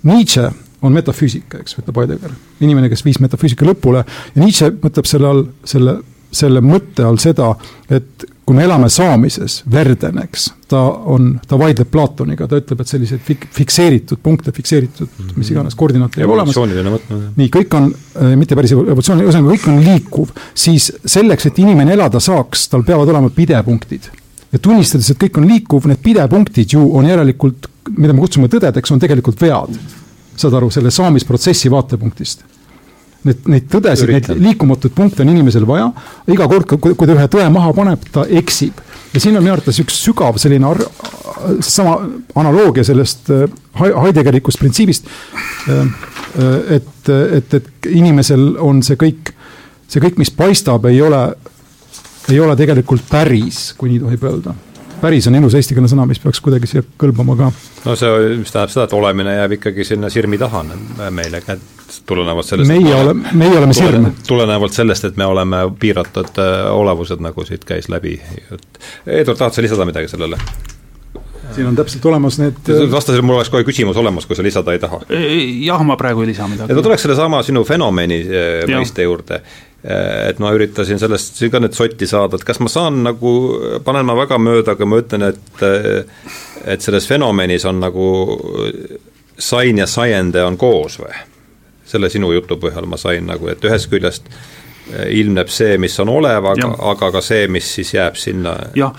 [0.08, 0.48] Nietzsche
[0.82, 2.34] on metafüüsika, eks, ütleb Heidegger.
[2.60, 5.98] inimene, kes viis metafüüsika lõpule ja Nietzsche mõtleb selle all, selle,
[6.30, 7.54] selle mõtte all seda,
[7.90, 10.80] et kui me elame saamises, Verden, eks, ta
[11.12, 15.40] on, ta vaidleb Platoniga, ta ütleb, et selliseid fik-, fikseeritud punkte, fikseeritud mm -hmm.
[15.42, 16.56] mis iganes koordinaate ei ole olemas.
[17.36, 21.92] nii, kõik on äh,, mitte päris evolutsioon, ühesõnaga kõik on liikuv, siis selleks, et inimene
[21.92, 24.08] elada saaks, tal peavad olema pidepunktid.
[24.52, 28.92] ja tunnistades, et kõik on liikuv, need pidepunktid ju on järelikult, mida me kutsume tõdedeks,
[28.92, 29.76] on tegelikult vead
[30.40, 32.44] saad aru, selle saamisprotsessi vaatepunktist.
[33.26, 35.88] Need, neid tõdesid, neid liikumatuid punkte on inimesel vaja,
[36.30, 38.78] iga kord, kui, ta ühe tõe maha paneb, ta eksib.
[39.12, 40.84] ja siin on minu arvates üks sügav selline ar-,
[41.66, 41.96] sama
[42.38, 43.48] analoogia sellest äh,
[43.80, 45.10] Heideggerikust printsiibist,
[45.68, 47.10] äh, äh, et,
[47.40, 49.34] et, et inimesel on see kõik,
[49.90, 51.24] see kõik, mis paistab, ei ole,
[52.30, 54.54] ei ole tegelikult päris, kui nii tohib öelda
[55.00, 57.50] päris on ilus eestikeelne sõna, mis peaks kuidagi siia kõlbama ka.
[57.84, 60.64] no see, mis tähendab seda, et olemine jääb ikkagi sinna sirmi taha
[61.14, 64.10] meile kätt, tulenevalt sellest meie oleme, meie oleme sirm.
[64.28, 68.18] tulenevalt sellest, et me oleme piiratud äh, olevused, nagu siit käis läbi.
[69.06, 70.40] Eduard, tahad sa lisada midagi sellele?
[71.54, 74.82] siin on täpselt olemas need vastasel mul oleks kohe küsimus olemas, kui sa lisada ei
[74.82, 75.00] taha.
[75.64, 76.74] jah, ma praegu ei lisa midagi.
[76.74, 79.40] ma tuleks sellesama sinu fenomeni äh, mõiste juurde
[79.84, 83.32] et ma üritasin sellest ka nüüd sotti saada, et kas ma saan nagu,
[83.86, 85.64] panen ma väga mööda, aga ma ütlen, et
[86.68, 88.08] et selles fenomenis on nagu
[89.38, 91.14] sain ja saiende on koos või?
[91.88, 94.57] selle sinu jutu põhjal ma sain nagu, et ühest küljest äh,
[94.88, 98.54] ilmneb see, mis on olev, aga, aga ka see, mis siis jääb sinna.
[98.78, 98.94] jah,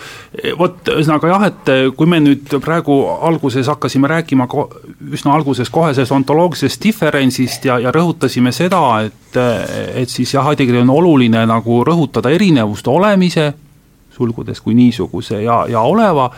[0.59, 2.97] vot ühesõnaga jah, et kui me nüüd praegu
[3.29, 4.67] alguses hakkasime rääkima ko-,
[5.13, 9.41] üsna alguses kohe sellest ontoloogilisest diferentsist ja, ja rõhutasime seda, et,
[10.03, 13.51] et siis jah, Heideggeril on oluline nagu rõhutada erinevust olemise,
[14.15, 16.29] sulgudes kui niisuguse, ja, ja oleva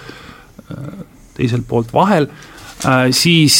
[1.35, 2.27] teiselt poolt vahel,
[3.13, 3.57] siis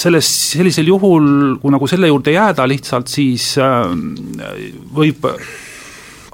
[0.00, 3.52] selles, sellisel juhul, kui nagu selle juurde jääda lihtsalt, siis
[4.94, 5.26] võib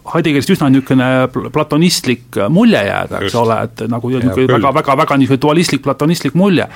[0.06, 3.40] Heideggerist üsna niisugune platonistlik mulje jääda, eks Just.
[3.40, 6.68] ole, et nagu niisugune väga, väga, väga niisugune dualistlik, platonistlik mulje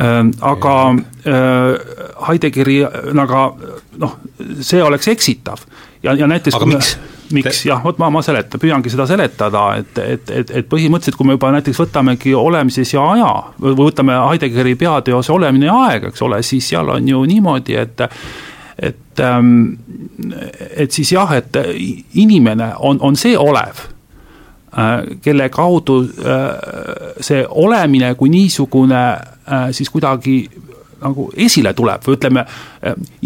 [0.00, 0.74] aga
[1.28, 1.94] äh,
[2.28, 2.80] Heideggeri
[3.16, 3.40] nagu
[4.00, 4.18] noh,
[4.64, 5.64] see oleks eksitav
[6.02, 6.94] ja, ja näiteks aga miks?
[7.30, 11.28] miks, jah, vot ma, ma seletan, püüangi seda seletada, et, et, et, et põhimõtteliselt, kui
[11.28, 16.24] me juba näiteks võtamegi olemises ja aja või võtame Heideggeri peateose Olemine ja aeg, eks
[16.26, 18.08] ole, siis seal on ju niimoodi, et
[18.80, 19.76] et, ähm,
[20.76, 21.56] et siis jah, et
[22.16, 23.82] inimene on, on see olev,
[24.72, 29.02] äh, kelle kaudu äh, see olemine kui niisugune
[29.72, 30.42] siis kuidagi
[31.00, 32.44] nagu esile tuleb või ütleme,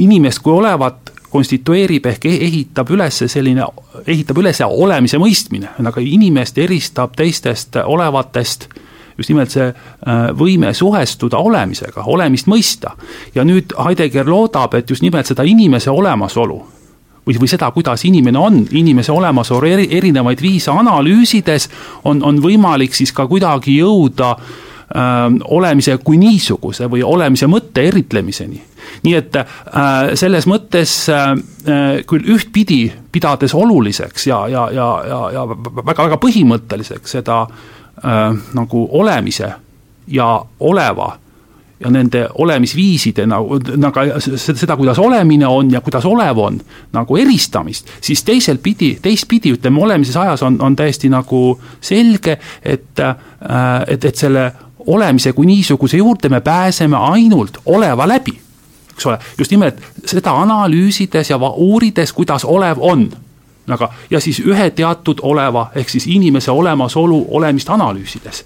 [0.00, 3.66] inimest kui olevat konstitueerib ehk e-, ehitab üles selline,
[4.06, 8.82] ehitab üles olemise mõistmine, ühesõnaga inimest eristab teistest olevatest äh,
[9.18, 12.94] just nimelt see äh, võime suhestuda olemisega, olemist mõista.
[13.34, 16.58] ja nüüd Heidegger loodab, et just nimelt seda inimese olemasolu
[17.26, 21.68] või, või seda, kuidas inimene on, inimese olemasolu eri, erinevaid viise analüüsides,
[22.04, 24.54] on, on võimalik siis ka kuidagi jõuda äh,
[25.44, 28.62] olemise kui niisuguse või olemise mõtte eritlemiseni.
[29.02, 29.46] nii et äh,
[30.14, 31.32] selles mõttes äh,
[32.06, 38.88] küll ühtpidi pidades oluliseks ja, ja, ja, ja, ja väga-väga põhimõtteliseks seda äh, äh, nagu
[38.90, 39.52] olemise
[40.06, 41.18] ja oleva
[41.80, 44.00] ja nende olemisviiside nagu, nagu
[44.36, 46.60] seda, kuidas olemine on ja kuidas olev on,
[46.92, 53.00] nagu eristamist, siis teiselt pidi, teistpidi, ütleme, olemises ajas on, on täiesti nagu selge, et
[53.00, 53.16] äh,,
[53.88, 54.52] et, et selle
[54.86, 58.40] olemise kui niisuguse juurde me pääseme ainult oleva läbi.
[58.90, 63.10] eks ole, just nimelt seda analüüsides ja uurides, kuidas olev on
[63.68, 68.44] aga, ja siis ühe teatud oleva, ehk siis inimese olemasolu olemist analüüsides.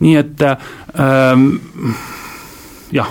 [0.00, 1.48] nii et ähm,
[2.92, 3.10] jah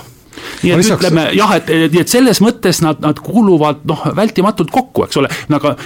[0.62, 1.00] nii et lisaks...
[1.00, 5.32] ütleme jah, et, nii et selles mõttes nad, nad kuuluvad noh, vältimatult kokku, eks ole,
[5.60, 5.76] aga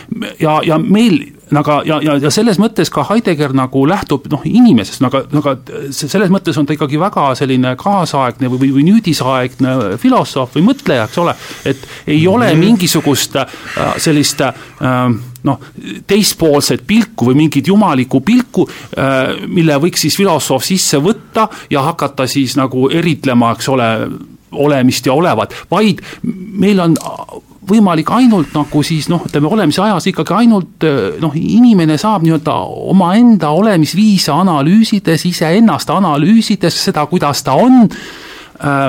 [0.41, 1.20] ja, ja meil
[1.59, 5.55] aga ja, ja, ja selles mõttes ka Heidegger nagu lähtub noh, inimesest, aga, aga
[5.95, 11.20] selles mõttes on ta ikkagi väga selline kaasaegne või, või nüüdisaegne filosoof või mõtleja, eks
[11.23, 11.36] ole.
[11.65, 12.65] et ei ole mm -hmm.
[12.65, 13.47] mingisugust äh,
[13.97, 14.53] sellist äh,
[15.45, 15.61] noh,
[16.07, 18.69] teispoolset pilku või mingit jumalikku pilku,
[18.99, 23.91] äh, mille võiks siis filosoof sisse võtta ja hakata siis nagu eritlema, eks ole
[24.55, 26.01] olemist ja olevat, vaid
[26.59, 26.97] meil on
[27.69, 30.87] võimalik ainult nagu siis noh, ütleme olemise ajas ikkagi ainult
[31.23, 32.57] noh, inimene saab nii-öelda
[32.93, 38.87] omaenda olemisviise analüüsides, iseennast analüüsides, seda, kuidas ta on äh,,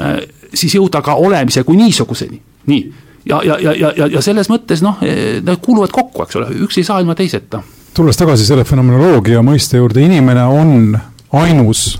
[0.00, 0.16] äh,
[0.54, 2.40] siis jõuda ka olemise kui niisuguseni,
[2.70, 2.92] nii.
[3.28, 5.02] ja, ja, ja, ja, ja, ja selles mõttes noh,
[5.46, 7.62] nad kuuluvad kokku, eks ole, üks ei saa ilma teiseta.
[7.94, 10.98] tulles tagasi selle fenomenoloogia mõiste juurde, inimene on
[11.36, 11.96] ainus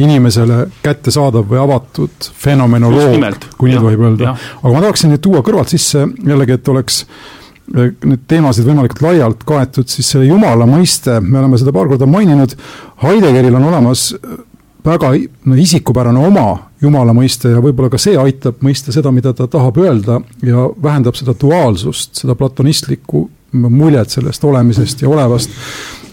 [0.00, 4.34] inimesele kättesaadav või avatud fenomenoloog, kui nii tohib öelda.
[4.62, 9.44] aga ma tahaksin nüüd tuua kõrvalt sisse jällegi, et oleks eh, need teemasid võimalikult laialt
[9.48, 12.56] kaetud, siis selle jumala mõiste, me oleme seda paar korda maininud,
[13.02, 14.40] Heideggeril on olemas eh,
[14.84, 15.12] väga
[15.44, 16.46] no, isikupärane oma
[16.82, 21.18] jumala mõiste ja võib-olla ka see aitab mõista seda, mida ta tahab öelda ja vähendab
[21.18, 25.52] seda duaalsust, seda platonistlikku muljet sellest olemisest ja olevast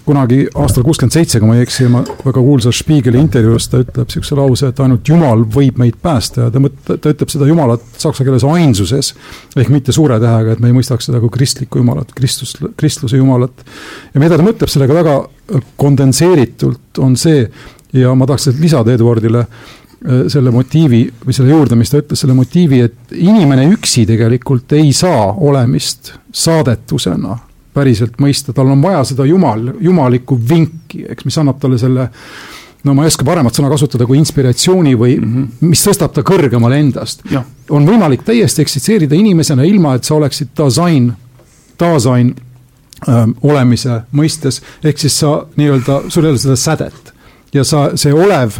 [0.09, 4.09] kunagi aastal kuuskümmend seitse, kui ma ei eksi, ma väga kuulsas Spiegeli intervjuus ta ütleb
[4.09, 7.83] niisuguse lause, et ainult Jumal võib meid päästa ja ta mõt-, ta ütleb seda Jumalat
[8.01, 9.13] saksa keeles ainsuses.
[9.55, 13.65] ehk mitte suure tähega, et me ei mõistaks seda kui kristlikku Jumalat, Kristus, kristluse Jumalat.
[14.13, 15.17] ja mida ta mõtleb sellega väga
[15.81, 17.43] kondenseeritult, on see,
[17.93, 22.37] ja ma tahaks lisada Eduardile äh, selle motiivi või selle juurde, mis ta ütles, selle
[22.37, 27.37] motiivi, et inimene üksi tegelikult ei saa olemist saadetusena
[27.79, 32.09] päriselt mõista, tal on vaja seda jumal, jumalikku vinki, eks, mis annab talle selle
[32.83, 35.71] no ma ei oska paremat sõna kasutada kui inspiratsiooni või mm -hmm.
[35.71, 37.23] mis tõstab ta kõrgemale endast.
[37.69, 41.11] on võimalik täiesti eksitseerida inimesena, ilma et sa oleksid dasein,
[41.79, 42.33] dasein
[43.07, 47.13] äh, olemise mõistes, ehk siis sa nii-öelda, sul ei ole seda sädet.
[47.53, 48.59] ja sa, see olev,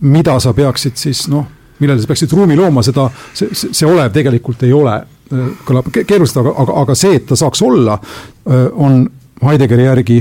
[0.00, 1.46] mida sa peaksid siis noh,
[1.78, 6.54] millele sa peaksid ruumi looma, seda, see, see olev tegelikult ei ole kõlab keeruliselt, aga,
[6.62, 7.98] aga, aga see, et ta saaks olla,
[8.46, 9.08] on
[9.40, 10.18] Heideggeri järgi,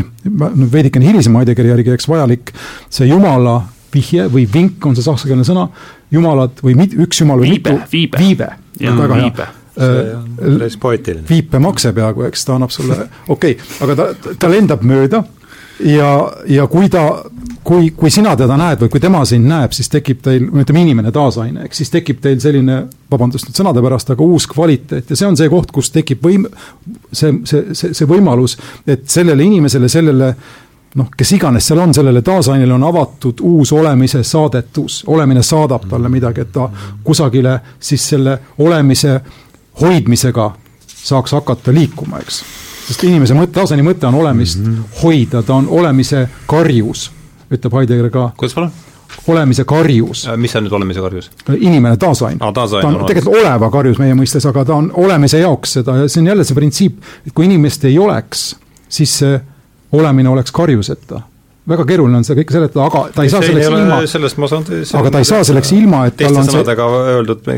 [0.72, 2.54] veidikene hilisem Heideggeri järgi, eks vajalik
[2.88, 3.58] see jumala
[3.94, 5.66] vihje või vink on see saksakeelne sõna,
[6.14, 9.50] jumalad või mit, üks jumal või viibe, mitu, viibe, viibe, väga hea.
[10.40, 11.26] päris poeetiline.
[11.30, 13.02] viipemakse peaaegu, eks ta annab sulle,
[13.36, 15.24] okei okay,, aga ta, ta lendab mööda
[15.86, 17.24] ja, ja kui ta,
[17.64, 21.12] kui, kui sina teda näed või kui tema sind näeb, siis tekib teil, ütleme inimene
[21.16, 22.82] taasaine, ehk siis tekib teil selline,
[23.12, 26.48] vabandust nüüd sõnade pärast, aga uus kvaliteet ja see on see koht, kus tekib võim-,
[27.12, 28.58] see, see, see, see võimalus,
[28.88, 30.34] et sellele inimesele, sellele
[31.00, 36.10] noh, kes iganes seal on, sellele taasainele on avatud uus olemise saadetus, olemine saadab talle
[36.10, 36.70] midagi, et ta
[37.04, 39.20] kusagile siis selle olemise
[39.82, 40.52] hoidmisega
[40.88, 42.44] saaks hakata liikuma, eks.
[42.90, 45.02] Sest inimese mõte, taasaini mõte on olemist mm -hmm.
[45.04, 47.10] hoida, ta on olemise karjus,
[47.52, 48.32] ütleb Heidegger ka.
[48.38, 48.72] kuidas palun?
[49.28, 50.28] olemise karjus.
[50.28, 51.32] Äh, mis on nüüd olemise karjus?
[51.58, 52.54] inimene, taasain ah,.
[52.54, 56.08] ta on no, tegelikult oleva karjus meie mõistes, aga ta on olemise jaoks seda ja
[56.08, 58.56] see on jälle see printsiip, et kui inimest ei oleks,
[58.90, 59.40] siis see
[59.92, 61.22] olemine oleks karjuseta
[61.70, 64.40] väga keeruline on seda kõike seletada, aga ta ei saa see selleks ei ilma, sellest
[64.42, 64.68] ma saan
[65.00, 67.50] aga ta ei saa selleks ilma, et tal on see sõnadega öeldud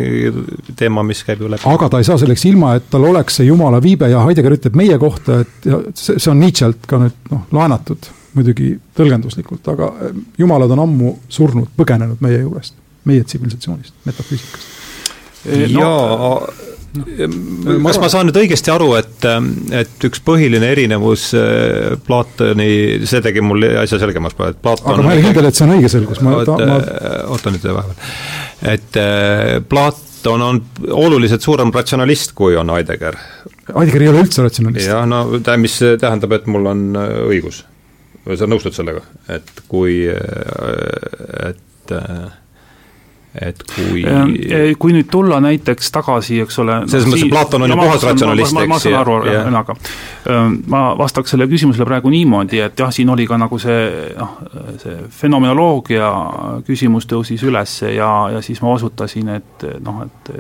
[0.80, 1.66] teema, mis käib ju läbi.
[1.74, 4.80] aga ta ei saa selleks ilma, et tal oleks see jumala viibe ja Heidegger ütleb
[4.80, 10.20] meie kohta, et see, see on Nietzsche'lt ka nüüd noh, laenatud muidugi tõlgenduslikult, aga eh,
[10.40, 12.78] jumalad on ammu surnud, põgenenud meie juurest,
[13.10, 14.70] meie tsivilisatsioonist, metafüüsikast.
[15.74, 19.26] No, jaa kas ma saan nüüd õigesti aru, et,
[19.80, 22.72] et üks põhiline erinevus äh, Platoni,
[23.08, 25.76] see tegi mul asja selgemaks praegu, et Platon aga ma ei kindel, et see on
[25.78, 26.80] õige selgus, ma oota ma...
[26.82, 28.12] Äh, nüüd vahepeal.
[28.74, 30.62] et äh, Platon on
[31.00, 33.18] oluliselt suurem ratsionalist, kui on Heidegger.
[33.72, 34.90] Heidegger ei ole üldse ratsionalist.
[34.92, 35.24] jah, no
[35.64, 36.86] mis tähendab, et mul on
[37.30, 37.64] õigus.
[38.36, 39.02] sa nõustud sellega,
[39.32, 41.98] et kui, et
[43.40, 47.72] et kui e, kui nüüd tulla näiteks tagasi, eks ole selles mõttes, et Platon on
[47.72, 49.76] ju puhas ratsionalist, eks ma saan aru, ühesõnaga,
[50.74, 53.88] ma vastaks selle küsimusele praegu niimoodi, et jah, siin oli ka nagu see
[54.18, 54.36] noh,
[54.84, 56.12] see fenomenoloogia
[56.68, 60.36] küsimus tõusis üles ja, ja siis ma osutasin, et noh, et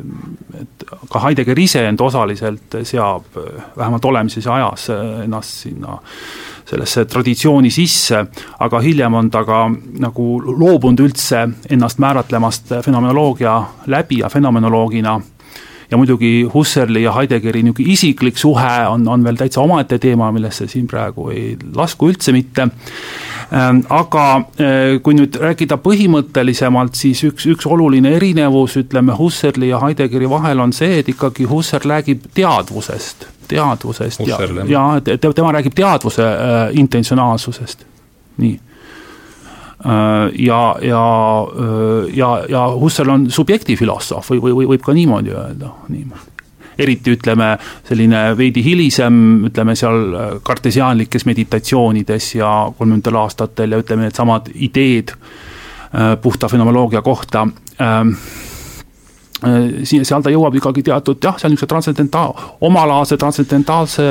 [0.61, 3.39] et ka Heidegger ise end osaliselt seab
[3.77, 4.89] vähemalt olemises ja ajas
[5.23, 5.99] ennast sinna
[6.71, 8.21] sellesse traditsiooni sisse,
[8.63, 9.63] aga hiljem on ta ka
[10.01, 15.21] nagu loobunud üldse ennast määratlemast fenomenoloogia läbi ja fenomenoloogina.
[15.91, 20.67] Ja muidugi Husserli ja Heideggeri niisugune isiklik suhe on, on veel täitsa omaette teema, millesse
[20.71, 22.69] siin praegu ei lasku üldse mitte.
[23.51, 29.81] Ähm, aga äh, kui nüüd rääkida põhimõttelisemalt, siis üks, üks oluline erinevus, ütleme, Husserli ja
[29.83, 35.51] Heideggeri vahel on see, et ikkagi Husserl räägib teadvusest teadvusest Husserl, ja, ja te, tema
[35.51, 37.83] räägib teadvuse äh, intentsionaalsusest,
[38.39, 38.59] nii
[39.85, 41.05] ja, ja,
[41.43, 46.31] äh, ja, ja Husserl on subjektifilosoof või, või, või võib ka niimoodi öelda, niimoodi
[46.81, 47.55] eriti ütleme,
[47.87, 49.17] selline veidi hilisem,
[49.49, 57.01] ütleme seal äh, kartesiaanlikes meditatsioonides ja kolmekümnendatel aastatel ja ütleme, needsamad ideed äh, puhta fenomenoloogia
[57.05, 57.47] kohta
[57.81, 58.05] äh,
[59.41, 62.35] Äh, siin, seal ta jõuab ikkagi teatud jah, seal niisuguse transcendentaal,
[62.67, 64.03] omalaadse transcendentaalse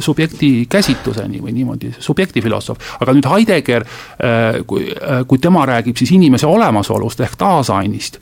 [0.00, 2.96] subjekti käsitluseni või niimoodi, subjektifilosoof.
[3.04, 8.18] aga nüüd Heidegger, äh, kui, äh, kui tema räägib siis inimese olemasolust ehk taasainist,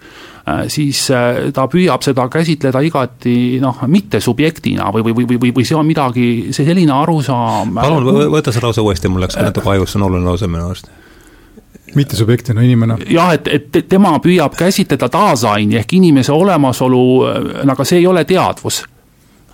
[0.72, 1.10] siis
[1.52, 5.84] ta püüab seda käsitleda igati noh, mitte subjektina või, või, või, või, või see on
[5.84, 7.74] midagi, see selline arusaam.
[7.76, 10.88] palun võta see lause uuesti, mul läks natuke ajus, see on oluline lause minu arust
[11.94, 12.98] mittesubjektina inimene.
[13.10, 17.02] jah, et, et tema püüab käsitleda taasaini ehk inimese olemasolu,
[17.64, 18.84] aga see ei ole teadvus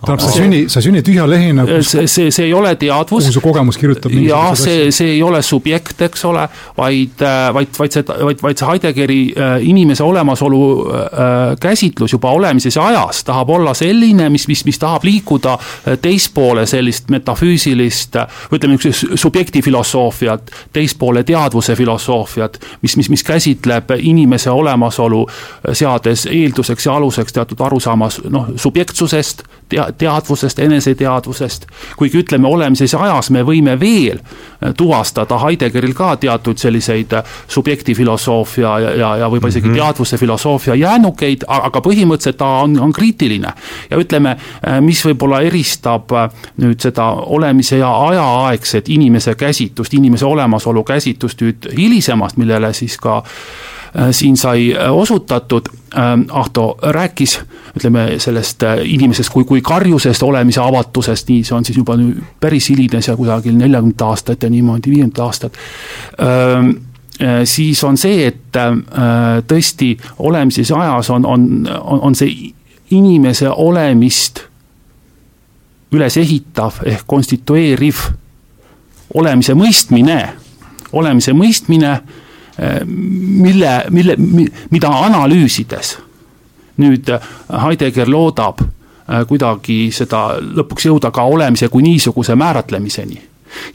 [0.05, 1.67] tähendab, sa ei sünni, sa ei sünni tühja lehina.
[1.81, 3.25] see, see, see ei ole teadvus.
[3.25, 4.13] kuhu su kogemus kirjutab.
[4.25, 8.61] jah, see, see ei ole subjekt, eks ole, vaid, äh, vaid, vaid see, vaid, vaid
[8.61, 14.49] see Heideggeri äh, inimese olemasolu äh, käsitlus juba olemises ja ajas tahab olla selline, mis,
[14.49, 15.57] mis, mis tahab liikuda
[16.03, 18.19] teispoole sellist metafüüsilist,
[18.53, 25.25] ütleme niisugust subjektifilosoofiat, teispoole teadvuse filosoofiat, mis, mis, mis käsitleb inimese olemasolu,
[25.73, 31.67] seades eelduseks ja aluseks teatud arusaamas noh, subjektsusest, tea-, teadvusest, eneseteadvusest.
[31.97, 34.21] kuigi ütleme, olemises ajas me võime veel
[34.77, 37.13] tuvastada Heideggeril ka teatud selliseid
[37.49, 39.83] subjektifilosoofia ja, ja, ja võib-olla isegi mm -hmm.
[39.83, 43.53] teadvuse filosoofia jäänukeid, aga põhimõtteliselt ta on, on kriitiline.
[43.91, 44.37] ja ütleme,
[44.81, 46.11] mis võib-olla eristab
[46.57, 53.23] nüüd seda olemise ja ajaaegset inimese käsitlust, inimese olemasolu käsitlust nüüd hilisemast, millele siis ka
[53.23, 53.74] Äh,
[54.11, 55.69] siin sai äh, osutatud,
[55.99, 57.41] ähm, Ahto rääkis,
[57.77, 62.19] ütleme sellest äh, inimesest kui, kui karjusest olemise avatusest, nii, see on siis juba nüüd
[62.41, 65.59] päris hiline, seal kusagil neljakümnendat aastat ja niimoodi viiendat aastat
[66.19, 66.73] ähm,
[67.47, 68.57] siis on see, et
[69.47, 71.45] tõesti olemises ajas on, on,
[71.79, 72.51] on, on see
[72.91, 74.41] inimese olemist
[75.95, 78.03] üles ehitav ehk konstitueeriv
[79.15, 80.19] olemise mõistmine,
[80.93, 81.95] olemise mõistmine
[82.87, 84.17] mille, mille,
[84.71, 85.97] mida analüüsides
[86.79, 87.11] nüüd
[87.51, 93.21] Heidegger loodab äh, kuidagi seda lõpuks jõuda ka olemise kui niisuguse määratlemiseni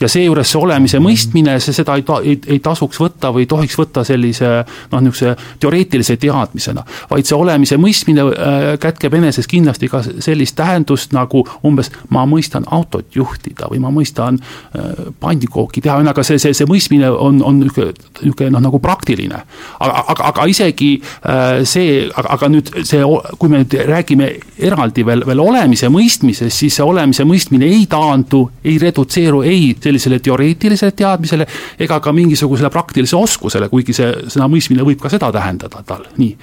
[0.01, 3.49] ja seejuures see olemise mõistmine, see seda ei, ta, ei, ei tasuks võtta või ei
[3.51, 4.49] tohiks võtta sellise
[4.91, 11.13] noh, niisuguse teoreetilise teadmisena, vaid see olemise mõistmine äh, kätkeb eneses kindlasti ka sellist tähendust
[11.15, 16.55] nagu umbes ma mõistan autot juhtida või ma mõistan äh, pandikooki teha, ühesõnaga see, see,
[16.57, 19.43] see mõistmine on, on niisugune, niisugune noh, nagu praktiline.
[19.79, 23.03] aga, aga, aga isegi äh, see, aga, aga nüüd see,
[23.39, 24.31] kui me nüüd räägime
[24.69, 30.19] eraldi veel, veel olemise mõistmisest, siis see olemise mõistmine ei taandu, ei redutseeru ei sellisele
[30.19, 31.47] teoreetilisele teadmisele
[31.79, 36.35] ega ka mingisugusele praktilisele oskusele, kuigi see sõna mõistmine võib ka seda tähendada tal, nii.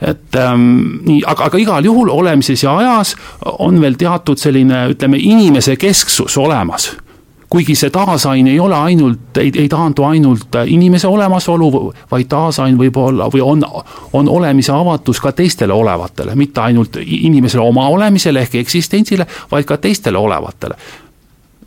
[0.00, 3.14] Et ähm, nii, aga, aga igal juhul olemises ja ajas
[3.58, 6.90] on veel teatud selline, ütleme, inimese kesksus olemas.
[7.50, 11.70] Kuigi see taasain ei ole ainult, ei, ei taandu ainult inimese olemasolu,
[12.10, 13.62] vaid taasain võib olla või on,
[14.18, 19.78] on olemise avatus ka teistele olevatele, mitte ainult inimesele oma olemisele ehk eksistentsile, vaid ka
[19.78, 20.76] teistele olevatele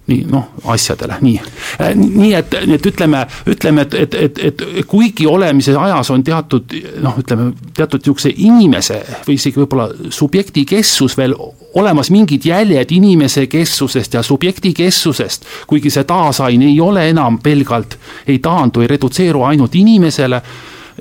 [0.09, 1.41] nii noh, asjadele, nii.
[1.81, 6.75] Äh, nii et, et ütleme, ütleme, et, et, et, et kuigi olemise ajas on teatud
[7.03, 11.35] noh, ütleme teatud niisuguse inimese või isegi võib-olla subjekti kesksus veel
[11.79, 17.99] olemas mingid jäljed inimese kesksusest ja subjekti kesksusest, kuigi see taasain ei ole enam pelgalt,
[18.27, 20.41] ei taandu, ei redutseeru ainult inimesele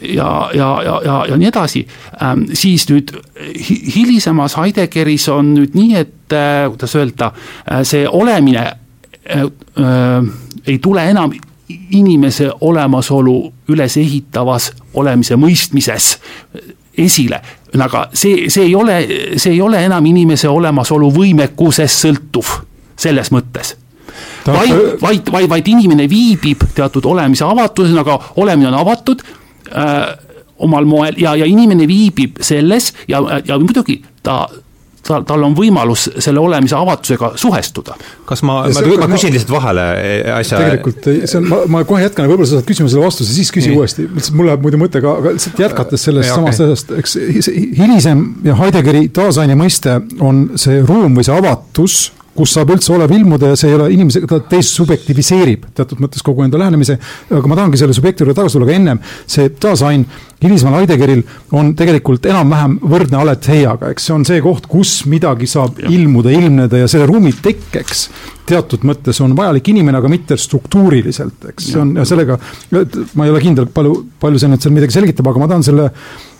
[0.02, 1.84] ja, ja, ja, ja, ja nii edasi
[2.22, 3.12] ähm,, siis nüüd
[3.94, 8.66] hilisemas Heideggeris on nüüd nii, et äh, kuidas öelda äh,, see olemine
[10.66, 11.32] ei tule enam
[11.90, 16.16] inimese olemasolu ülesehitavas olemise mõistmises
[16.98, 17.40] esile.
[17.80, 18.96] aga see, see ei ole,
[19.36, 22.54] see ei ole enam inimese olemasolu võimekusest sõltuv
[22.96, 23.76] selles mõttes
[24.46, 29.22] vaid, vaid, vaid, vaid inimene viibib teatud olemise avatuses, aga olemine on avatud
[29.76, 30.06] äh,
[30.58, 34.46] omal moel ja, ja inimene viibib selles ja, ja muidugi ta
[35.08, 37.96] tal, tal on võimalus selle olemise avatusega suhestuda.
[38.28, 40.60] kas ma, ma, ma, küsin lihtsalt vahele eh, asja?
[40.62, 43.80] tegelikult see on, ma, ma kohe jätkan, võib-olla sa saad küsimusele vastuse, siis küsi Nii.
[43.80, 46.76] uuesti, mul läheb muidu mõte ka, aga lihtsalt jätkates sellest ja, samast okay.
[46.76, 51.98] asjast, eks hilisem ja Heideggeri taasaine mõiste on see ruum või see avatus
[52.38, 56.44] kus saab üldse olev ilmuda ja see ei ole inimese, ta teissubjektiviseerib teatud mõttes kogu
[56.46, 56.98] enda lähenemise.
[57.30, 60.06] aga ma tahangi selle subjekti juurde tagasi tulla, aga ennem see taasain
[60.42, 61.24] hilismal Heideggeril
[61.58, 65.90] on tegelikult enam-vähem võrdne Alet Heiaga, eks see on see koht, kus midagi saab ja.
[65.90, 68.06] ilmuda, ilmneda ja selle ruumi tekkeks
[68.48, 72.38] teatud mõttes on vajalik inimene, aga mitte struktuuriliselt, eks see on ja sellega,
[72.70, 75.90] ma ei ole kindel, palju, palju see nüüd seal midagi selgitab, aga ma tahan selle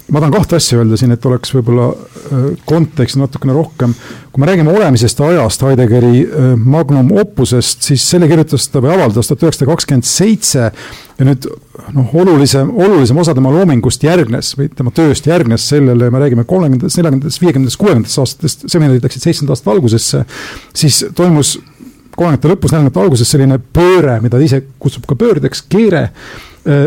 [0.09, 3.93] ma tahan kahte asja öelda siin, et oleks võib-olla äh, kontekst natukene rohkem.
[4.33, 9.29] kui me räägime olemisest ajast, Heideggeri äh, magnum opusest, siis selle kirjutas ta või avaldas
[9.29, 11.49] tuhat üheksasada kakskümmend seitse ja nüüd
[11.95, 17.01] noh, olulisem, olulisem osa tema loomingust järgnes või tema tööst järgnes sellele, me räägime kolmekümnendatest,
[17.01, 20.25] neljakümnendatest, viiekümnendatest, kuuekümnendatest aastatest, seminarid läksid seitsmenda aasta algusesse,
[20.77, 21.59] siis toimus
[22.19, 26.09] kolmekümnendate lõpus, neljakümnendate alguses selline pööre, mida ta ise kutsub ka pöördeks, keere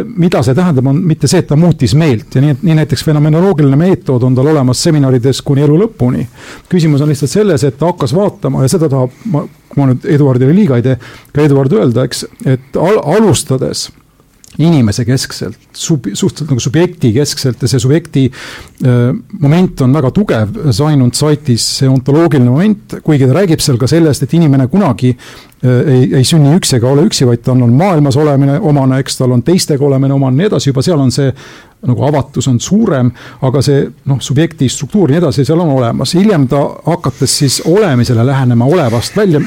[0.06, 3.80] mida see tähendab, on mitte see, et ta muutis meelt ja nii, nii näiteks fenomenoloogiline
[3.80, 6.28] meetod on tal olemas seminarides kuni elu lõpuni.
[6.70, 9.46] küsimus on lihtsalt selles, et ta hakkas vaatama ja seda tahab, ma,
[9.78, 11.00] ma nüüd Eduardile liiga ei tee,
[11.34, 13.90] ka Eduard öelda, eks, et al alustades
[14.60, 20.60] inimese keskselt, sub-, suhteliselt nagu subjekti keskselt ja see subjekti äh, moment on väga tugev,
[20.76, 25.92] Zainund Saitis, see ontoloogiline moment, kuigi ta räägib seal ka sellest, et inimene kunagi äh,
[25.96, 29.38] ei, ei sünni üksi ega ole üksi, vaid tal on maailmas olemine omane, eks tal
[29.38, 31.32] on teistega olemine omane, nii edasi, juba seal on see
[31.88, 33.10] nagu avatus on suurem,
[33.48, 37.62] aga see noh, subjekti struktuur ja nii edasi, seal on olemas, hiljem ta hakates siis
[37.72, 39.42] olemisele lähenema olevast välja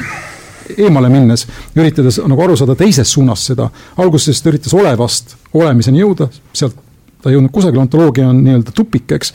[0.77, 3.69] eemale minnes, üritades nagu aru saada teises suunas seda,
[4.01, 6.81] alguses ta üritas olevast olemiseni jõuda, sealt
[7.25, 9.31] ta ei jõudnud kusagile, ontoloogia on nii-öelda tupik, eks.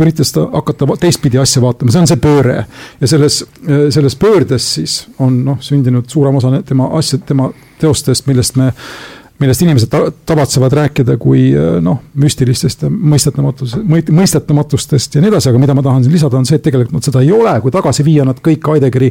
[0.00, 2.62] üritas ta hakata teistpidi asja vaatama, see on see pööre.
[3.00, 3.42] ja selles,
[3.92, 7.50] selles pöördes siis on noh, sündinud suurem osa tema asjad, tema
[7.82, 8.70] teostest, millest me
[9.38, 9.94] millest inimesed
[10.26, 13.80] tavatsevad rääkida kui äh, noh, müstilistest ja mõistetamatuse,
[14.14, 17.22] mõistetamatustest ja nii edasi, aga mida ma tahan siin lisada, on see, et tegelikult seda
[17.24, 19.10] ei ole, kui tagasi viia nad kõik Heideggeri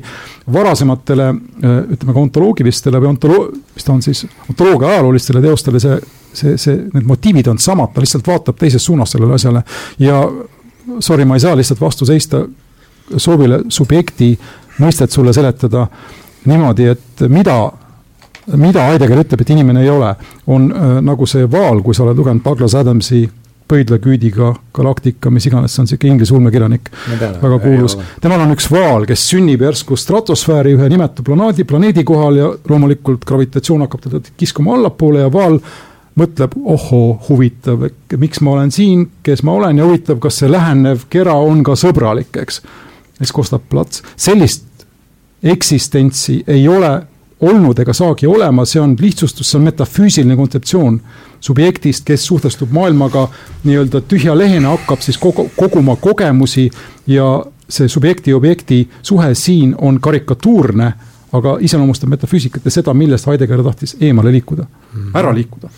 [0.56, 6.00] varasematele äh, ütleme ka ontoloogilistele või ontoloo-, mis ta on siis, ontoloogia ajaloolistele teostele, see,
[6.32, 9.68] see, see, need motiivid on samad, ta lihtsalt vaatab teises suunas sellele asjale.
[10.00, 10.24] Ja
[11.04, 12.46] sorry, ma ei saa lihtsalt vastu seista
[13.18, 14.34] soovile subjekti
[14.80, 15.88] mõistet sulle seletada
[16.48, 17.58] niimoodi, et mida
[18.60, 20.12] mida Heidegger ütleb, et inimene ei ole,
[20.52, 23.24] on äh, nagu see vaal, kui sa oled lugenud Douglas Adamsi
[23.68, 26.90] pöidlaküüdiga galaktika, mis iganes, see on sihuke inglise ulmekirjanik,
[27.42, 27.96] väga kuulus.
[28.22, 33.26] temal on üks vaal, kes sünnib järsku stratosfääri ühe nimetu planeedi, planeedi kohal ja loomulikult
[33.26, 35.58] gravitatsioon hakkab teda kiskuma allapoole ja vaal
[36.20, 37.88] mõtleb, ohoo, huvitav,
[38.22, 41.78] miks ma olen siin, kes ma olen ja huvitav, kas see lähenev kera on ka
[41.80, 42.62] sõbralik, eks.
[43.18, 44.68] siis kostab plats, sellist
[45.44, 46.92] eksistentsi ei ole
[47.44, 51.00] olnud ega saagi olema, see on lihtsustus, see on metafüüsiline kontseptsioon
[51.44, 53.28] subjektist, kes suhtestub maailmaga
[53.64, 56.70] nii-öelda tühja lehena, hakkab siis kogu, koguma kogemusi
[57.08, 60.94] ja see subjekti ja objekti suhe siin on karikatuurne,
[61.34, 64.68] aga iseloomustab metafüüsikat ja seda, millest Heidegger tahtis eemale liikuda,
[65.18, 65.72] ära liikuda.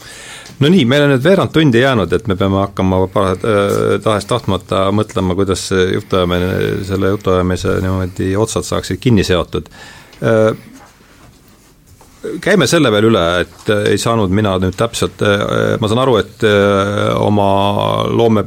[0.59, 3.33] No nii, meil on nüüd veerand tundi jäänud, et me peame hakkama äh,
[4.03, 6.51] tahes-tahtmata mõtlema, kuidas see jutuajamine,
[6.87, 9.67] selle jutuajamise niimoodi otsad saaksid kinni seotud.
[10.23, 10.53] Äh,
[12.43, 16.45] käime selle veel üle, et ei saanud mina nüüd täpselt, äh, ma saan aru, et
[17.21, 17.49] oma
[18.11, 18.45] loome,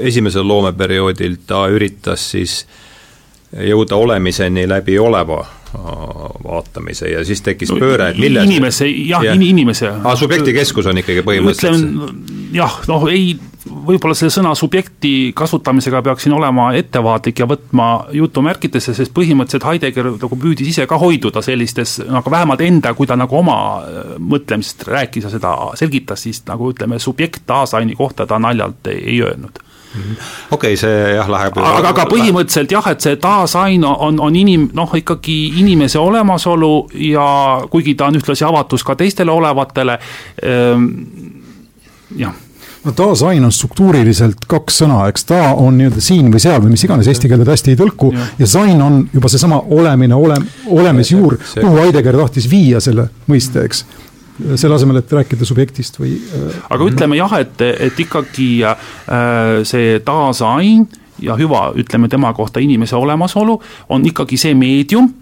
[0.00, 2.62] esimesel loomeperioodil ta üritas siis
[3.62, 5.44] jõuda olemiseni läbi oleva
[6.44, 9.34] vaatamise ja siis tekkis no, pööre, et milles inimese, jah ja.
[9.34, 13.34] in,, inimese ah, subjektikeskus on ikkagi põhimõtteliselt jah, noh ei,
[13.66, 20.38] võib-olla selle sõna subjekti kasutamisega peaksin olema ettevaatlik ja võtma jutumärkidesse, sest põhimõtteliselt Heidegger nagu
[20.38, 25.26] püüdis ise ka hoiduda sellistes nagu vähemalt enda, kui ta nagu oma äh, mõtlemisest rääkis
[25.26, 29.62] ja seda selgitas, siis nagu ütleme, subjekt Daseini kohta ta naljalt ei, ei öelnud
[29.94, 30.16] okei
[30.50, 34.94] okay,, see jah, läheb aga, aga põhimõtteliselt jah, et see taasain on, on inim-, noh
[34.98, 36.72] ikkagi inimese olemasolu
[37.10, 37.26] ja
[37.70, 39.98] kuigi ta on ühtlasi avatus ka teistele olevatele
[40.44, 40.88] ähm,,
[42.18, 42.34] jah.
[42.84, 46.82] No taasain on struktuuriliselt kaks sõna, eks ta on nii-öelda siin või seal või mis
[46.84, 50.36] iganes, eesti keelde hästi ei tõlku ja, ja sain on juba seesama olemine, ole,
[50.68, 53.86] olemisjuur, kuhu Heidegger tahtis viia selle mõiste, eks
[54.56, 56.16] selle asemel, et rääkida subjektist või.
[56.18, 58.76] Äh, aga ütleme jah, et, et ikkagi äh,
[59.66, 60.86] see taasain
[61.22, 63.58] ja hüva, ütleme tema kohta inimese olemasolu,
[63.94, 65.12] on ikkagi see meedium,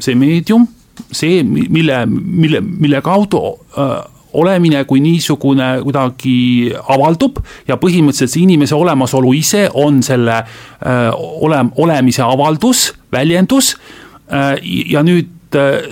[0.00, 0.66] see meedium,
[1.12, 3.42] see, mille, mille, mille kaudu
[3.76, 3.98] äh,
[4.36, 7.38] olemine kui niisugune kuidagi avaldub
[7.68, 13.76] ja põhimõtteliselt see inimese olemasolu ise on selle äh, ole, olemise avaldus, väljendus
[14.26, 15.35] ja nüüd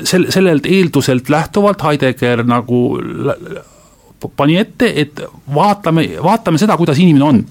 [0.05, 2.81] sel-, sellelt eelduselt lähtuvalt Heidegger nagu
[4.36, 5.20] pani ette, et
[5.55, 7.44] vaatame, vaatame seda, kuidas inimene on.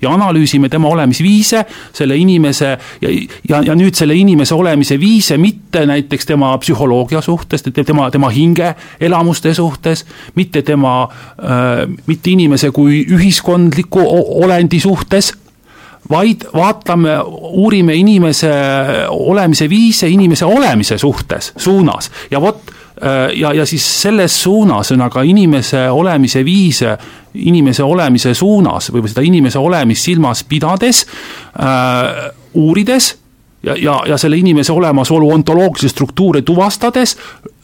[0.00, 2.70] Ja analüüsime tema olemisviise, selle inimese
[3.02, 3.10] ja,
[3.48, 9.52] ja, ja nüüd selle inimese olemise viise mitte näiteks tema psühholoogia suhtes, tema, tema hingeelamuste
[9.54, 14.06] suhtes, mitte tema äh,, mitte inimese kui ühiskondliku
[14.40, 15.34] olendi suhtes
[16.10, 17.18] vaid vaatame,
[17.64, 18.52] uurime inimese
[19.08, 22.10] olemise viise inimese olemise suhtes, suunas.
[22.30, 26.96] Ja vot äh, ja, ja siis selles suunas, ühesõnaga inimese olemise viise,
[27.34, 31.06] inimese olemise suunas või seda inimese olemist silmas pidades
[31.58, 33.14] äh,, uurides
[33.64, 37.16] ja, ja, ja selle inimese olemasolu ontoloogilisi struktuure tuvastades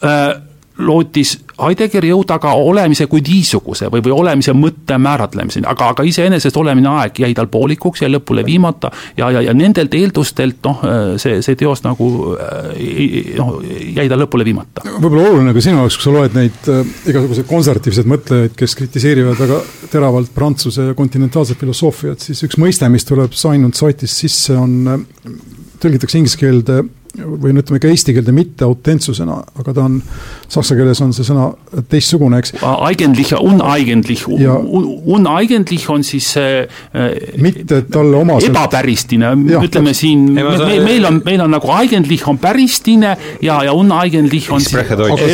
[0.04, 6.04] äh, lootis Heidegger jõuda ka olemise kui niisuguse või, või olemise mõtte määratlemiseni, aga, aga
[6.08, 8.88] iseenesest olemine aeg jäi tal poolikuks, jäi lõpule viimata
[9.18, 10.80] ja, ja, ja nendelt eeldustelt noh,
[11.20, 12.08] see, see teos nagu
[13.36, 14.86] noh, jäi tal lõpule viimata.
[14.96, 19.42] võib-olla oluline ka sinu jaoks, kui sa loed neid äh, igasuguseid konservatiivseid mõtlejaid, kes kritiseerivad
[19.44, 19.60] väga
[19.92, 25.36] teravalt prantsuse kontinentaalset filosoofiat, siis üks mõiste, mis tuleb Simon Saitist sisse, on, äh,
[25.84, 26.80] tõlgitakse inglise keelde
[27.18, 29.98] või no ütleme ka eesti keelde mitte autentsusena, aga ta on,
[30.50, 31.48] saksa keeles on see sõna
[31.90, 32.54] teistsugune, eks.
[32.62, 37.08] Eigentlich ja uneigentlich ja, uneigentlich on siis see äh,
[37.42, 40.44] mitte talle omaselt ebapäristine, ütleme siin, me,
[40.84, 44.62] meil on, meil on nagu eigentlich on päristine ja, ja uneigentlich on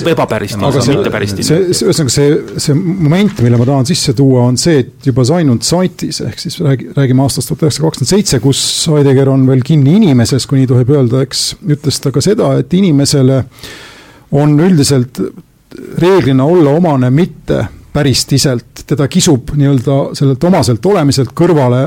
[0.00, 1.46] ebapäristine, mitte päristine.
[1.46, 5.66] see, ühesõnaga see, see moment, mille ma tahan sisse tuua, on see, et juba Zainund
[5.66, 9.96] Saitis, ehk siis räägi, räägime aastast tuhat üheksasada kakskümmend seitse, kus Heidegger on veel kinni
[10.00, 13.42] inimeses, kui nii tohib öelda, eks ütles ta ka seda, et inimesele
[14.36, 15.20] on üldiselt
[15.98, 21.86] reeglina olla omane mitte päristiselt, teda kisub nii-öelda sellelt omaselt olemiselt kõrvale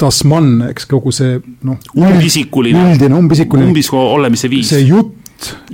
[0.00, 1.36] das man, eks kogu see
[1.66, 1.76] noh.
[1.96, 2.84] umbisikuline.
[2.92, 3.68] üldine umbisikuline.
[3.68, 4.70] umbisiku olemise viis.
[4.72, 5.18] see jutt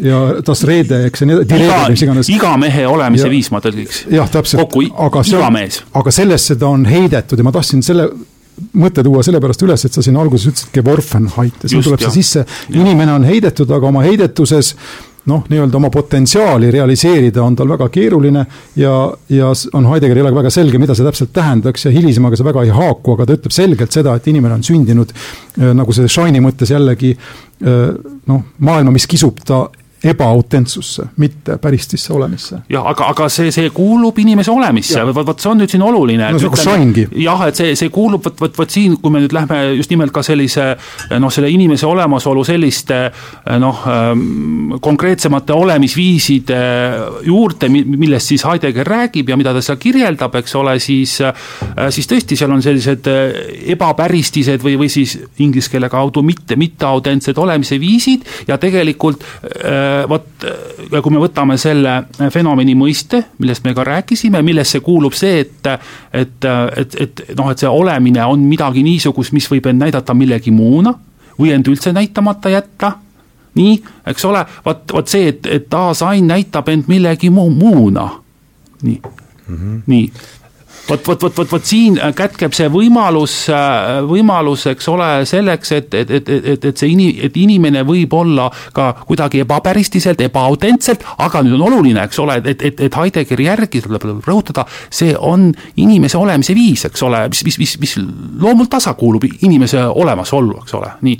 [0.02, 2.30] ja das reede, eks ja nii edasi, mis iganes.
[2.30, 4.04] iga mehe olemise ja, viis ma tõlgiks.
[4.12, 4.62] jah, täpselt.
[4.64, 5.82] kokku aga iga mees.
[5.94, 8.08] aga sellesse ta on heidetud ja ma tahtsin selle
[8.80, 12.46] mõte tuua sellepärast üles, et sa siin alguses ütlesid Geworfenheit ja siin tuleb see sisse,
[12.72, 14.74] inimene on heidetud, aga oma heidetuses
[15.26, 18.44] noh, nii-öelda oma potentsiaali realiseerida on tal väga keeruline
[18.78, 18.92] ja,
[19.28, 22.66] ja on Heidegger ei ole väga selge, mida see täpselt tähendaks ja hilisemaga see väga
[22.66, 26.42] ei haaku, aga ta ütleb selgelt seda, et inimene on sündinud äh, nagu see Shine'i
[26.44, 27.82] mõttes jällegi äh,
[28.30, 29.66] noh, maailma, mis kisub ta
[30.12, 32.60] ebaautentsusse, mitte päristisse olemisse.
[32.70, 36.30] jah, aga, aga see, see kuulub inimese olemisse, vot, vot see on nüüd siin oluline.
[36.32, 37.06] no see on Shine'gi.
[37.24, 40.14] jah, et see, see kuulub, vot, vot, vot siin, kui me nüüd lähme just nimelt
[40.14, 40.68] ka sellise
[41.20, 43.00] noh, selle inimese olemasolu selliste
[43.62, 46.60] noh, ähm, konkreetsemate olemisviiside
[47.26, 51.18] juurde, millest siis Heidegger räägib ja mida ta seal kirjeldab, eks ole, siis
[51.94, 53.08] siis tõesti, seal on sellised
[53.74, 60.44] ebapäristised või, või siis inglise keele kaudu mitte, mitteautentsed olemise viisid ja tegelikult äh, vot
[61.02, 61.96] kui me võtame selle
[62.32, 65.70] fenomeni mõiste, millest me ka rääkisime, millesse kuulub see, et
[66.12, 66.44] et,
[66.76, 70.94] et, et noh, et see olemine on midagi niisugust, mis võib end näidata millegi muuna
[71.38, 72.92] või end üldse näitamata jätta
[73.56, 73.76] nii,
[74.12, 78.10] eks ole, vot, vot see, et, et aasain näitab end millegi muu, muuna.
[78.82, 79.82] nii mm, -hmm.
[79.86, 80.12] nii
[80.88, 83.34] vot, vot, vot, vot, vot siin kätkeb see võimalus,
[84.08, 88.48] võimalus, eks ole, selleks, et, et, et, et, et see ini-, et inimene võib olla
[88.76, 93.82] ka kuidagi ebapäristiliselt, ebaautentselt, aga nüüd on oluline, eks ole, et, et, et Heideggeri järgi
[93.84, 95.50] tuleb rõhutada, see on
[95.82, 97.96] inimese olemise viis, eks ole, mis, mis, mis, mis
[98.42, 101.18] loomult tasa kuulub inimese olemasollu, eks ole, nii.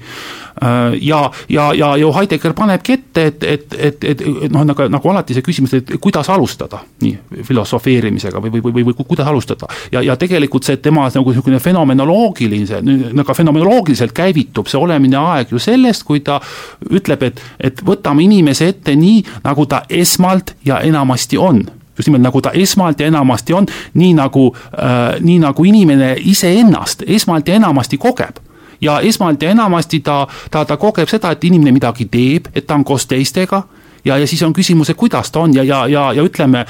[0.56, 0.56] Äh,
[1.01, 4.23] ja, ja, ja ju Heidegger panebki ette, et, et, et, et,
[4.53, 8.87] noh, nagu, nagu alati see küsimus, et kuidas alustada nii filosofeerimisega või, või, või, või,
[8.89, 9.69] või kuidas alustada.
[9.93, 12.81] ja, ja tegelikult see tema nagu niisugune fenomenoloogiline,
[13.13, 16.41] nagu fenomenoloogiliselt käivitub see olemine aeg ju sellest, kui ta
[16.91, 21.67] ütleb, et, et võtame inimese ette nii, nagu ta esmalt ja enamasti on
[21.97, 27.05] just nimelt nagu ta esmalt ja enamasti on, nii nagu äh,, nii nagu inimene iseennast
[27.07, 28.41] esmalt ja enamasti kogeb
[28.81, 32.75] ja esmalt ja enamasti ta, ta, ta kogeb seda, et inimene midagi teeb, et ta
[32.75, 33.63] on koos teistega.
[34.07, 36.61] Ja, ja siis on küsimus, et kuidas ta on ja, ja, ja, ja ütleme,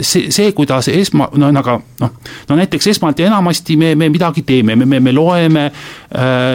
[0.00, 2.14] see, see, kuidas esma-, no aga noh,
[2.48, 5.66] no näiteks esmalt ja enamasti me, me midagi teeme, me, me, me loeme,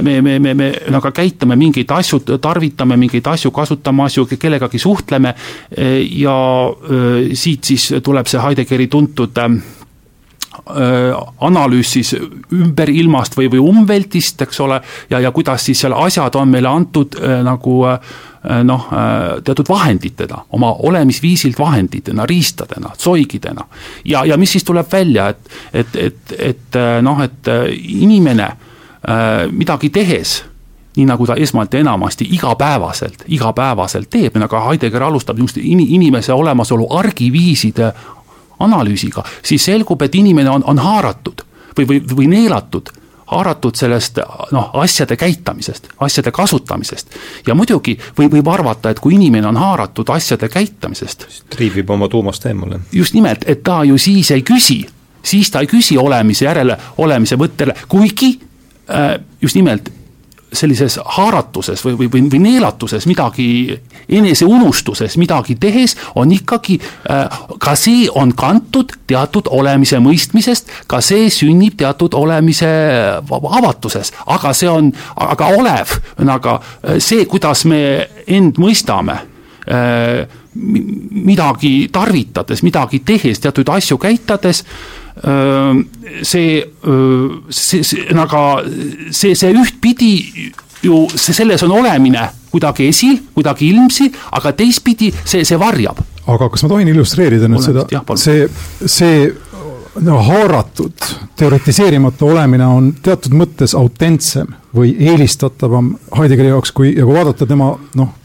[0.02, 5.36] me, me, me, me nagu käitame mingeid asju, tarvitame mingeid asju, kasutame asju, kellegagi suhtleme
[6.18, 6.40] ja
[7.38, 9.38] siit siis tuleb see Heideggeri tuntud
[10.66, 12.14] analüüs siis
[12.54, 14.80] ümberilmast või, või umveltist, eks ole,
[15.10, 18.00] ja, ja kuidas siis seal asjad on meile antud äh, nagu äh,
[18.64, 18.88] noh,
[19.44, 23.66] teatud vahenditena, oma olemisviisilt vahenditena, riistadena, soigidena.
[24.06, 27.52] ja, ja mis siis tuleb välja, et, et, et, et noh, et
[27.88, 28.50] inimene
[29.52, 30.42] midagi tehes
[30.96, 36.88] nii nagu ta esmalt ja enamasti igapäevaselt, igapäevaselt teeb, nagu Heidegger alustab just inimese olemasolu
[36.90, 37.92] argiviiside
[38.64, 41.46] analüüsiga, siis selgub, et inimene on, on haaratud
[41.78, 42.92] või, või, või neelatud
[43.34, 44.20] haaratud sellest
[44.52, 47.16] noh, asjade käitamisest, asjade kasutamisest.
[47.48, 51.28] ja muidugi võib, võib arvata, et kui inimene on haaratud asjade käitamisest.
[51.50, 52.80] triivib oma tuumast eemale.
[52.92, 54.84] just nimelt, et ta ju siis ei küsi,
[55.24, 58.36] siis ta ei küsi olemise järele, olemise mõttele, kuigi
[58.90, 59.90] äh, just nimelt
[60.54, 63.48] sellises haaratuses või, või, või, või neelatuses midagi,
[64.10, 71.30] eneseunustuses midagi tehes, on ikkagi äh,, ka see on kantud teatud olemise mõistmisest, ka see
[71.34, 72.70] sünnib teatud olemise
[73.30, 77.84] avatuses, aga see on, aga olev, aga äh, see, kuidas me
[78.28, 79.20] end mõistame
[79.68, 80.24] äh,,
[80.54, 84.62] midagi tarvitades, midagi tehes, teatud asju käitades
[85.22, 86.64] see,
[87.50, 88.42] see, see, aga
[89.12, 90.14] see, see ühtpidi
[90.84, 96.02] ju, see, selles on olemine kuidagi esil, kuidagi ilmsi, aga teistpidi see, see varjab.
[96.28, 98.48] aga kas ma tohin illustreerida nüüd Olemist, seda, see,
[98.90, 101.08] see no haaratud,
[101.38, 107.74] teoritiseerimata olemine on teatud mõttes autentsem või eelistatavam Heideggeri jaoks, kui, ja kui vaadata tema
[108.00, 108.16] noh,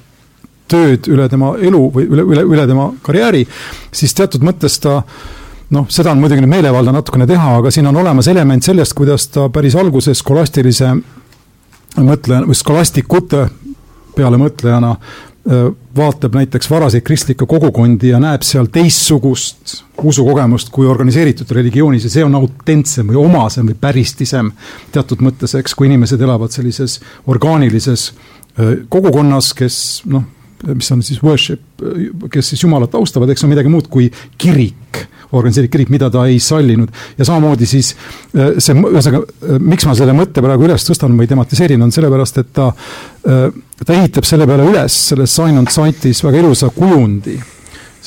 [0.69, 3.45] tööd üle tema elu või üle, üle, üle tema karjääri,
[3.93, 5.29] siis teatud mõttes ta äh,
[5.75, 9.29] noh, seda on muidugi nüüd meelevaldne natukene teha, aga siin on olemas element sellest, kuidas
[9.33, 10.95] ta päris alguses skolastilise
[11.99, 13.49] mõtleja või skolastikute
[14.17, 14.95] peale mõtlejana
[15.97, 22.25] vaatab näiteks varaseid kristlikke kogukondi ja näeb seal teistsugust usukogemust kui organiseeritud religioonis ja see
[22.27, 24.51] on autentsem või omasem või päristisem
[24.93, 28.11] teatud mõttes, eks, kui inimesed elavad sellises orgaanilises
[28.93, 29.79] kogukonnas, kes
[30.11, 30.27] noh,
[30.67, 31.63] mis on siis worship,
[32.33, 36.25] kes siis jumalat austavad, eks see on midagi muud kui kirik organiseeritud kirik, mida ta
[36.27, 36.89] ei sallinud.
[37.19, 37.93] ja samamoodi siis
[38.37, 42.41] äh, see, ühesõnaga, äh, miks ma selle mõtte praegu üles tõstan või tematiseerin, on sellepärast,
[42.43, 42.71] et ta,
[43.29, 43.47] äh,
[43.85, 47.37] ta ehitab selle peale üles, selles Sign on Sight'is väga ilusa kujundi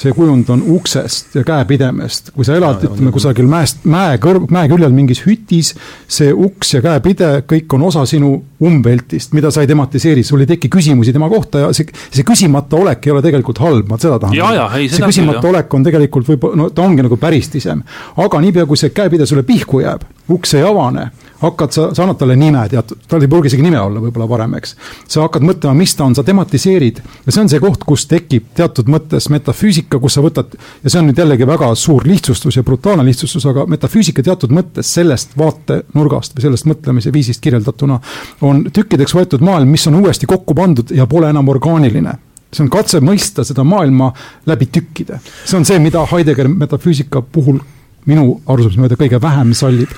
[0.01, 2.31] see kujund on uksest ja käepidemest.
[2.35, 5.73] kui sa elad, ütleme kusagil mäest, mäe kõrv, mäe küljel mingis hütis,
[6.09, 10.49] see uks ja käepide, kõik on osa sinu umbveltist, mida sa ei tematiseeri, sul ei
[10.49, 14.19] teki küsimusi tema kohta ja see, see küsimata olek ei ole tegelikult halb, ma seda
[14.21, 14.37] tahan.
[14.81, 17.83] see küsimata küll, olek on tegelikult võib-olla, no ta ongi nagu päristisem.
[18.25, 21.11] aga niipea, kui see käepide sulle pihku jääb, uks ei avane
[21.41, 24.55] hakkad sa, sa annad talle nime, tead, tal ei pruugi isegi nime olla võib-olla varem,
[24.59, 24.75] eks.
[25.09, 28.51] sa hakkad mõtlema, mis ta on, sa tematiseerid ja see on see koht, kus tekib
[28.57, 32.65] teatud mõttes metafüüsika, kus sa võtad, ja see on nüüd jällegi väga suur lihtsustus ja
[32.67, 37.99] brutaalne lihtsustus, aga metafüüsika teatud mõttes sellest vaatenurgast või sellest mõtlemise viisist kirjeldatuna
[38.47, 42.17] on tükkideks võetud maailm, mis on uuesti kokku pandud ja pole enam orgaaniline
[42.51, 44.09] see on katse mõista seda maailma
[44.49, 45.21] läbi tükkide.
[45.45, 47.61] see on see, mida Heidegger metafüüsika puhul
[48.09, 49.93] minu arusaamise mööda kõige vähem sallib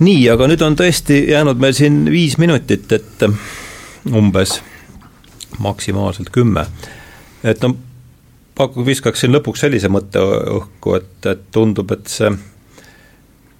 [0.00, 3.24] nii, aga nüüd on tõesti jäänud meil siin viis minutit, et
[4.08, 4.60] umbes
[5.60, 6.66] maksimaalselt kümme.
[7.44, 7.74] et no
[8.54, 10.22] paku-, viskaksin lõpuks sellise mõtte
[10.58, 12.30] õhku, et, et tundub, et see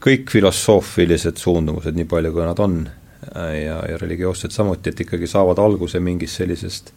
[0.00, 2.80] kõik filosoofilised suundumused, nii palju kui nad on,
[3.36, 6.94] ja, ja religioossed samuti, et ikkagi saavad alguse mingist sellisest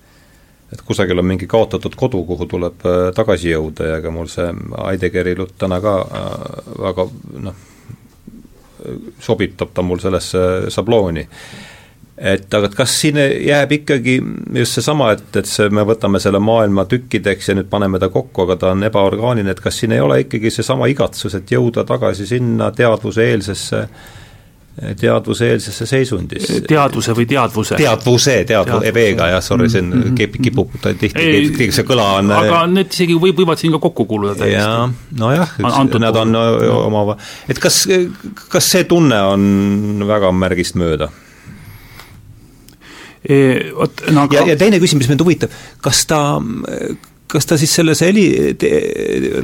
[0.74, 4.48] et kusagil on mingi kaotatud kodu, kuhu tuleb äh, tagasi jõuda ja ega mul see
[4.74, 7.06] Heideggeri jutt täna ka äh, väga
[7.46, 7.60] noh,
[9.20, 11.28] sobitab ta mul sellesse šablooni
[12.18, 14.18] et aga kas siin jääb ikkagi
[14.60, 18.46] just seesama, et, et see, me võtame selle maailma tükkideks ja nüüd paneme ta kokku,
[18.46, 22.28] aga ta on ebaorgaaniline, et kas siin ei ole ikkagi seesama igatsus, et jõuda tagasi
[22.30, 23.88] sinna teadvuse eelsesse
[24.74, 26.62] teadvuseelsesse seisundisse.
[26.68, 27.76] teadvuse või teadvuse?
[27.78, 30.16] teadvuse, teadvuse, V-ga jah, sorry, see on mm -hmm.
[30.18, 34.06] kipub, kipub ta tihti, see kõla on aga need isegi võib, võivad siin ka kokku
[34.10, 35.18] kuuluda täiesti.
[35.20, 35.54] nojah,
[36.00, 37.18] nad on oma,
[37.50, 37.86] et kas,
[38.50, 41.10] kas see tunne on väga märgist mööda?
[43.78, 46.42] vot no aga ja, ja teine küsimus mind huvitab, kas ta,
[47.34, 48.28] kas ta siis selles heli
[48.60, 48.70] te,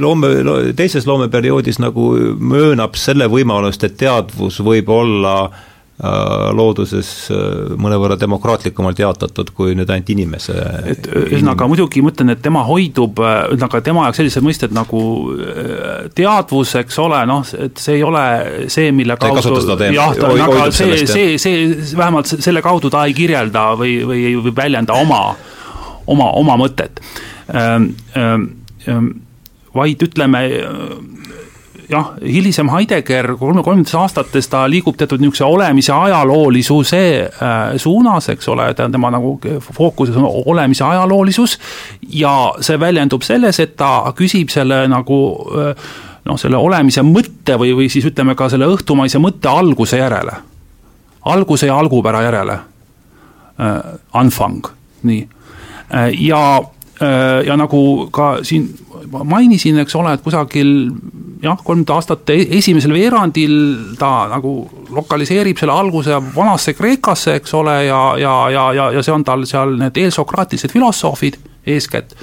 [0.02, 0.30] loome,
[0.78, 5.66] teises loomeperioodis nagu möönab selle võimalust, et teadvus võib olla äh,
[6.00, 10.54] Äh, looduses äh, mõnevõrra demokraatlikumalt jaotatud kui nüüd ainult inimese.
[10.88, 15.02] et ühesõnaga muidugi mõtlen, et tema hoidub, ühesõnaga tema jaoks sellised mõisted nagu
[15.34, 18.22] äh, teadvus, eks ole, noh, et see ei ole
[18.72, 19.60] see, mille kaudu
[19.92, 24.24] jah, ta on aga see, see, see, vähemalt selle kaudu ta ei kirjelda või, või
[24.30, 25.20] ei väljenda oma,
[26.08, 27.04] oma, oma mõtet.
[27.54, 28.48] Ähm, ähm,
[28.88, 29.08] ähm,
[29.74, 30.44] vaid ütleme
[31.90, 38.68] jah, hilisem Heidegger kolmekümnendates aastates ta liigub teatud niisuguse olemise ajaloolisuse äh, suunas, eks ole,
[38.74, 39.34] ta on tema nagu
[39.72, 41.58] fookuses on olemise ajaloolisus
[42.14, 45.20] ja see väljendub selles, et ta küsib selle nagu
[45.58, 45.90] äh,
[46.28, 50.36] noh, selle olemise mõtte või, või siis ütleme ka selle õhtumaise mõtte alguse järele.
[51.24, 52.58] alguse ja algupära järele.
[53.60, 53.78] Äh,
[54.16, 54.66] Anfang,
[55.02, 55.28] nii.
[56.22, 56.40] ja,
[57.00, 58.66] ja nagu ka siin
[59.08, 60.68] mainisin, eks ole, et kusagil
[61.42, 63.54] jah, kolmkümmend aastate esimesel veerandil
[63.98, 64.54] ta nagu
[64.94, 69.46] lokaliseerib selle alguse vanasse Kreekasse, eks ole, ja, ja, ja, ja, ja see on tal
[69.48, 71.38] seal need eelsokraatilised filosoofid
[71.70, 72.14] eeskätt,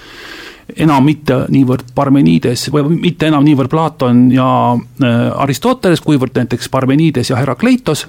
[0.84, 7.32] enam mitte niivõrd Parmenides või mitte enam niivõrd Platon ja äh, Aristoteles, kuivõrd näiteks Parmenides
[7.32, 8.08] ja Herakleitos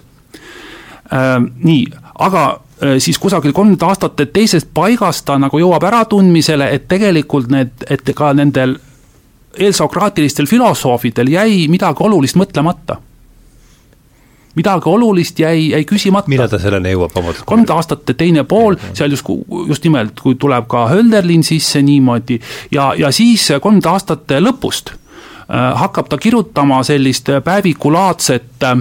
[1.12, 1.38] äh,.
[1.40, 1.86] nii,
[2.18, 7.74] aga äh, siis kusagil kolmkümmend aastate teisest paigast ta nagu jõuab äratundmisele, et tegelikult need,
[7.90, 8.76] et ka nendel
[9.58, 12.98] eelsokraatilistel filosoofidel jäi midagi olulist mõtlemata.
[14.54, 16.28] midagi olulist jäi, jäi küsimata.
[16.28, 17.44] millal ta selleni jõuab, vabandust?
[17.44, 19.26] kolmkümmend aastate teine pool, seal just,
[19.68, 22.40] just nimelt, kui tuleb ka Hölderlin sisse niimoodi
[22.70, 28.76] ja, ja siis kolmkümmend aastate lõpust äh, hakkab ta kirjutama sellist päevikulaadset Äh,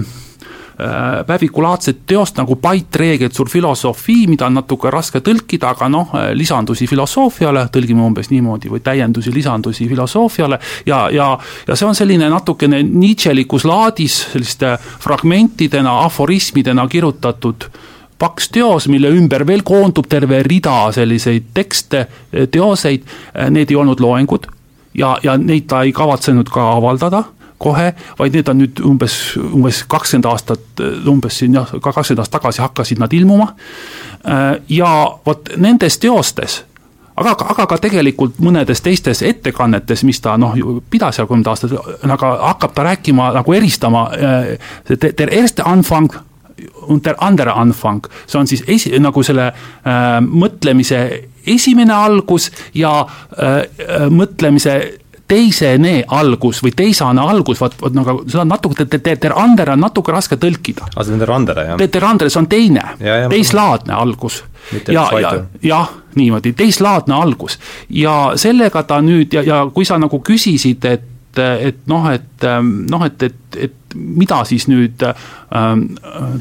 [1.26, 6.86] päevikulaadset teost nagu Paitreegel sur filosofii, mida on natuke raske tõlkida, aga noh, äh, lisandusi
[6.86, 10.58] filosoofiale, tõlgime umbes niimoodi, või täiendusi, lisandusi filosoofiale.
[10.86, 11.32] Ja, ja,
[11.66, 17.66] ja see on selline natukene Nietzschelikus laadis selliste fragmentidena, aforismidena kirjutatud
[18.18, 22.06] paks teos, mille ümber veel koondub terve rida selliseid tekste,
[22.50, 23.04] teoseid,
[23.54, 24.46] need ei olnud loengud
[24.98, 27.22] ja, ja neid ta ei kavatsenud ka avaldada
[27.58, 32.40] kohe, vaid need on nüüd umbes, umbes kakskümmend aastat, umbes siin jah, ka kakskümmend aastat
[32.40, 33.52] tagasi hakkasid nad ilmuma.
[34.24, 34.92] Äh, ja
[35.26, 36.62] vot nendes teostes
[37.18, 40.54] aga, aga ka tegelikult mõnedes teistes ettekannetes, mis ta noh,
[40.90, 41.74] pidas seal kolmkümmend aastat,
[42.06, 44.56] aga hakkab ta rääkima nagu eristama äh,
[45.08, 46.12] der erste Anfang
[46.86, 51.02] und der andere Anfang, see on siis esi-, nagu selle äh, mõtlemise
[51.48, 54.78] esimene algus ja äh, äh mõtlemise
[55.28, 60.12] teisene algus või teisane algus, vaat, vaat nagu seda on natuke, ter andere on natuke
[60.14, 60.88] raske tõlkida.
[60.94, 61.84] aa, see on ter andere, jah?
[61.96, 62.84] ter andere, see on teine,
[63.30, 64.42] teislaadne algus.
[64.88, 67.58] ja, ja, jah, niimoodi, teislaadne algus.
[67.90, 71.06] ja sellega ta nüüd ja, ja kui sa nagu küsisid, et
[71.38, 72.46] et, et noh, et
[72.90, 75.84] noh, et, et, et mida siis nüüd ähm,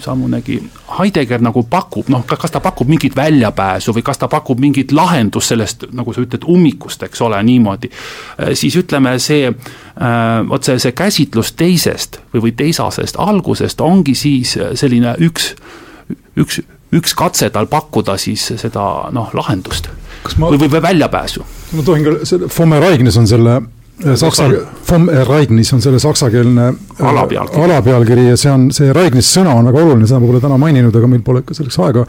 [0.04, 0.60] samunegi
[0.98, 5.54] Heidegger nagu pakub, noh, kas ta pakub mingit väljapääsu või kas ta pakub mingit lahendust
[5.54, 7.92] sellest, nagu sa ütled, ummikust, eks ole, niimoodi.
[7.92, 14.16] Äh, siis ütleme, see äh,, vot see, see käsitlus teisest või, või teisasest algusest ongi
[14.18, 15.54] siis selline üks,
[16.38, 16.62] üks
[16.96, 18.84] üks katse tal pakkuda siis seda
[19.16, 19.90] noh, lahendust
[20.40, 20.52] ma...
[20.54, 21.46] või, või väljapääsu.
[21.76, 23.60] ma tohin ka, see Fomeraignes on selle
[24.16, 24.48] saksa,
[24.90, 27.64] vom Reignis on selle saksakeelne äh, alapealkiri.
[27.64, 30.96] alapealkiri ja see on, see Reignis sõna on väga oluline, seda ma pole täna maininud,
[30.96, 32.06] aga meil pole ka selleks aega.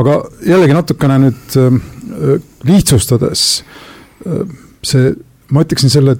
[0.00, 1.80] aga jällegi natukene nüüd äh,
[2.68, 3.46] lihtsustades,
[4.84, 5.14] see,
[5.50, 6.18] ma ütleksin selle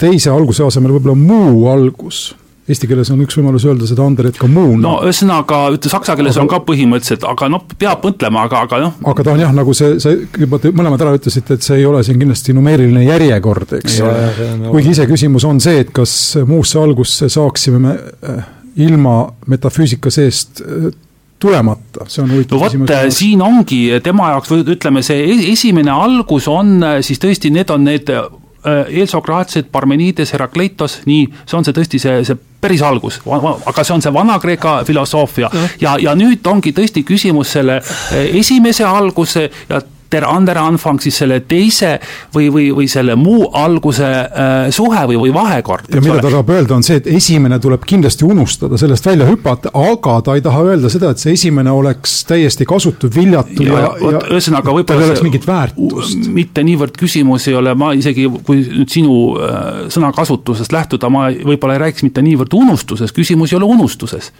[0.00, 2.30] teise alguse asemel võib-olla muu algus
[2.64, 4.78] Eesti keeles on üks võimalus öelda seda Anderit kommuun.
[4.80, 8.78] no ühesõnaga, ütle saksa keeles aga, on ka põhimõtteliselt, aga noh, peab mõtlema, aga, aga
[8.86, 8.94] noh.
[9.12, 11.84] aga ta on jah, nagu see, see, juba te mõlemad ära ütlesite, et see ei
[11.88, 14.28] ole siin kindlasti numeeriline järjekord, eks ole.
[14.70, 16.14] kuigi iseküsimus on see, et kas
[16.48, 18.46] muusse algusse saaksime me äh,
[18.86, 19.18] ilma
[19.52, 20.88] metafüüsika seest äh,
[21.44, 26.48] tulemata, see on huvitav no vot, siin ongi tema jaoks ütleme, see e-, esimene algus
[26.48, 28.30] on siis tõesti, need on need Äh,
[28.64, 34.04] eelsokraatsed, Parmenides, Herakleitos, nii, see on see tõesti see, see päris algus, aga see on
[34.04, 35.50] see Vana-Kreeka filosoofia.
[35.80, 39.82] Ja, ja nüüd ongi tõesti küsimus selle äh, esimese alguse ja
[40.14, 41.96] der andere Anfang siis selle teise
[42.34, 45.90] või, või, või selle muu alguse äh, suhe või, või vahekord.
[45.92, 49.72] ja mida ta tahab öelda, on see, et esimene tuleb kindlasti unustada, sellest välja hüpata,
[49.74, 53.92] aga ta ei taha öelda seda, et see esimene oleks täiesti kasutu, viljatu ja, ja,
[54.14, 56.28] ja ühesõnaga võib-olla oleks mingit väärtust.
[56.34, 61.78] mitte niivõrd küsimus ei ole, ma isegi, kui nüüd sinu äh, sõnakasutusest lähtuda, ma võib-olla
[61.78, 64.32] ei räägiks mitte niivõrd unustuses, küsimus ei ole unustuses,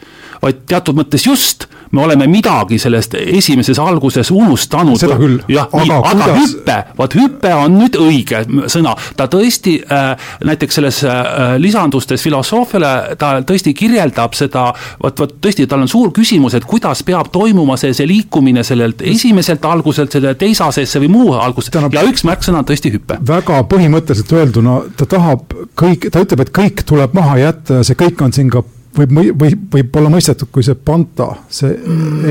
[0.43, 4.99] vaid teatud mõttes just me oleme midagi sellest esimeses alguses unustanud.
[4.99, 5.39] seda küll.
[5.49, 6.39] jah, nii, aga kuidas...
[6.41, 8.43] hüpe, vot hüpe on nüüd õige
[8.73, 10.13] sõna, ta tõesti äh,
[10.45, 14.67] näiteks selles äh, lisandustes filosoofiale, ta tõesti kirjeldab seda,
[15.03, 19.03] vot, vot tõesti, tal on suur küsimus, et kuidas peab toimuma see, see liikumine sellelt
[19.05, 21.91] esimeselt alguselt selle teisasesse või muu algusse Täna...
[21.93, 23.19] ja üks märksõna on tõesti hüpe.
[23.27, 27.99] väga põhimõtteliselt öelduna, ta tahab kõik, ta ütleb, et kõik tuleb maha jätta ja see
[27.99, 28.65] kõik on siin ka
[28.97, 31.71] võib, või võib olla mõistetud kui see panta, see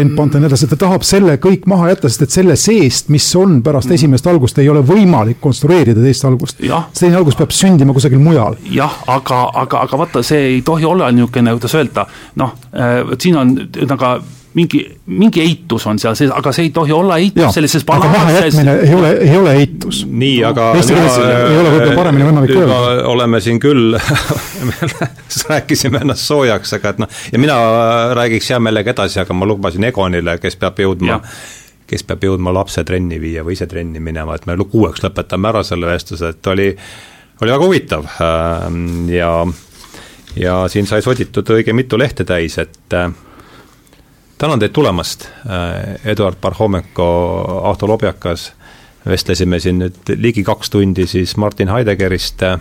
[0.04, 3.28] N-panta ja nii edasi, ta tahab selle kõik maha jätta, sest et selle seest, mis
[3.40, 3.98] on pärast mm.
[4.00, 6.62] esimest algust, ei ole võimalik konstrueerida teist algust.
[7.00, 8.58] teine algus peab sündima kusagil mujal.
[8.72, 12.08] jah, aga, aga, aga vaata, see ei tohi olla niisugune, kuidas öelda,
[12.42, 13.58] noh, äh, vot siin on
[13.90, 14.16] nagu
[14.54, 18.76] mingi, mingi eitus on seal sees, aga see ei tohi olla eitus sellises aga mahajätmine
[18.86, 20.04] ei ole, ei ole eitus.
[20.10, 22.78] nii, aga Eesti keeles ei ole võib-olla paremini võimalik öelda.
[23.14, 23.98] oleme siin küll
[25.50, 27.58] rääkisime ennast soojaks, aga et noh, ja mina
[28.20, 31.20] räägiks hea meelega edasi, aga ma lubasin Egonile, kes peab jõudma
[31.90, 35.66] kes peab jõudma lapse trenni viia või ise trenni minema, et me kuueks lõpetame ära
[35.68, 36.72] selle vestluse, et oli,
[37.42, 39.36] oli väga huvitav ähm, ja
[40.40, 43.12] ja siin sai soditud õige mitu lehte täis, et äh,
[44.44, 47.06] tänan teid tulemast, äh, Eduard Parhomenko,
[47.64, 48.50] Ahto Lobjakas,
[49.08, 52.58] vestlesime siin nüüd ligi kaks tundi siis Martin Heideggerist äh,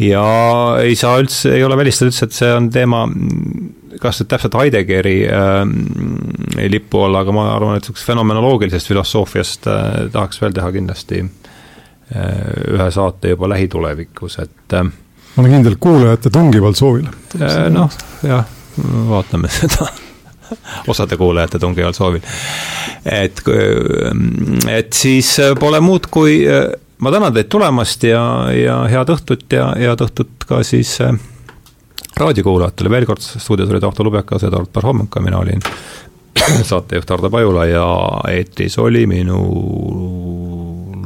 [0.00, 0.24] ja
[0.80, 3.02] ei saa üldse, ei ole välistatud üldse, et see on teema,
[4.00, 5.60] kas nüüd täpselt Heideggeri äh,
[6.72, 9.86] lipu all, aga ma arvan, et niisugusest fenomenoloogilisest filosoofiast äh,
[10.16, 12.34] tahaks veel teha kindlasti äh,
[12.78, 17.08] ühe saate juba lähitulevikus, et äh, ma olen kindel, kuulajate tungival soovil
[17.42, 17.64] äh,.
[17.76, 17.92] noh,
[18.24, 18.46] jah,
[19.12, 19.92] vaatame seda
[20.92, 22.22] osade kuulajate tungival soovil.
[23.04, 23.42] et,
[24.72, 26.42] et siis pole muud, kui
[26.98, 28.22] ma tänan teid tulemast ja,
[28.54, 31.14] ja head õhtut ja head õhtut ka siis äh,
[32.18, 35.62] raadiokuulajatele, veel kord stuudios olid Ahto Lubekas, Eduard Parhomenko, mina olin
[36.70, 37.86] saatejuht Hardo Pajula ja
[38.30, 39.40] eetris oli minu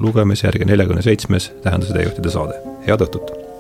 [0.03, 3.52] lugemise järgi neljakümne seitsmes Tähenduse teejuhtide saade, head õhtut!